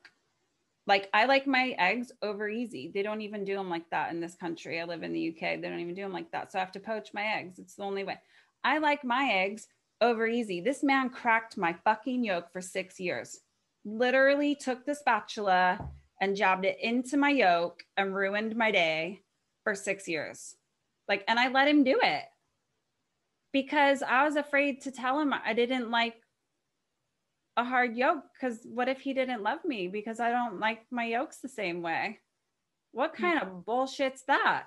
Like 0.87 1.09
I 1.13 1.25
like 1.25 1.47
my 1.47 1.75
eggs 1.79 2.11
over 2.21 2.47
easy. 2.47 2.91
They 2.93 3.01
don't 3.01 3.21
even 3.21 3.43
do 3.43 3.55
them 3.55 3.69
like 3.69 3.89
that 3.89 4.11
in 4.11 4.19
this 4.19 4.35
country. 4.35 4.79
I 4.79 4.83
live 4.83 5.01
in 5.01 5.13
the 5.13 5.29
UK. 5.29 5.59
They 5.59 5.67
don't 5.67 5.79
even 5.79 5.95
do 5.95 6.03
them 6.03 6.13
like 6.13 6.31
that. 6.31 6.51
So 6.51 6.59
I 6.59 6.61
have 6.61 6.71
to 6.73 6.79
poach 6.79 7.09
my 7.13 7.23
eggs. 7.23 7.57
It's 7.57 7.75
the 7.75 7.83
only 7.83 8.03
way. 8.03 8.19
I 8.63 8.77
like 8.77 9.03
my 9.03 9.29
eggs 9.31 9.67
over 10.01 10.27
easy. 10.27 10.61
This 10.61 10.83
man 10.83 11.09
cracked 11.09 11.57
my 11.57 11.73
fucking 11.83 12.23
yolk 12.23 12.51
for 12.51 12.61
six 12.61 12.99
years. 12.99 13.39
Literally 13.83 14.53
took 14.53 14.85
the 14.85 14.93
spatula 14.93 15.89
and 16.21 16.35
jabbed 16.35 16.65
it 16.65 16.77
into 16.79 17.17
my 17.17 17.29
yolk 17.29 17.83
and 17.97 18.15
ruined 18.15 18.55
my 18.55 18.69
day 18.71 19.21
for 19.63 19.73
six 19.73 20.07
years. 20.07 20.55
Like, 21.07 21.23
and 21.27 21.39
I 21.39 21.49
let 21.49 21.67
him 21.67 21.83
do 21.83 21.99
it 22.01 22.23
because 23.55 24.03
I 24.03 24.25
was 24.25 24.35
afraid 24.35 24.81
to 24.81 24.91
tell 24.91 25.17
him 25.17 25.33
I 25.33 25.53
didn't 25.53 25.89
like 25.89 26.15
a 27.55 27.63
hard 27.63 27.95
yolk 27.95 28.25
because 28.33 28.59
what 28.65 28.89
if 28.89 28.99
he 28.99 29.13
didn't 29.13 29.43
love 29.43 29.59
me 29.63 29.87
because 29.87 30.19
I 30.19 30.29
don't 30.29 30.59
like 30.59 30.81
my 30.91 31.05
yolks 31.05 31.37
the 31.37 31.47
same 31.47 31.81
way? 31.81 32.19
What 32.91 33.13
kind 33.13 33.41
of 33.41 33.65
bullshit's 33.65 34.23
that? 34.27 34.65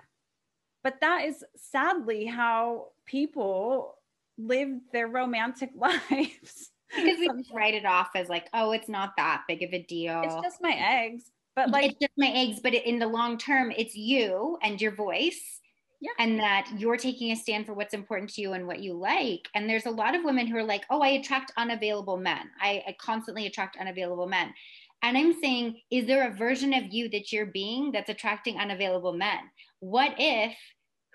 But 0.83 1.03
that 1.03 1.27
is 1.27 1.45
sadly 1.55 2.25
how 2.25 2.87
people 3.05 3.99
live 4.39 4.71
their 4.91 5.09
romantic 5.09 5.69
lives. 5.77 6.71
Because 6.97 7.19
we 7.19 7.29
just 7.29 7.53
write 7.53 7.75
it 7.75 7.85
off 7.85 8.09
as 8.15 8.31
like, 8.31 8.49
oh, 8.55 8.71
it's 8.71 8.89
not 8.89 9.13
that 9.19 9.43
big 9.47 9.63
of 9.65 9.75
a 9.75 9.83
deal. 9.83 10.23
It's 10.25 10.35
just 10.43 10.63
my 10.63 10.73
eggs. 10.73 11.25
But 11.55 11.69
like, 11.69 11.91
it's 11.91 12.01
just 12.01 12.13
my 12.17 12.29
eggs, 12.29 12.61
but 12.63 12.73
in 12.73 12.99
the 12.99 13.07
long 13.07 13.37
term, 13.37 13.71
it's 13.71 13.95
you 13.95 14.57
and 14.63 14.81
your 14.81 14.93
voice. 14.93 15.61
Yeah. 16.01 16.13
And 16.19 16.39
that 16.39 16.71
you're 16.77 16.97
taking 16.97 17.33
a 17.33 17.37
stand 17.37 17.67
for 17.67 17.75
what's 17.75 17.95
important 17.95 18.31
to 18.35 18.41
you 18.41 18.53
and 18.53 18.67
what 18.67 18.81
you 18.81 18.95
like. 18.95 19.49
And 19.55 19.69
there's 19.69 19.87
a 19.87 19.91
lot 19.91 20.15
of 20.15 20.25
women 20.25 20.47
who 20.47 20.57
are 20.57 20.65
like, 20.65 20.85
oh, 20.91 21.01
I 21.01 21.09
attract 21.09 21.53
unavailable 21.57 22.17
men. 22.17 22.51
I, 22.61 22.85
I 22.87 22.97
constantly 23.01 23.47
attract 23.47 23.77
unavailable 23.81 24.29
men. 24.29 24.55
And 25.03 25.17
I'm 25.17 25.41
saying, 25.41 25.81
is 25.91 26.07
there 26.07 26.29
a 26.29 26.35
version 26.37 26.73
of 26.73 26.85
you 26.93 27.09
that 27.11 27.33
you're 27.33 27.47
being 27.47 27.91
that's 27.93 28.11
attracting 28.11 28.59
unavailable 28.59 29.13
men? 29.13 29.39
What 29.81 30.15
if 30.19 30.57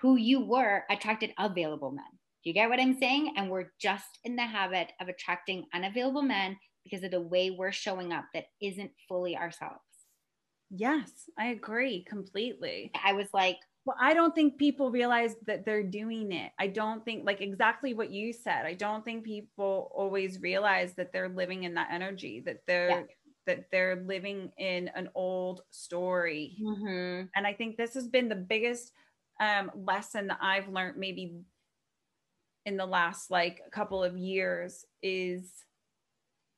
who 0.01 0.17
you 0.17 0.41
were 0.45 0.84
attracted 0.89 1.34
available 1.39 1.91
men? 1.91 2.05
Do 2.43 2.49
you 2.49 2.53
get 2.53 2.69
what 2.69 2.79
I'm 2.79 2.97
saying? 2.99 3.34
And 3.38 3.49
we're 3.49 3.71
just 3.79 4.19
in 4.25 4.36
the 4.36 4.43
habit 4.43 4.91
of 4.99 5.07
attracting 5.07 5.65
unavailable 5.73 6.23
men 6.23 6.57
because 6.84 7.03
of 7.03 7.11
the 7.11 7.21
way 7.21 7.51
we're 7.51 7.71
showing 7.71 8.11
up 8.11 8.25
that 8.34 8.45
isn't 8.61 8.91
fully 9.07 9.38
ourselves. 9.38 9.79
yes, 10.69 11.09
I 11.38 11.47
agree 11.47 12.03
completely. 12.09 12.91
I 13.01 13.13
was 13.13 13.27
like, 13.34 13.57
Well, 13.86 13.97
I 13.99 14.13
don't 14.13 14.34
think 14.34 14.57
people 14.57 14.91
realize 14.91 15.36
that 15.45 15.65
they're 15.65 15.84
doing 15.84 16.31
it. 16.31 16.53
I 16.57 16.67
don't 16.67 17.03
think, 17.03 17.25
like, 17.25 17.41
exactly 17.41 17.93
what 17.93 18.11
you 18.11 18.31
said. 18.31 18.65
I 18.65 18.75
don't 18.75 19.03
think 19.03 19.25
people 19.25 19.91
always 19.93 20.39
realize 20.41 20.93
that 20.95 21.11
they're 21.11 21.27
living 21.29 21.63
in 21.63 21.73
that 21.75 21.89
energy, 21.91 22.41
that 22.41 22.65
they're. 22.67 22.99
Yeah. 22.99 23.03
That 23.45 23.71
they're 23.71 23.97
living 23.97 24.53
in 24.57 24.88
an 24.95 25.09
old 25.15 25.63
story. 25.69 26.55
mhm, 26.57 27.29
And 27.36 27.47
I 27.47 27.53
think 27.53 27.77
this 27.77 27.93
has 27.95 28.07
been 28.07 28.29
the 28.29 28.36
biggest 28.36 28.93
um, 29.39 29.71
lesson 29.75 30.27
that 30.27 30.39
I've 30.41 30.69
learned 30.69 30.97
maybe 30.97 31.41
in 32.65 32.77
the 32.77 32.86
last 32.86 33.29
like 33.29 33.61
couple 33.71 34.03
of 34.03 34.17
years 34.17 34.86
is 35.01 35.65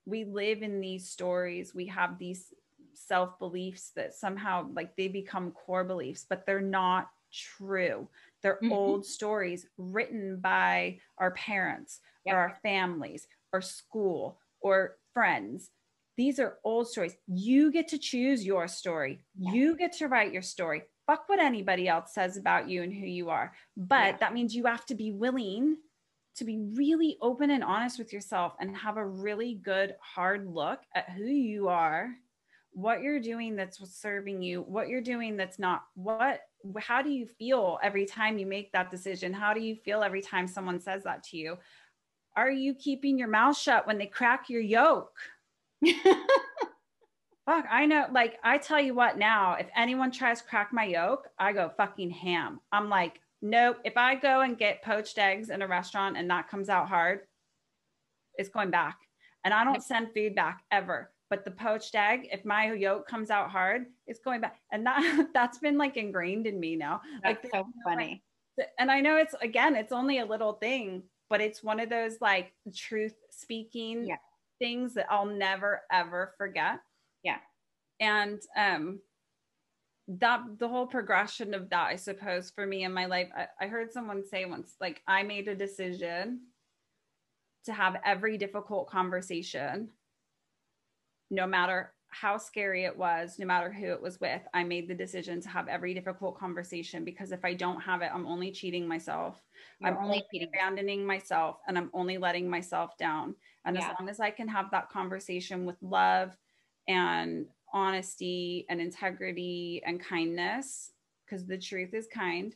we 0.06 0.24
live 0.24 0.62
in 0.62 0.80
these 0.82 1.10
stories. 1.10 1.74
We 1.74 1.88
have 1.88 2.18
these 2.20 2.54
self 2.94 3.38
beliefs 3.40 3.92
that 3.96 4.14
somehow 4.14 4.70
like 4.74 4.96
they 4.96 5.08
become 5.08 5.52
core 5.52 5.84
beliefs, 5.84 6.26
but 6.28 6.46
they're 6.46 6.62
not 6.62 7.10
true. 7.36 8.10
They're 8.42 8.60
Mhm. 8.62 8.72
old 8.72 9.06
stories 9.06 9.68
written 9.78 10.40
by 10.40 11.00
our 11.18 11.32
parents 11.32 12.02
Yep. 12.26 12.36
or 12.36 12.38
our 12.40 12.56
families 12.62 13.28
or 13.54 13.62
school 13.62 14.40
or 14.62 14.98
friends. 15.14 15.72
These 16.18 16.40
are 16.40 16.60
old 16.64 16.88
stories. 16.88 17.18
You 17.28 17.72
get 17.72 17.88
to 17.90 17.98
choose 17.98 18.46
your 18.46 18.68
story. 18.68 19.24
Yeah. 19.38 19.52
You 19.52 19.76
get 19.76 19.92
to 19.94 20.08
write 20.08 20.32
your 20.32 20.42
story. 20.42 20.84
Fuck 21.08 21.28
what 21.30 21.40
anybody 21.40 21.88
else 21.88 22.14
says 22.14 22.38
about 22.38 22.68
you 22.70 22.82
and 22.84 22.94
who 22.94 23.06
you 23.06 23.30
are. 23.30 23.56
But 23.78 24.06
Yeah. 24.14 24.18
that 24.18 24.34
means 24.34 24.56
you 24.56 24.66
have 24.66 24.86
to 24.88 24.96
be 24.96 25.12
willing 25.12 25.78
to 26.36 26.44
be 26.46 26.58
really 26.60 27.18
open 27.22 27.50
and 27.52 27.64
honest 27.64 27.98
with 27.98 28.12
yourself 28.12 28.56
and 28.60 28.76
have 28.76 28.98
a 28.98 29.06
really 29.06 29.54
good 29.56 29.96
hard 30.02 30.46
look 30.48 30.82
at 30.94 31.10
who 31.12 31.24
you 31.26 31.70
are, 31.70 32.14
what 32.76 33.02
you're 33.02 33.22
doing 33.22 33.56
that's 33.56 33.80
serving 33.90 34.42
you, 34.42 34.62
what 34.62 34.90
you're 34.90 35.02
doing 35.02 35.38
that's 35.38 35.58
not. 35.58 35.86
What 35.96 36.42
how 36.78 37.02
do 37.02 37.10
you 37.10 37.26
feel 37.26 37.80
every 37.82 38.06
time 38.06 38.38
you 38.38 38.46
make 38.46 38.72
that 38.74 38.92
decision? 38.92 39.32
How 39.32 39.54
do 39.54 39.62
you 39.62 39.76
feel 39.76 40.04
every 40.04 40.22
time 40.22 40.46
someone 40.48 40.80
says 40.80 41.04
that 41.04 41.24
to 41.26 41.38
you? 41.38 41.58
Are 42.36 42.52
you 42.52 42.74
keeping 42.76 43.18
your 43.18 43.30
mouth 43.30 43.58
shut 43.58 43.88
when 43.88 43.98
they 43.98 44.08
crack 44.08 44.50
your 44.50 44.62
yolk? 44.62 45.14
Fuck, 47.46 47.66
I 47.72 47.86
know. 47.86 48.08
Like, 48.12 48.40
I 48.44 48.58
tell 48.58 48.82
you 48.82 48.94
what 48.94 49.18
now, 49.18 49.54
if 49.54 49.68
anyone 49.78 50.12
tries 50.12 50.42
crack 50.42 50.74
my 50.74 50.84
yolk, 50.84 51.30
I 51.40 51.54
go 51.54 51.72
fucking 51.78 52.10
ham. 52.10 52.60
I'm 52.72 52.90
like, 52.90 53.22
nope. 53.42 53.78
If 53.86 53.96
I 53.96 54.16
go 54.16 54.42
and 54.42 54.58
get 54.58 54.84
poached 54.84 55.18
eggs 55.18 55.50
in 55.50 55.62
a 55.62 55.68
restaurant 55.68 56.18
and 56.18 56.30
that 56.30 56.50
comes 56.50 56.68
out 56.68 56.90
hard, 56.90 57.22
it's 58.36 58.50
going 58.50 58.72
back. 58.72 58.98
And 59.46 59.54
I 59.54 59.64
don't 59.64 59.84
send 59.84 60.12
food 60.14 60.36
back 60.36 60.64
ever. 60.72 61.12
But 61.30 61.44
the 61.44 61.52
poached 61.52 61.96
egg, 61.96 62.28
if 62.32 62.46
my 62.46 62.72
yolk 62.74 63.08
comes 63.08 63.32
out 63.32 63.50
hard, 63.50 63.88
it's 64.06 64.20
going 64.20 64.42
back. 64.42 64.60
And 64.72 64.86
that 64.86 65.28
that's 65.34 65.58
been 65.58 65.78
like 65.78 65.98
ingrained 65.98 66.48
in 66.48 66.60
me 66.60 66.76
now. 66.76 67.02
That's 67.24 67.44
like 67.44 67.52
so 67.52 67.66
funny. 67.84 68.24
Like, 68.58 68.70
and 68.80 68.92
I 68.92 69.02
know 69.02 69.18
it's 69.18 69.36
again, 69.42 69.76
it's 69.76 69.92
only 69.92 70.20
a 70.20 70.26
little 70.26 70.54
thing, 70.54 71.04
but 71.30 71.42
it's 71.42 71.64
one 71.64 71.80
of 71.80 71.90
those 71.90 72.18
like 72.22 72.54
truth 72.76 73.16
speaking 73.32 74.08
yeah. 74.08 74.16
things 74.60 74.94
that 74.94 75.08
I'll 75.10 75.26
never 75.26 75.82
ever 75.92 76.34
forget. 76.38 76.80
Yeah. 77.24 77.38
And 78.00 78.40
um 78.56 79.00
that 80.08 80.42
the 80.60 80.68
whole 80.68 80.86
progression 80.86 81.54
of 81.54 81.70
that, 81.70 81.88
I 81.88 81.96
suppose, 81.96 82.52
for 82.52 82.66
me 82.66 82.84
in 82.84 82.94
my 82.94 83.08
life, 83.08 83.30
I, 83.36 83.66
I 83.66 83.68
heard 83.68 83.92
someone 83.92 84.24
say 84.24 84.46
once, 84.46 84.76
like 84.80 85.02
I 85.08 85.24
made 85.24 85.48
a 85.48 85.56
decision 85.56 86.42
to 87.66 87.74
have 87.74 87.98
every 88.06 88.38
difficult 88.38 88.88
conversation, 88.88 89.90
no 91.30 91.48
matter 91.48 91.94
how 92.10 92.38
scary 92.38 92.86
it 92.86 92.98
was, 92.98 93.38
no 93.40 93.46
matter 93.46 93.72
who 93.72 93.88
it 93.88 94.02
was 94.02 94.22
with, 94.22 94.42
I 94.54 94.64
made 94.64 94.88
the 94.88 94.96
decision 94.96 95.42
to 95.42 95.50
have 95.50 95.68
every 95.68 95.94
difficult 95.94 96.40
conversation 96.40 97.04
because 97.04 97.34
if 97.34 97.44
I 97.44 97.54
don't 97.54 97.82
have 97.82 98.02
it, 98.02 98.12
I'm 98.14 98.26
only 98.26 98.52
cheating 98.52 98.88
myself. 98.88 99.42
You're 99.82 99.92
I'm 99.92 99.98
only 99.98 100.24
cheating. 100.32 100.48
abandoning 100.48 101.06
myself 101.06 101.58
and 101.68 101.78
I'm 101.78 101.90
only 101.94 102.18
letting 102.18 102.50
myself 102.50 102.98
down. 102.98 103.36
And 103.66 103.76
yeah. 103.76 103.90
as 103.90 103.96
long 104.00 104.08
as 104.08 104.22
I 104.22 104.30
can 104.30 104.48
have 104.48 104.72
that 104.72 104.90
conversation 104.90 105.66
with 105.66 105.76
love 105.82 106.38
and 106.88 107.48
honesty 107.74 108.66
and 108.70 108.80
integrity 108.80 109.82
and 109.86 110.00
kindness, 110.00 110.92
because 111.26 111.46
the 111.46 111.58
truth 111.58 111.94
is 111.94 112.08
kind, 112.08 112.56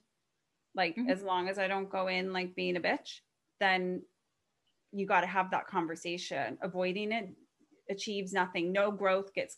like 0.74 0.95
mm-hmm. 0.95 1.09
as 1.09 1.22
long 1.22 1.49
as 1.49 1.59
I 1.59 1.67
don't 1.67 1.89
go 1.89 2.07
in 2.07 2.32
like 2.32 2.55
being 2.55 2.78
a 2.78 2.82
bitch, 2.82 3.20
then 3.59 4.03
you 4.93 5.05
got 5.05 5.22
to 5.22 5.28
have 5.28 5.51
that 5.51 5.67
conversation. 5.67 6.57
Avoiding 6.61 7.11
it 7.11 7.28
achieves 7.90 8.34
nothing. 8.34 8.72
No 8.72 8.92
growth 8.92 9.34
gets 9.34 9.58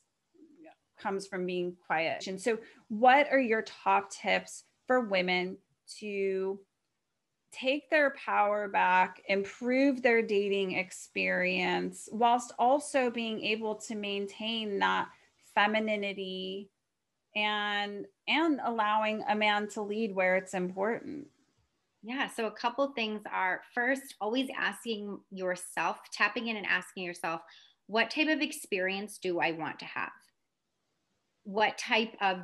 comes 1.02 1.28
from 1.28 1.46
being 1.46 1.76
quiet. 1.86 2.28
And 2.28 2.40
so, 2.40 2.58
what 2.90 3.28
are 3.32 3.40
your 3.40 3.64
top 3.64 4.12
tips 4.12 4.64
for 4.88 5.02
women 5.02 5.58
to 6.00 6.60
take 7.52 7.90
their 7.90 8.12
power 8.12 8.70
back, 8.70 9.22
improve 9.28 10.02
their 10.02 10.22
dating 10.22 10.74
experience, 10.74 12.08
whilst 12.12 12.54
also 12.58 13.10
being 13.10 13.44
able 13.44 13.76
to 13.76 13.96
maintain 13.96 14.80
that 14.80 15.10
femininity 15.54 16.70
and 17.36 18.06
and 18.28 18.60
allowing 18.64 19.24
a 19.30 19.36
man 19.36 19.68
to 19.70 19.82
lead 19.82 20.16
where 20.16 20.36
it's 20.36 20.54
important? 20.54 21.28
Yeah. 22.04 22.28
So, 22.30 22.48
a 22.48 22.52
couple 22.52 22.88
things 22.94 23.22
are 23.32 23.62
first, 23.74 24.16
always 24.22 24.50
asking 24.58 25.20
yourself, 25.32 25.98
tapping 26.12 26.48
in 26.48 26.58
and 26.58 26.66
asking 26.66 27.04
yourself, 27.04 27.42
what 27.92 28.10
type 28.10 28.30
of 28.30 28.39
experience 28.39 29.18
do 29.18 29.42
I 29.42 29.52
want 29.52 29.80
to 29.80 29.86
have? 29.86 30.14
What 31.44 31.78
type 31.78 32.16
of 32.22 32.38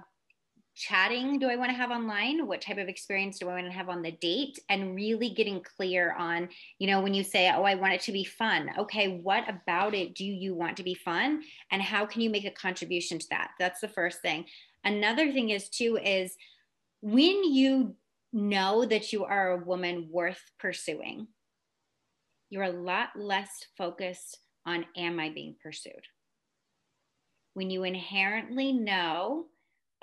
chatting 0.76 1.40
do 1.40 1.48
I 1.48 1.56
want 1.56 1.72
to 1.72 1.78
have 1.78 1.90
online? 1.90 2.46
What 2.46 2.60
type 2.60 2.78
of 2.78 2.90
experience 2.90 3.40
do 3.40 3.48
I 3.48 3.54
want 3.54 3.68
to 3.68 3.72
have 3.72 3.88
on 3.88 4.02
the 4.02 4.12
date? 4.12 4.60
And 4.68 4.94
really 4.94 5.30
getting 5.30 5.64
clear 5.64 6.14
on, 6.20 6.50
you 6.80 6.88
know, 6.88 7.00
when 7.00 7.14
you 7.14 7.24
say, 7.24 7.50
oh, 7.50 7.64
I 7.64 7.76
want 7.76 7.94
it 7.94 8.02
to 8.02 8.12
be 8.12 8.26
fun. 8.26 8.72
Okay, 8.78 9.22
what 9.24 9.46
about 9.48 9.96
it 9.96 10.16
do 10.16 10.26
you 10.26 10.54
want 10.54 10.76
to 10.78 10.84
be 10.84 10.96
fun? 10.96 11.42
And 11.72 11.82
how 11.82 12.06
can 12.06 12.20
you 12.20 12.30
make 12.30 12.46
a 12.46 12.52
contribution 12.52 13.18
to 13.18 13.30
that? 13.30 13.52
That's 13.58 13.80
the 13.80 13.88
first 13.88 14.22
thing. 14.22 14.44
Another 14.84 15.32
thing 15.32 15.52
is, 15.52 15.70
too, 15.70 15.98
is 16.04 16.36
when 17.02 17.46
you 17.46 17.96
know 18.34 18.84
that 18.84 19.14
you 19.14 19.24
are 19.24 19.52
a 19.52 19.64
woman 19.64 20.10
worth 20.12 20.42
pursuing, 20.60 21.28
you're 22.50 22.64
a 22.64 22.70
lot 22.70 23.12
less 23.16 23.50
focused 23.78 24.40
on 24.68 24.86
am 24.96 25.20
I 25.20 25.30
being 25.30 25.56
pursued? 25.64 26.06
When 27.56 27.72
you 27.72 27.84
inherently 27.84 28.72
know, 28.74 29.46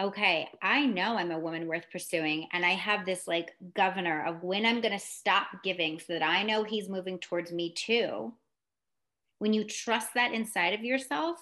okay, 0.00 0.48
I 0.60 0.86
know 0.86 1.16
I'm 1.16 1.30
a 1.30 1.38
woman 1.38 1.68
worth 1.68 1.84
pursuing, 1.92 2.48
and 2.52 2.66
I 2.66 2.70
have 2.70 3.06
this 3.06 3.28
like 3.28 3.52
governor 3.76 4.24
of 4.26 4.42
when 4.42 4.66
I'm 4.66 4.80
going 4.80 4.98
to 4.98 5.04
stop 5.04 5.46
giving 5.62 6.00
so 6.00 6.14
that 6.14 6.22
I 6.22 6.42
know 6.42 6.64
he's 6.64 6.88
moving 6.88 7.20
towards 7.20 7.52
me 7.52 7.72
too. 7.74 8.32
When 9.38 9.52
you 9.52 9.64
trust 9.64 10.14
that 10.14 10.32
inside 10.32 10.74
of 10.74 10.82
yourself, 10.82 11.38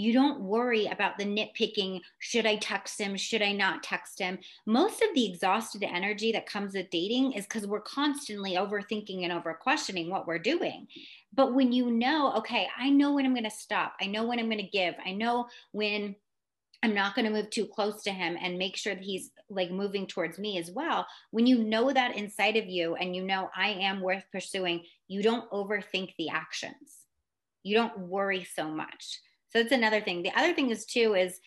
you 0.00 0.12
don't 0.12 0.40
worry 0.40 0.86
about 0.86 1.18
the 1.18 1.24
nitpicking 1.24 2.00
should 2.18 2.46
I 2.46 2.56
text 2.56 3.00
him? 3.00 3.16
Should 3.16 3.42
I 3.42 3.52
not 3.52 3.82
text 3.82 4.18
him? 4.18 4.38
Most 4.66 5.02
of 5.02 5.08
the 5.14 5.30
exhausted 5.30 5.82
energy 5.82 6.32
that 6.32 6.46
comes 6.46 6.74
with 6.74 6.90
dating 6.90 7.32
is 7.32 7.44
because 7.44 7.66
we're 7.66 7.80
constantly 7.80 8.52
overthinking 8.54 9.22
and 9.24 9.32
over 9.32 9.52
questioning 9.54 10.10
what 10.10 10.26
we're 10.26 10.38
doing. 10.38 10.86
But 11.34 11.54
when 11.54 11.72
you 11.72 11.90
know, 11.90 12.32
okay, 12.38 12.66
I 12.78 12.90
know 12.90 13.12
when 13.12 13.26
I'm 13.26 13.34
going 13.34 13.44
to 13.44 13.50
stop, 13.50 13.94
I 14.00 14.06
know 14.06 14.24
when 14.24 14.38
I'm 14.38 14.48
going 14.48 14.58
to 14.58 14.64
give, 14.64 14.94
I 15.04 15.12
know 15.12 15.48
when 15.72 16.16
I'm 16.82 16.94
not 16.94 17.14
going 17.14 17.26
to 17.26 17.30
move 17.30 17.50
too 17.50 17.66
close 17.66 18.02
to 18.04 18.10
him 18.10 18.38
and 18.40 18.58
make 18.58 18.76
sure 18.76 18.94
that 18.94 19.04
he's 19.04 19.30
like 19.50 19.70
moving 19.70 20.06
towards 20.06 20.38
me 20.38 20.58
as 20.58 20.70
well. 20.70 21.06
When 21.30 21.46
you 21.46 21.58
know 21.58 21.92
that 21.92 22.16
inside 22.16 22.56
of 22.56 22.66
you 22.66 22.94
and 22.94 23.14
you 23.14 23.22
know 23.22 23.50
I 23.54 23.70
am 23.70 24.00
worth 24.00 24.24
pursuing, 24.32 24.84
you 25.08 25.22
don't 25.22 25.50
overthink 25.50 26.14
the 26.16 26.30
actions. 26.30 27.04
You 27.62 27.74
don't 27.74 27.98
worry 27.98 28.44
so 28.44 28.70
much. 28.70 29.20
So 29.50 29.60
that's 29.60 29.72
another 29.72 30.00
thing. 30.00 30.22
The 30.22 30.36
other 30.38 30.54
thing 30.54 30.70
is 30.70 30.86
too 30.86 31.14
is 31.14 31.40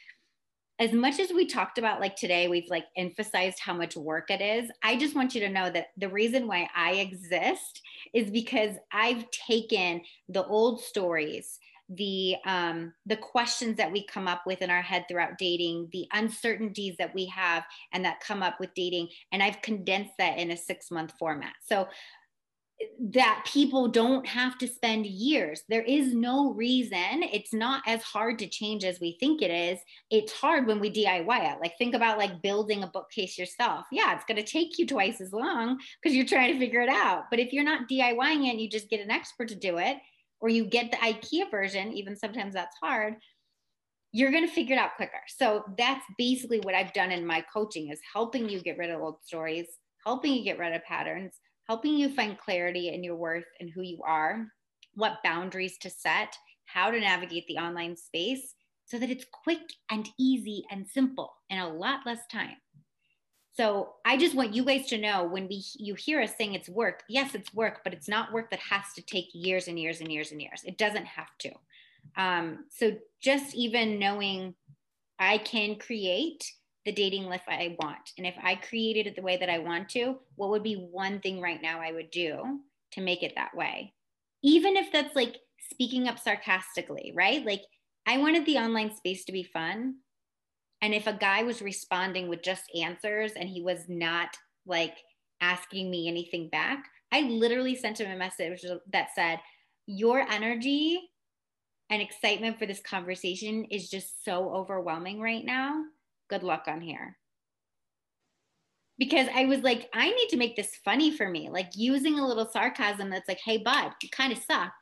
as 0.80 0.92
much 0.92 1.20
as 1.20 1.32
we 1.32 1.46
talked 1.46 1.78
about 1.78 2.02
like 2.02 2.16
today 2.16 2.48
we've 2.48 2.70
like 2.70 2.86
emphasized 2.98 3.60
how 3.60 3.74
much 3.74 3.96
work 3.96 4.32
it 4.32 4.42
is 4.42 4.72
i 4.84 4.98
just 4.98 5.16
want 5.16 5.36
you 5.36 5.42
to 5.42 5.50
know 5.50 5.70
that 5.70 5.88
the 5.98 6.10
reason 6.10 6.48
why 6.48 6.68
i 6.76 6.94
exist 6.94 7.82
is 8.14 8.32
because 8.32 8.76
i've 8.92 9.30
taken 9.32 10.02
the 10.30 10.46
old 10.46 10.82
stories 10.82 11.60
the 11.90 12.36
um 12.46 12.92
the 13.06 13.18
questions 13.18 13.78
that 13.78 13.92
we 13.92 14.06
come 14.08 14.28
up 14.28 14.42
with 14.48 14.62
in 14.62 14.70
our 14.70 14.82
head 14.82 15.06
throughout 15.08 15.38
dating 15.38 15.88
the 15.92 16.08
uncertainties 16.14 16.96
that 16.98 17.14
we 17.14 17.26
have 17.26 17.64
and 17.92 18.04
that 18.04 18.20
come 18.22 18.42
up 18.42 18.60
with 18.60 18.74
dating 18.74 19.08
and 19.32 19.44
i've 19.44 19.62
condensed 19.62 20.14
that 20.18 20.38
in 20.38 20.52
a 20.52 20.58
6 20.58 20.92
month 20.92 21.14
format 21.20 21.54
so 21.66 21.88
that 23.00 23.46
people 23.46 23.88
don't 23.88 24.26
have 24.26 24.58
to 24.58 24.68
spend 24.68 25.06
years. 25.06 25.64
There 25.70 25.84
is 25.84 26.14
no 26.14 26.54
reason. 26.54 27.24
It's 27.24 27.54
not 27.54 27.84
as 27.88 28.02
hard 28.02 28.40
to 28.40 28.48
change 28.48 28.84
as 28.84 29.00
we 29.00 29.18
think 29.20 29.42
it 29.42 29.52
is. 29.52 29.80
It's 30.10 30.32
hard 30.32 30.68
when 30.68 30.80
we 30.80 30.92
DIY 30.92 31.54
it. 31.54 31.60
Like 31.62 31.78
think 31.78 31.96
about 31.96 32.18
like 32.18 32.42
building 32.42 32.84
a 32.84 32.88
bookcase 32.88 33.38
yourself. 33.38 33.86
Yeah, 33.92 34.16
it's 34.16 34.26
going 34.26 34.38
to 34.38 34.44
take 34.44 34.78
you 34.78 34.86
twice 34.86 35.22
as 35.22 35.34
long 35.34 35.80
because 36.02 36.16
you're 36.16 36.26
trying 36.26 36.54
to 36.54 36.60
figure 36.60 36.82
it 36.82 36.90
out. 36.90 37.26
But 37.30 37.40
if 37.40 37.54
you're 37.54 37.64
not 37.64 37.90
DIYing 37.90 38.48
it 38.48 38.52
and 38.52 38.62
you 38.62 38.70
just 38.70 38.90
get 38.90 39.02
an 39.02 39.12
expert 39.12 39.50
to 39.50 39.56
do 39.56 39.78
it 39.78 39.98
or 40.40 40.50
you 40.50 40.66
get 40.66 40.92
the 40.92 40.98
IKEA 40.98 41.50
version, 41.50 41.94
even 41.94 42.16
sometimes 42.16 42.54
that's 42.54 42.78
hard, 42.82 43.16
you're 44.12 44.32
going 44.32 44.48
to 44.48 44.54
figure 44.54 44.76
it 44.76 44.80
out 44.80 44.96
quicker. 44.96 45.22
So 45.28 45.64
that's 45.78 46.06
basically 46.18 46.60
what 46.60 46.76
I've 46.76 46.94
done 46.94 47.12
in 47.12 47.26
my 47.26 47.44
coaching 47.52 47.90
is 47.90 48.00
helping 48.14 48.48
you 48.48 48.62
get 48.62 48.78
rid 48.78 48.92
of 48.92 49.02
old 49.02 49.18
stories, 49.24 49.68
helping 50.06 50.34
you 50.34 50.44
get 50.44 50.60
rid 50.60 50.74
of 50.74 50.84
patterns 50.84 51.34
helping 51.68 51.96
you 51.96 52.10
find 52.10 52.38
clarity 52.38 52.90
in 52.90 53.04
your 53.04 53.16
worth 53.16 53.46
and 53.60 53.70
who 53.70 53.82
you 53.82 54.00
are, 54.06 54.48
what 54.96 55.24
boundaries 55.24 55.78
to 55.80 55.90
set, 55.90 56.36
how 56.66 56.92
to 56.92 57.00
navigate 57.00 57.48
the 57.48 57.58
online 57.58 57.96
space 57.96 58.56
so 58.86 58.98
that 59.00 59.10
it's 59.10 59.26
quick 59.32 59.62
and 59.90 60.10
easy 60.20 60.66
and 60.72 60.88
simple 60.88 61.34
and 61.50 61.60
a 61.60 61.68
lot 61.68 62.02
less 62.06 62.26
time. 62.32 62.58
So 63.56 63.94
I 64.04 64.18
just 64.18 64.36
want 64.36 64.56
you 64.56 64.66
guys 64.66 64.88
to 64.88 64.98
know 64.98 65.26
when 65.26 65.48
we 65.48 65.64
you 65.76 65.94
hear 65.94 66.20
us 66.22 66.34
saying 66.38 66.56
it's 66.56 66.70
work, 66.70 67.04
yes, 67.08 67.36
it's 67.36 67.54
work, 67.54 67.82
but 67.84 67.94
it's 67.94 68.10
not 68.10 68.34
work 68.34 68.50
that 68.50 68.60
has 68.60 68.86
to 68.96 69.02
take 69.04 69.28
years 69.34 69.68
and 69.68 69.80
years 69.80 70.02
and 70.02 70.12
years 70.12 70.32
and 70.32 70.42
years. 70.42 70.64
It 70.66 70.78
doesn't 70.78 71.06
have 71.06 71.30
to. 71.40 71.52
Um, 72.18 72.66
so 72.70 72.94
just 73.22 73.54
even 73.54 74.00
knowing 74.00 74.56
I 75.20 75.38
can 75.38 75.76
create 75.76 76.52
the 76.86 76.92
dating 76.92 77.26
life 77.26 77.44
I 77.48 77.76
want. 77.80 78.12
And 78.18 78.28
if 78.28 78.36
I 78.44 78.56
created 78.56 79.08
it 79.08 79.16
the 79.16 79.22
way 79.22 79.38
that 79.38 79.50
I 79.50 79.60
want 79.60 79.90
to, 79.90 80.18
what 80.36 80.50
would 80.50 80.64
be 80.64 80.88
one 80.92 81.20
thing 81.20 81.40
right 81.40 81.62
now 81.62 81.80
I 81.80 81.92
would 81.92 82.12
do 82.12 82.60
to 82.92 83.02
make 83.02 83.24
it 83.24 83.34
that 83.36 83.56
way? 83.56 83.94
Even 84.44 84.76
if 84.76 84.92
that's 84.92 85.16
like 85.16 85.38
speaking 85.72 86.08
up 86.08 86.20
sarcastically, 86.20 87.14
right? 87.16 87.46
Like 87.46 87.62
I 88.06 88.18
wanted 88.18 88.46
the 88.46 88.58
online 88.58 88.96
space 88.96 89.24
to 89.26 89.32
be 89.32 89.44
fun. 89.44 89.96
And 90.82 90.94
if 90.94 91.08
a 91.08 91.14
guy 91.14 91.44
was 91.44 91.62
responding 91.62 92.28
with 92.28 92.44
just 92.44 92.64
answers 92.76 93.32
and 93.34 93.48
he 93.48 93.62
was 93.62 93.86
not 93.88 94.36
like 94.66 94.98
asking 95.40 95.90
me 95.90 96.10
anything 96.10 96.50
back, 96.50 96.84
I 97.14 97.22
literally 97.22 97.76
sent 97.76 98.02
him 98.02 98.12
a 98.12 98.18
message 98.18 98.66
that 98.92 99.10
said, 99.16 99.40
Your 99.86 100.20
energy 100.20 101.00
and 101.90 102.02
excitement 102.02 102.60
for 102.60 102.66
this 102.66 102.82
conversation 102.82 103.66
is 103.66 103.90
just 103.90 104.26
so 104.26 104.54
overwhelming 104.54 105.22
right 105.22 105.46
now 105.46 105.84
good 106.30 106.44
luck 106.44 106.66
on 106.68 106.82
here. 106.82 107.18
Because 108.98 109.28
I 109.34 109.46
was 109.46 109.62
like, 109.62 109.90
I 109.94 110.12
need 110.12 110.30
to 110.30 110.38
make 110.38 110.56
this 110.56 110.76
funny 110.86 111.16
for 111.16 111.28
me, 111.28 111.50
like 111.50 111.72
using 111.76 112.20
a 112.20 112.28
little 112.28 112.46
sarcasm 112.46 113.10
that's 113.10 113.28
like, 113.28 113.40
hey, 113.44 113.58
bud, 113.58 113.92
you 114.02 114.10
kind 114.10 114.32
of 114.32 114.40
suck. 114.40 114.74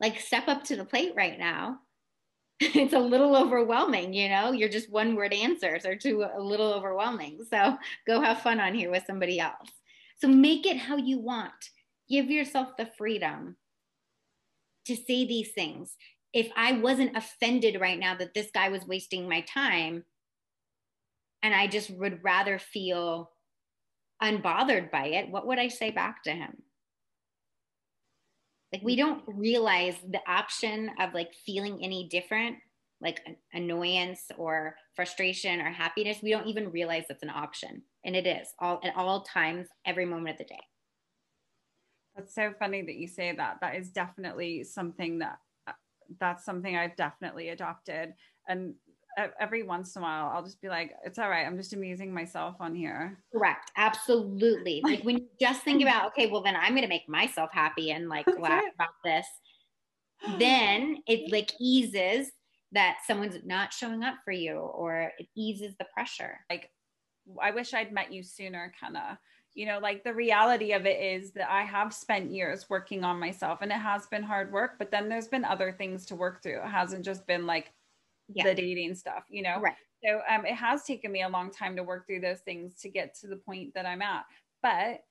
Like, 0.00 0.20
step 0.20 0.48
up 0.48 0.64
to 0.64 0.76
the 0.76 0.84
plate 0.84 1.12
right 1.16 1.38
now. 1.38 1.78
it's 2.60 2.92
a 2.92 2.98
little 2.98 3.34
overwhelming, 3.34 4.12
you 4.12 4.28
know, 4.28 4.52
you're 4.52 4.68
just 4.68 4.90
one 4.90 5.16
word 5.16 5.32
answers 5.32 5.84
are 5.84 5.96
too 5.96 6.24
a 6.36 6.40
little 6.40 6.72
overwhelming. 6.72 7.44
So 7.50 7.76
go 8.06 8.20
have 8.20 8.42
fun 8.42 8.60
on 8.60 8.72
here 8.72 8.90
with 8.90 9.04
somebody 9.04 9.40
else. 9.40 9.70
So 10.20 10.28
make 10.28 10.64
it 10.64 10.76
how 10.76 10.96
you 10.96 11.18
want. 11.18 11.52
Give 12.08 12.30
yourself 12.30 12.76
the 12.78 12.88
freedom 12.96 13.56
to 14.86 14.94
say 14.94 15.26
these 15.26 15.50
things. 15.50 15.96
If 16.32 16.50
I 16.54 16.74
wasn't 16.74 17.16
offended 17.16 17.80
right 17.80 17.98
now 17.98 18.14
that 18.16 18.32
this 18.32 18.50
guy 18.54 18.68
was 18.68 18.86
wasting 18.86 19.28
my 19.28 19.40
time, 19.40 20.04
and 21.42 21.54
I 21.54 21.66
just 21.66 21.90
would 21.90 22.22
rather 22.22 22.58
feel 22.58 23.30
unbothered 24.22 24.90
by 24.90 25.06
it, 25.06 25.30
what 25.30 25.46
would 25.46 25.58
I 25.58 25.68
say 25.68 25.90
back 25.90 26.22
to 26.24 26.32
him? 26.32 26.62
Like, 28.72 28.82
we 28.82 28.96
don't 28.96 29.22
realize 29.26 29.96
the 30.08 30.20
option 30.26 30.90
of 30.98 31.12
like 31.12 31.34
feeling 31.44 31.80
any 31.82 32.08
different, 32.08 32.56
like 33.02 33.20
annoyance 33.52 34.22
or 34.38 34.76
frustration 34.96 35.60
or 35.60 35.70
happiness. 35.70 36.18
We 36.22 36.30
don't 36.30 36.46
even 36.46 36.70
realize 36.70 37.04
that's 37.08 37.22
an 37.22 37.30
option. 37.30 37.82
And 38.04 38.16
it 38.16 38.26
is 38.26 38.48
all 38.60 38.80
at 38.82 38.96
all 38.96 39.22
times, 39.22 39.68
every 39.84 40.06
moment 40.06 40.34
of 40.34 40.38
the 40.38 40.54
day. 40.54 40.60
That's 42.16 42.34
so 42.34 42.52
funny 42.58 42.82
that 42.82 42.94
you 42.94 43.08
say 43.08 43.34
that. 43.36 43.58
That 43.60 43.76
is 43.76 43.90
definitely 43.90 44.64
something 44.64 45.18
that 45.18 45.38
uh, 45.66 45.72
that's 46.20 46.44
something 46.44 46.76
I've 46.76 46.96
definitely 46.96 47.50
adopted. 47.50 48.14
And 48.48 48.74
every 49.40 49.62
once 49.62 49.94
in 49.96 50.02
a 50.02 50.04
while, 50.04 50.30
I'll 50.34 50.42
just 50.42 50.60
be 50.60 50.68
like, 50.68 50.92
it's 51.04 51.18
all 51.18 51.28
right. 51.28 51.46
I'm 51.46 51.56
just 51.56 51.72
amusing 51.72 52.12
myself 52.12 52.56
on 52.60 52.74
here. 52.74 53.18
Correct. 53.32 53.70
Absolutely. 53.76 54.82
Like 54.92 55.02
when 55.04 55.18
you 55.18 55.26
just 55.40 55.62
think 55.62 55.80
about, 55.80 56.08
okay, 56.08 56.26
well, 56.26 56.42
then 56.42 56.56
I'm 56.56 56.72
going 56.72 56.82
to 56.82 56.88
make 56.88 57.08
myself 57.08 57.50
happy 57.52 57.92
and 57.92 58.08
like 58.08 58.26
laugh 58.38 58.64
about 58.74 58.94
this, 59.04 59.26
then 60.38 60.98
it 61.06 61.32
like 61.32 61.52
eases 61.60 62.30
that 62.72 62.98
someone's 63.06 63.36
not 63.44 63.72
showing 63.72 64.02
up 64.02 64.16
for 64.24 64.32
you 64.32 64.54
or 64.54 65.12
it 65.18 65.26
eases 65.36 65.74
the 65.78 65.86
pressure. 65.94 66.38
Like, 66.50 66.70
I 67.40 67.52
wish 67.52 67.74
I'd 67.74 67.92
met 67.92 68.12
you 68.12 68.22
sooner, 68.22 68.72
Kenna. 68.78 69.18
You 69.54 69.66
know, 69.66 69.78
like 69.78 70.02
the 70.02 70.14
reality 70.14 70.72
of 70.72 70.86
it 70.86 71.00
is 71.00 71.32
that 71.32 71.50
I 71.50 71.62
have 71.62 71.92
spent 71.92 72.32
years 72.32 72.66
working 72.70 73.04
on 73.04 73.20
myself 73.20 73.60
and 73.62 73.70
it 73.70 73.76
has 73.76 74.06
been 74.06 74.22
hard 74.22 74.52
work, 74.52 74.72
but 74.78 74.90
then 74.90 75.08
there's 75.08 75.28
been 75.28 75.44
other 75.44 75.72
things 75.72 76.06
to 76.06 76.16
work 76.16 76.42
through. 76.42 76.62
It 76.62 76.70
hasn't 76.70 77.04
just 77.04 77.26
been 77.26 77.46
like 77.46 77.70
yeah. 78.28 78.44
the 78.44 78.54
dating 78.54 78.94
stuff, 78.94 79.24
you 79.28 79.42
know? 79.42 79.60
Right. 79.60 79.74
So 80.04 80.20
um, 80.28 80.44
it 80.46 80.54
has 80.54 80.84
taken 80.84 81.12
me 81.12 81.22
a 81.22 81.28
long 81.28 81.50
time 81.50 81.76
to 81.76 81.82
work 81.82 82.06
through 82.06 82.20
those 82.20 82.40
things 82.40 82.74
to 82.80 82.88
get 82.88 83.14
to 83.20 83.28
the 83.28 83.36
point 83.36 83.74
that 83.74 83.86
I'm 83.86 84.02
at. 84.02 84.24
But 84.62 85.02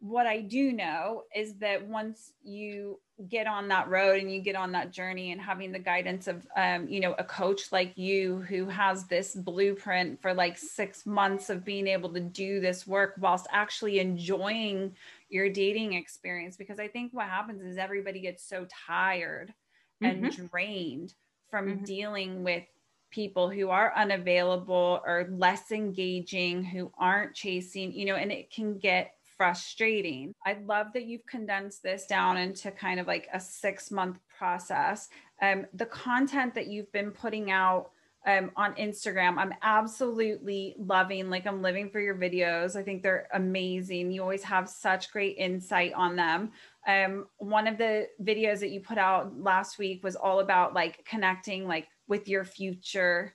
what 0.00 0.26
I 0.26 0.40
do 0.40 0.72
know 0.72 1.22
is 1.34 1.54
that 1.58 1.86
once 1.86 2.32
you 2.42 2.98
get 3.28 3.46
on 3.46 3.68
that 3.68 3.88
road 3.88 4.20
and 4.20 4.32
you 4.32 4.40
get 4.40 4.56
on 4.56 4.72
that 4.72 4.90
journey 4.90 5.30
and 5.30 5.40
having 5.40 5.70
the 5.70 5.78
guidance 5.78 6.26
of, 6.26 6.44
um, 6.56 6.88
you 6.88 6.98
know, 6.98 7.14
a 7.18 7.24
coach 7.24 7.70
like 7.70 7.96
you 7.96 8.40
who 8.48 8.66
has 8.66 9.04
this 9.04 9.36
blueprint 9.36 10.20
for 10.20 10.34
like 10.34 10.58
six 10.58 11.06
months 11.06 11.50
of 11.50 11.64
being 11.64 11.86
able 11.86 12.12
to 12.12 12.20
do 12.20 12.58
this 12.58 12.84
work 12.84 13.14
whilst 13.20 13.46
actually 13.52 14.00
enjoying 14.00 14.96
your 15.28 15.48
dating 15.48 15.92
experience. 15.92 16.56
Because 16.56 16.80
I 16.80 16.88
think 16.88 17.12
what 17.12 17.28
happens 17.28 17.62
is 17.62 17.78
everybody 17.78 18.20
gets 18.20 18.44
so 18.44 18.66
tired 18.86 19.54
mm-hmm. 20.02 20.24
and 20.24 20.50
drained 20.50 21.14
from 21.52 21.68
mm-hmm. 21.68 21.84
dealing 21.84 22.42
with 22.42 22.64
people 23.10 23.50
who 23.50 23.68
are 23.68 23.94
unavailable 23.94 25.00
or 25.06 25.28
less 25.30 25.70
engaging, 25.70 26.64
who 26.64 26.90
aren't 26.98 27.34
chasing, 27.34 27.92
you 27.92 28.06
know, 28.06 28.16
and 28.16 28.32
it 28.32 28.50
can 28.50 28.78
get 28.78 29.12
frustrating. 29.36 30.34
I 30.46 30.56
love 30.64 30.86
that 30.94 31.04
you've 31.04 31.26
condensed 31.26 31.82
this 31.82 32.06
down 32.06 32.38
into 32.38 32.70
kind 32.70 32.98
of 32.98 33.06
like 33.06 33.28
a 33.34 33.38
six 33.38 33.90
month 33.90 34.18
process. 34.38 35.10
Um, 35.42 35.66
the 35.74 35.86
content 35.86 36.54
that 36.54 36.68
you've 36.68 36.90
been 36.90 37.10
putting 37.10 37.50
out 37.50 37.90
um, 38.26 38.50
on 38.56 38.72
Instagram, 38.76 39.36
I'm 39.36 39.52
absolutely 39.62 40.74
loving. 40.78 41.28
Like, 41.28 41.46
I'm 41.46 41.60
living 41.60 41.90
for 41.90 42.00
your 42.00 42.14
videos. 42.14 42.76
I 42.76 42.82
think 42.82 43.02
they're 43.02 43.28
amazing. 43.34 44.10
You 44.10 44.22
always 44.22 44.44
have 44.44 44.68
such 44.68 45.10
great 45.10 45.36
insight 45.36 45.92
on 45.92 46.16
them 46.16 46.52
um, 46.86 47.26
one 47.38 47.68
of 47.68 47.78
the 47.78 48.08
videos 48.22 48.60
that 48.60 48.70
you 48.70 48.80
put 48.80 48.98
out 48.98 49.38
last 49.40 49.78
week 49.78 50.02
was 50.02 50.16
all 50.16 50.40
about 50.40 50.74
like 50.74 51.04
connecting 51.04 51.66
like 51.66 51.86
with 52.08 52.28
your 52.28 52.44
future 52.44 53.34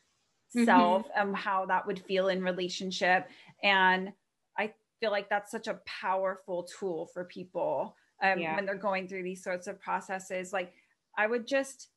mm-hmm. 0.55 0.65
self 0.65 1.07
and 1.15 1.35
how 1.35 1.65
that 1.65 1.85
would 1.87 1.99
feel 1.99 2.27
in 2.27 2.43
relationship 2.43 3.27
and 3.63 4.11
i 4.57 4.71
feel 4.99 5.11
like 5.11 5.29
that's 5.29 5.51
such 5.51 5.67
a 5.67 5.79
powerful 5.85 6.67
tool 6.79 7.09
for 7.13 7.23
people 7.25 7.95
um, 8.21 8.39
yeah. 8.39 8.55
when 8.55 8.65
they're 8.65 8.75
going 8.75 9.07
through 9.07 9.23
these 9.23 9.43
sorts 9.43 9.67
of 9.67 9.79
processes 9.79 10.51
like 10.51 10.73
i 11.17 11.25
would 11.25 11.47
just 11.47 11.89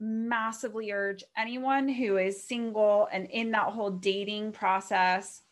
massively 0.00 0.92
urge 0.92 1.22
anyone 1.36 1.88
who 1.88 2.16
is 2.16 2.46
single 2.46 3.08
and 3.12 3.26
in 3.30 3.50
that 3.50 3.66
whole 3.66 3.90
dating 3.90 4.50
process 4.50 5.42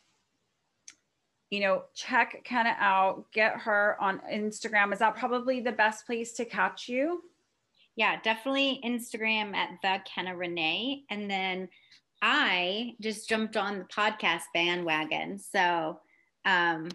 you 1.51 1.61
know, 1.61 1.84
check 1.94 2.42
Kenna 2.44 2.76
out, 2.78 3.24
get 3.32 3.57
her 3.61 3.96
on 4.01 4.20
Instagram. 4.30 4.92
Is 4.92 4.99
that 4.99 5.16
probably 5.16 5.61
the 5.61 5.72
best 5.72 6.07
place 6.07 6.32
to 6.34 6.44
catch 6.44 6.88
you? 6.88 7.22
Yeah, 7.96 8.20
definitely 8.22 8.80
Instagram 8.84 9.55
at 9.55 9.70
the 9.82 9.99
Kenna 10.05 10.36
Renee. 10.36 11.05
And 11.11 11.30
then 11.30 11.68
I 12.20 12.94
just 13.01 13.28
jumped 13.28 13.57
on 13.57 13.78
the 13.78 13.84
podcast 13.84 14.42
bandwagon. 14.53 15.38
So 15.38 16.01
um, 16.44 16.88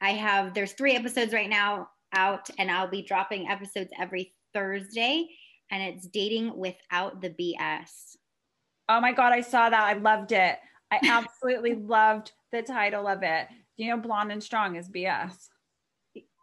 I 0.00 0.10
have, 0.10 0.54
there's 0.54 0.72
three 0.72 0.96
episodes 0.96 1.32
right 1.32 1.48
now 1.48 1.88
out, 2.12 2.50
and 2.58 2.70
I'll 2.70 2.90
be 2.90 3.02
dropping 3.02 3.48
episodes 3.48 3.92
every 3.98 4.34
Thursday. 4.52 5.28
And 5.70 5.82
it's 5.82 6.08
Dating 6.08 6.56
Without 6.56 7.20
the 7.20 7.30
BS. 7.30 8.16
Oh 8.88 9.00
my 9.00 9.12
God, 9.12 9.32
I 9.32 9.40
saw 9.40 9.70
that. 9.70 9.82
I 9.84 9.92
loved 9.92 10.32
it. 10.32 10.58
I 10.90 10.98
absolutely 11.04 11.74
loved 11.86 12.32
the 12.50 12.62
title 12.62 13.06
of 13.06 13.22
it 13.22 13.46
you 13.80 13.88
know 13.88 13.96
blonde 13.96 14.30
and 14.30 14.42
strong 14.42 14.76
is 14.76 14.88
bs 14.88 15.48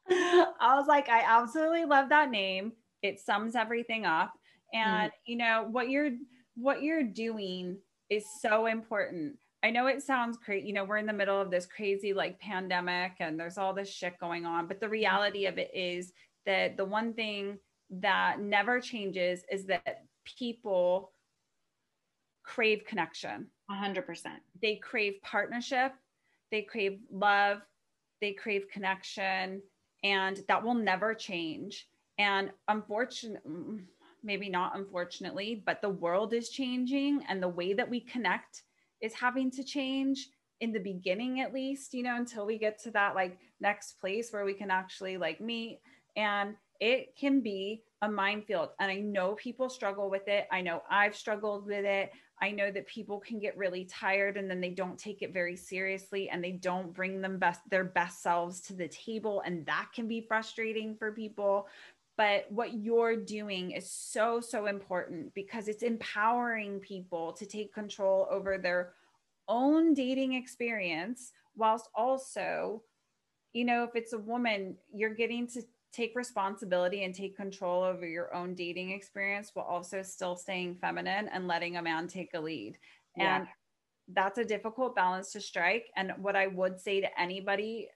I 0.59 0.75
was 0.75 0.87
like 0.87 1.09
i 1.09 1.23
absolutely 1.25 1.85
love 1.85 2.09
that 2.09 2.29
name. 2.29 2.73
It 3.01 3.19
sums 3.19 3.55
everything 3.55 4.05
up. 4.05 4.33
And 4.73 5.11
mm. 5.11 5.15
you 5.25 5.37
know 5.37 5.67
what 5.69 5.89
you're 5.89 6.11
what 6.55 6.83
you're 6.83 7.03
doing 7.03 7.77
is 8.09 8.25
so 8.41 8.67
important. 8.67 9.37
I 9.63 9.71
know 9.71 9.87
it 9.87 10.03
sounds 10.03 10.37
crazy 10.37 10.67
you 10.67 10.73
know 10.73 10.83
we're 10.83 10.97
in 10.97 11.05
the 11.05 11.13
middle 11.13 11.39
of 11.39 11.49
this 11.49 11.65
crazy 11.65 12.13
like 12.13 12.39
pandemic 12.39 13.13
and 13.19 13.39
there's 13.39 13.57
all 13.57 13.73
this 13.73 13.89
shit 13.89 14.19
going 14.19 14.45
on 14.45 14.67
but 14.67 14.81
the 14.81 14.89
reality 14.89 15.45
of 15.45 15.57
it 15.57 15.71
is 15.73 16.11
that 16.45 16.75
the 16.75 16.83
one 16.83 17.13
thing 17.13 17.57
that 17.89 18.41
never 18.41 18.81
changes 18.81 19.45
is 19.49 19.65
that 19.67 20.03
people 20.37 21.12
crave 22.43 22.83
connection 22.85 23.47
100%. 23.71 24.03
They 24.61 24.75
crave 24.75 25.13
partnership, 25.23 25.93
they 26.51 26.61
crave 26.61 26.99
love, 27.11 27.59
they 28.21 28.33
crave 28.33 28.67
connection, 28.71 29.61
and 30.03 30.43
that 30.47 30.63
will 30.63 30.75
never 30.75 31.13
change. 31.13 31.87
And 32.17 32.51
unfortunately, 32.67 33.83
maybe 34.23 34.49
not 34.49 34.77
unfortunately, 34.77 35.61
but 35.65 35.81
the 35.81 35.89
world 35.89 36.33
is 36.33 36.49
changing 36.49 37.23
and 37.27 37.41
the 37.41 37.49
way 37.49 37.73
that 37.73 37.89
we 37.89 37.99
connect 37.99 38.63
is 39.01 39.13
having 39.13 39.51
to 39.51 39.63
change 39.63 40.29
in 40.61 40.71
the 40.71 40.79
beginning 40.79 41.41
at 41.41 41.53
least, 41.53 41.93
you 41.93 42.03
know, 42.03 42.15
until 42.15 42.45
we 42.45 42.57
get 42.57 42.81
to 42.83 42.91
that 42.91 43.15
like 43.15 43.37
next 43.59 43.99
place 43.99 44.31
where 44.31 44.45
we 44.45 44.53
can 44.53 44.71
actually 44.71 45.17
like 45.17 45.41
meet 45.41 45.81
and 46.15 46.55
it 46.79 47.15
can 47.17 47.41
be 47.41 47.83
a 48.01 48.09
minefield 48.09 48.69
and 48.79 48.89
I 48.89 48.99
know 48.99 49.33
people 49.35 49.69
struggle 49.69 50.09
with 50.09 50.27
it. 50.27 50.47
I 50.51 50.61
know 50.61 50.83
I've 50.89 51.15
struggled 51.15 51.65
with 51.65 51.85
it. 51.85 52.11
I 52.43 52.51
know 52.51 52.71
that 52.71 52.87
people 52.87 53.21
can 53.21 53.39
get 53.39 53.57
really 53.57 53.85
tired 53.85 54.35
and 54.35 54.51
then 54.51 54.59
they 54.59 54.71
don't 54.71 54.99
take 54.99 55.21
it 55.21 55.31
very 55.31 55.55
seriously 55.55 56.29
and 56.29 56.43
they 56.43 56.51
don't 56.51 56.93
bring 56.93 57.21
them 57.21 57.39
best 57.39 57.61
their 57.69 57.85
best 57.85 58.21
selves 58.21 58.59
to 58.63 58.73
the 58.73 58.89
table 58.89 59.41
and 59.45 59.65
that 59.65 59.87
can 59.95 60.09
be 60.09 60.19
frustrating 60.19 60.93
for 60.93 61.13
people. 61.13 61.67
But 62.17 62.51
what 62.51 62.73
you're 62.73 63.15
doing 63.15 63.71
is 63.71 63.89
so 63.89 64.41
so 64.41 64.65
important 64.65 65.33
because 65.33 65.69
it's 65.69 65.83
empowering 65.83 66.81
people 66.81 67.31
to 67.31 67.45
take 67.45 67.73
control 67.73 68.27
over 68.29 68.57
their 68.57 68.91
own 69.47 69.93
dating 69.93 70.33
experience 70.33 71.31
whilst 71.55 71.87
also 71.95 72.83
you 73.53 73.63
know 73.63 73.85
if 73.85 73.95
it's 73.95 74.11
a 74.11 74.17
woman 74.17 74.75
you're 74.93 75.13
getting 75.13 75.47
to 75.47 75.61
take 75.93 76.15
responsibility 76.15 77.03
and 77.03 77.13
take 77.13 77.37
control 77.37 77.83
over 77.83 78.05
your 78.05 78.33
own 78.33 78.55
dating 78.55 78.91
experience 78.91 79.51
while 79.53 79.65
also 79.65 80.01
still 80.01 80.35
staying 80.35 80.75
feminine 80.75 81.29
and 81.29 81.47
letting 81.47 81.77
a 81.77 81.81
man 81.81 82.07
take 82.07 82.31
a 82.33 82.39
lead. 82.39 82.77
Yeah. 83.15 83.37
And 83.37 83.47
that's 84.11 84.39
a 84.39 84.45
difficult 84.45 84.95
balance 84.95 85.31
to 85.33 85.39
strike. 85.39 85.85
And 85.95 86.11
what 86.17 86.35
I 86.35 86.47
would 86.47 86.79
say 86.79 86.99
to 87.01 87.19
anybody 87.19 87.89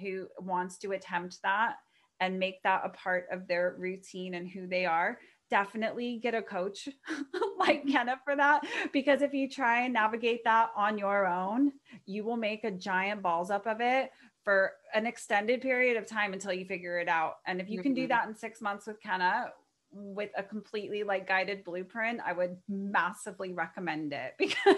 who 0.00 0.28
wants 0.38 0.76
to 0.78 0.92
attempt 0.92 1.38
that 1.42 1.76
and 2.20 2.38
make 2.38 2.62
that 2.62 2.82
a 2.84 2.90
part 2.90 3.26
of 3.32 3.48
their 3.48 3.74
routine 3.78 4.34
and 4.34 4.48
who 4.48 4.66
they 4.66 4.84
are, 4.84 5.18
definitely 5.48 6.18
get 6.22 6.34
a 6.34 6.42
coach 6.42 6.88
like. 7.58 7.86
Kenna 7.86 8.20
for 8.24 8.36
that. 8.36 8.66
Because 8.92 9.22
if 9.22 9.32
you 9.32 9.48
try 9.48 9.84
and 9.84 9.94
navigate 9.94 10.44
that 10.44 10.70
on 10.76 10.98
your 10.98 11.26
own, 11.26 11.72
you 12.04 12.24
will 12.24 12.36
make 12.36 12.64
a 12.64 12.70
giant 12.70 13.22
balls 13.22 13.50
up 13.50 13.66
of 13.66 13.80
it 13.80 14.10
for 14.46 14.74
an 14.94 15.06
extended 15.06 15.60
period 15.60 15.96
of 15.96 16.06
time 16.06 16.32
until 16.32 16.52
you 16.52 16.64
figure 16.64 17.00
it 17.00 17.08
out. 17.08 17.38
And 17.48 17.60
if 17.60 17.68
you 17.68 17.82
can 17.82 17.94
do 17.94 18.02
mm-hmm. 18.02 18.10
that 18.10 18.28
in 18.28 18.36
six 18.36 18.62
months 18.62 18.86
with 18.86 19.02
Kenna, 19.02 19.46
with 19.90 20.30
a 20.38 20.42
completely 20.44 21.02
like 21.02 21.26
guided 21.26 21.64
blueprint, 21.64 22.20
I 22.24 22.32
would 22.32 22.56
massively 22.68 23.52
recommend 23.52 24.12
it 24.12 24.34
because 24.38 24.76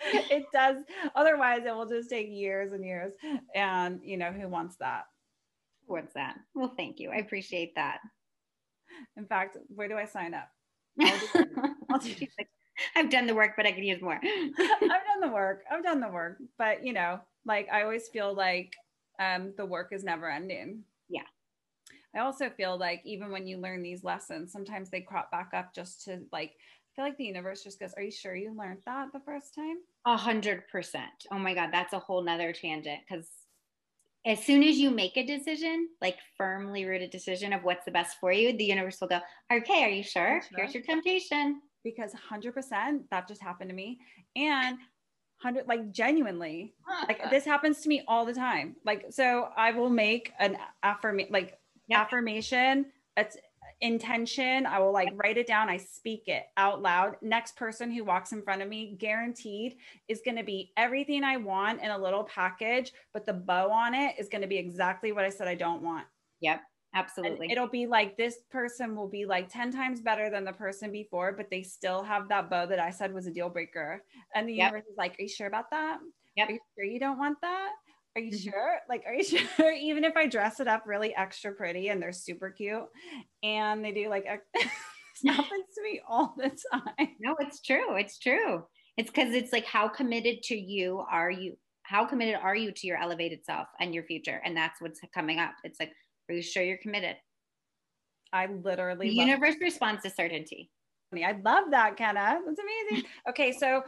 it 0.30 0.44
does. 0.52 0.76
Otherwise, 1.16 1.62
it 1.66 1.74
will 1.74 1.88
just 1.88 2.08
take 2.08 2.28
years 2.30 2.70
and 2.72 2.84
years. 2.84 3.12
And, 3.52 3.98
you 4.04 4.16
know, 4.16 4.30
who 4.30 4.46
wants 4.46 4.76
that? 4.76 5.06
Who 5.88 5.94
wants 5.94 6.14
that? 6.14 6.36
Well, 6.54 6.72
thank 6.76 7.00
you. 7.00 7.10
I 7.10 7.16
appreciate 7.16 7.74
that. 7.74 7.98
In 9.16 9.26
fact, 9.26 9.56
where 9.74 9.88
do 9.88 9.96
I 9.96 10.04
sign 10.04 10.34
up? 10.34 10.48
I'll 11.90 11.98
do, 11.98 12.14
do 12.14 12.26
I've 12.94 13.10
done 13.10 13.26
the 13.26 13.34
work, 13.34 13.54
but 13.56 13.66
I 13.66 13.72
could 13.72 13.84
use 13.84 14.00
more. 14.00 14.20
I've 14.22 14.78
done 14.78 15.20
the 15.20 15.32
work. 15.32 15.62
I've 15.68 15.82
done 15.82 15.98
the 15.98 16.08
work. 16.08 16.38
But, 16.58 16.86
you 16.86 16.92
know, 16.92 17.18
like 17.44 17.68
I 17.72 17.82
always 17.82 18.06
feel 18.06 18.32
like 18.32 18.72
um, 19.20 19.52
the 19.56 19.66
work 19.66 19.92
is 19.92 20.02
never 20.02 20.28
ending. 20.28 20.82
Yeah. 21.08 21.22
I 22.14 22.20
also 22.20 22.50
feel 22.50 22.76
like 22.76 23.02
even 23.04 23.30
when 23.30 23.46
you 23.46 23.58
learn 23.58 23.82
these 23.82 24.02
lessons, 24.02 24.50
sometimes 24.50 24.90
they 24.90 25.00
crop 25.00 25.30
back 25.30 25.50
up 25.54 25.72
just 25.72 26.04
to 26.06 26.22
like 26.32 26.52
I 26.52 26.90
feel 26.96 27.04
like 27.04 27.18
the 27.18 27.24
universe 27.24 27.62
just 27.62 27.78
goes, 27.78 27.94
Are 27.96 28.02
you 28.02 28.10
sure 28.10 28.34
you 28.34 28.52
learned 28.56 28.82
that 28.86 29.12
the 29.12 29.20
first 29.20 29.54
time? 29.54 29.76
A 30.06 30.16
hundred 30.16 30.66
percent. 30.68 31.26
Oh 31.30 31.38
my 31.38 31.54
God, 31.54 31.70
that's 31.72 31.92
a 31.92 32.00
whole 32.00 32.22
nother 32.24 32.52
tangent. 32.52 33.00
Cause 33.08 33.28
as 34.26 34.44
soon 34.44 34.62
as 34.62 34.78
you 34.78 34.90
make 34.90 35.16
a 35.16 35.24
decision, 35.24 35.88
like 36.02 36.16
firmly 36.36 36.84
rooted 36.84 37.10
decision 37.10 37.52
of 37.52 37.62
what's 37.62 37.84
the 37.84 37.90
best 37.90 38.18
for 38.20 38.32
you, 38.32 38.56
the 38.56 38.64
universe 38.64 39.00
will 39.00 39.08
go, 39.08 39.20
Okay, 39.52 39.84
are 39.84 39.88
you 39.88 40.02
sure? 40.02 40.42
sure? 40.42 40.58
Here's 40.58 40.74
your 40.74 40.82
temptation. 40.82 41.62
Because 41.84 42.12
100% 42.12 43.04
that 43.10 43.26
just 43.26 43.42
happened 43.42 43.70
to 43.70 43.76
me. 43.76 43.98
And 44.36 44.76
100 45.42 45.66
like 45.66 45.90
genuinely 45.92 46.74
like 47.08 47.30
this 47.30 47.44
happens 47.44 47.80
to 47.80 47.88
me 47.88 48.02
all 48.06 48.24
the 48.24 48.34
time 48.34 48.76
like 48.84 49.06
so 49.10 49.48
i 49.56 49.70
will 49.72 49.90
make 49.90 50.32
an 50.38 50.56
affirmation 50.82 51.32
like 51.32 51.58
yep. 51.88 52.00
affirmation 52.00 52.86
it's 53.16 53.36
intention. 53.80 54.66
I 54.66 54.78
will 54.78 54.92
like 54.92 55.08
write 55.14 55.38
it 55.38 55.46
down. 55.46 55.68
I 55.68 55.78
speak 55.78 56.28
it 56.28 56.44
out 56.56 56.82
loud. 56.82 57.16
Next 57.22 57.56
person 57.56 57.90
who 57.90 58.04
walks 58.04 58.32
in 58.32 58.42
front 58.42 58.62
of 58.62 58.68
me, 58.68 58.96
guaranteed, 58.98 59.76
is 60.08 60.20
going 60.24 60.36
to 60.36 60.44
be 60.44 60.72
everything 60.76 61.24
I 61.24 61.36
want 61.38 61.82
in 61.82 61.90
a 61.90 61.98
little 61.98 62.24
package, 62.24 62.92
but 63.12 63.26
the 63.26 63.32
bow 63.32 63.70
on 63.70 63.94
it 63.94 64.16
is 64.18 64.28
going 64.28 64.42
to 64.42 64.48
be 64.48 64.58
exactly 64.58 65.12
what 65.12 65.24
I 65.24 65.30
said 65.30 65.48
I 65.48 65.54
don't 65.54 65.82
want. 65.82 66.06
Yep. 66.40 66.60
Absolutely. 66.94 67.46
And 67.46 67.52
it'll 67.52 67.68
be 67.68 67.86
like 67.86 68.16
this 68.16 68.38
person 68.50 68.96
will 68.96 69.08
be 69.08 69.24
like 69.24 69.48
10 69.48 69.70
times 69.70 70.00
better 70.00 70.28
than 70.28 70.44
the 70.44 70.52
person 70.52 70.90
before, 70.90 71.32
but 71.32 71.46
they 71.50 71.62
still 71.62 72.02
have 72.02 72.28
that 72.28 72.50
bow 72.50 72.66
that 72.66 72.80
I 72.80 72.90
said 72.90 73.14
was 73.14 73.26
a 73.26 73.30
deal 73.30 73.48
breaker. 73.48 74.02
And 74.34 74.48
the 74.48 74.54
yep. 74.54 74.72
universe 74.72 74.88
is 74.90 74.98
like, 74.98 75.12
Are 75.12 75.22
you 75.22 75.28
sure 75.28 75.46
about 75.46 75.70
that? 75.70 75.98
Yep. 76.36 76.48
Are 76.48 76.52
you 76.52 76.58
sure 76.76 76.84
you 76.84 77.00
don't 77.00 77.18
want 77.18 77.38
that? 77.42 77.70
Are 78.16 78.20
you 78.20 78.32
mm-hmm. 78.32 78.50
sure? 78.50 78.78
Like, 78.88 79.04
are 79.06 79.14
you 79.14 79.22
sure? 79.56 79.72
Even 79.72 80.04
if 80.04 80.16
I 80.16 80.26
dress 80.26 80.60
it 80.60 80.68
up 80.68 80.84
really 80.86 81.14
extra 81.14 81.52
pretty 81.52 81.88
and 81.88 82.02
they're 82.02 82.12
super 82.12 82.50
cute 82.50 82.86
and 83.42 83.84
they 83.84 83.92
do 83.92 84.08
like, 84.08 84.24
this 84.54 84.66
happens 85.26 85.66
to 85.74 85.82
me 85.82 86.00
all 86.08 86.34
the 86.36 86.50
time. 86.72 87.08
No, 87.20 87.36
it's 87.38 87.60
true. 87.60 87.96
It's 87.96 88.18
true. 88.18 88.64
It's 88.96 89.10
because 89.10 89.34
it's 89.34 89.52
like, 89.52 89.64
how 89.64 89.88
committed 89.88 90.42
to 90.44 90.56
you 90.56 91.04
are 91.10 91.30
you? 91.30 91.56
How 91.82 92.04
committed 92.04 92.36
are 92.36 92.54
you 92.54 92.70
to 92.72 92.86
your 92.86 92.98
elevated 92.98 93.44
self 93.44 93.66
and 93.80 93.94
your 93.94 94.04
future? 94.04 94.40
And 94.44 94.56
that's 94.56 94.80
what's 94.80 95.00
coming 95.12 95.38
up. 95.38 95.52
It's 95.64 95.80
like, 95.80 95.92
are 96.30 96.34
you 96.34 96.42
sure 96.42 96.62
you're 96.62 96.78
committed? 96.78 97.16
I 98.32 98.46
literally 98.46 99.08
the 99.08 99.14
universe 99.14 99.56
responds 99.60 100.02
to 100.04 100.10
certainty. 100.10 100.70
I 101.12 101.32
love 101.44 101.64
that, 101.72 101.96
Kenna. 101.96 102.38
That's 102.46 102.60
amazing. 102.60 103.08
Okay, 103.28 103.50
so 103.50 103.82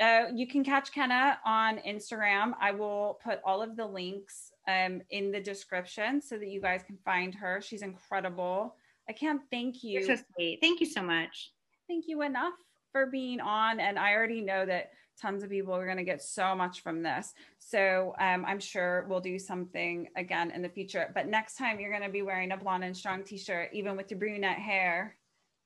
uh, 0.00 0.26
you 0.32 0.46
can 0.46 0.62
catch 0.62 0.92
Kenna 0.92 1.38
on 1.44 1.78
Instagram. 1.78 2.52
I 2.60 2.70
will 2.70 3.18
put 3.24 3.40
all 3.44 3.60
of 3.60 3.76
the 3.76 3.84
links 3.84 4.52
um, 4.68 5.02
in 5.10 5.32
the 5.32 5.40
description 5.40 6.22
so 6.22 6.38
that 6.38 6.46
you 6.46 6.60
guys 6.60 6.82
can 6.86 6.96
find 7.04 7.34
her. 7.34 7.60
She's 7.60 7.82
incredible. 7.82 8.76
I 9.08 9.12
can't 9.12 9.42
thank 9.50 9.82
you. 9.82 10.00
You're 10.00 10.16
so 10.16 10.22
sweet. 10.36 10.58
Thank 10.60 10.80
you 10.80 10.86
so 10.86 11.02
much. 11.02 11.50
Thank 11.88 12.04
you 12.06 12.22
enough 12.22 12.54
for 12.92 13.06
being 13.06 13.40
on. 13.40 13.80
And 13.80 13.98
I 13.98 14.14
already 14.14 14.40
know 14.40 14.64
that 14.64 14.90
tons 15.20 15.42
of 15.42 15.50
people 15.50 15.74
are 15.74 15.84
going 15.84 15.98
to 15.98 16.04
get 16.04 16.22
so 16.22 16.54
much 16.54 16.82
from 16.82 17.02
this. 17.02 17.34
So 17.58 18.14
um, 18.18 18.44
I'm 18.46 18.60
sure 18.60 19.06
we'll 19.08 19.20
do 19.20 19.38
something 19.38 20.08
again 20.16 20.50
in 20.50 20.62
the 20.62 20.68
future. 20.68 21.10
But 21.14 21.28
next 21.28 21.56
time 21.56 21.78
you're 21.78 21.90
going 21.90 22.02
to 22.02 22.10
be 22.10 22.22
wearing 22.22 22.52
a 22.52 22.56
blonde 22.56 22.84
and 22.84 22.96
strong 22.96 23.22
t-shirt, 23.22 23.70
even 23.72 23.96
with 23.96 24.10
your 24.10 24.18
brunette 24.18 24.58
hair. 24.58 25.16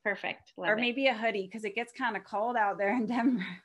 Perfect. 0.04 0.52
Love 0.56 0.70
or 0.70 0.76
maybe 0.76 1.06
it. 1.06 1.10
a 1.10 1.14
hoodie 1.14 1.46
because 1.46 1.64
it 1.64 1.74
gets 1.74 1.92
kind 1.92 2.16
of 2.16 2.24
cold 2.24 2.56
out 2.56 2.78
there 2.78 2.94
in 2.94 3.06
Denver. 3.06 3.44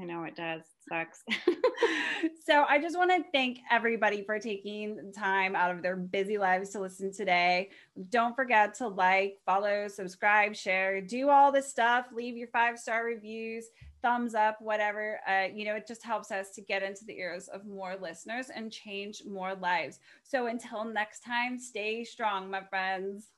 I 0.00 0.04
know 0.04 0.24
it 0.24 0.36
does. 0.36 0.62
It 0.62 0.66
sucks. 0.88 1.22
so 2.44 2.64
I 2.68 2.78
just 2.78 2.96
want 2.96 3.10
to 3.10 3.24
thank 3.32 3.58
everybody 3.70 4.22
for 4.22 4.38
taking 4.38 5.12
time 5.12 5.56
out 5.56 5.70
of 5.70 5.82
their 5.82 5.96
busy 5.96 6.38
lives 6.38 6.70
to 6.70 6.80
listen 6.80 7.12
today. 7.12 7.70
Don't 8.10 8.36
forget 8.36 8.74
to 8.74 8.88
like, 8.88 9.38
follow, 9.44 9.88
subscribe, 9.88 10.54
share, 10.54 11.00
do 11.00 11.30
all 11.30 11.50
this 11.50 11.68
stuff. 11.68 12.06
Leave 12.12 12.36
your 12.36 12.48
five 12.48 12.78
star 12.78 13.04
reviews, 13.04 13.66
thumbs 14.02 14.34
up, 14.34 14.60
whatever. 14.60 15.20
Uh, 15.28 15.46
you 15.52 15.64
know, 15.64 15.74
it 15.74 15.86
just 15.86 16.04
helps 16.04 16.30
us 16.30 16.50
to 16.50 16.60
get 16.60 16.82
into 16.82 17.04
the 17.04 17.18
ears 17.18 17.48
of 17.48 17.66
more 17.66 17.96
listeners 18.00 18.50
and 18.54 18.72
change 18.72 19.22
more 19.28 19.54
lives. 19.54 20.00
So 20.22 20.46
until 20.46 20.84
next 20.84 21.20
time, 21.20 21.58
stay 21.58 22.04
strong, 22.04 22.50
my 22.50 22.62
friends. 22.62 23.28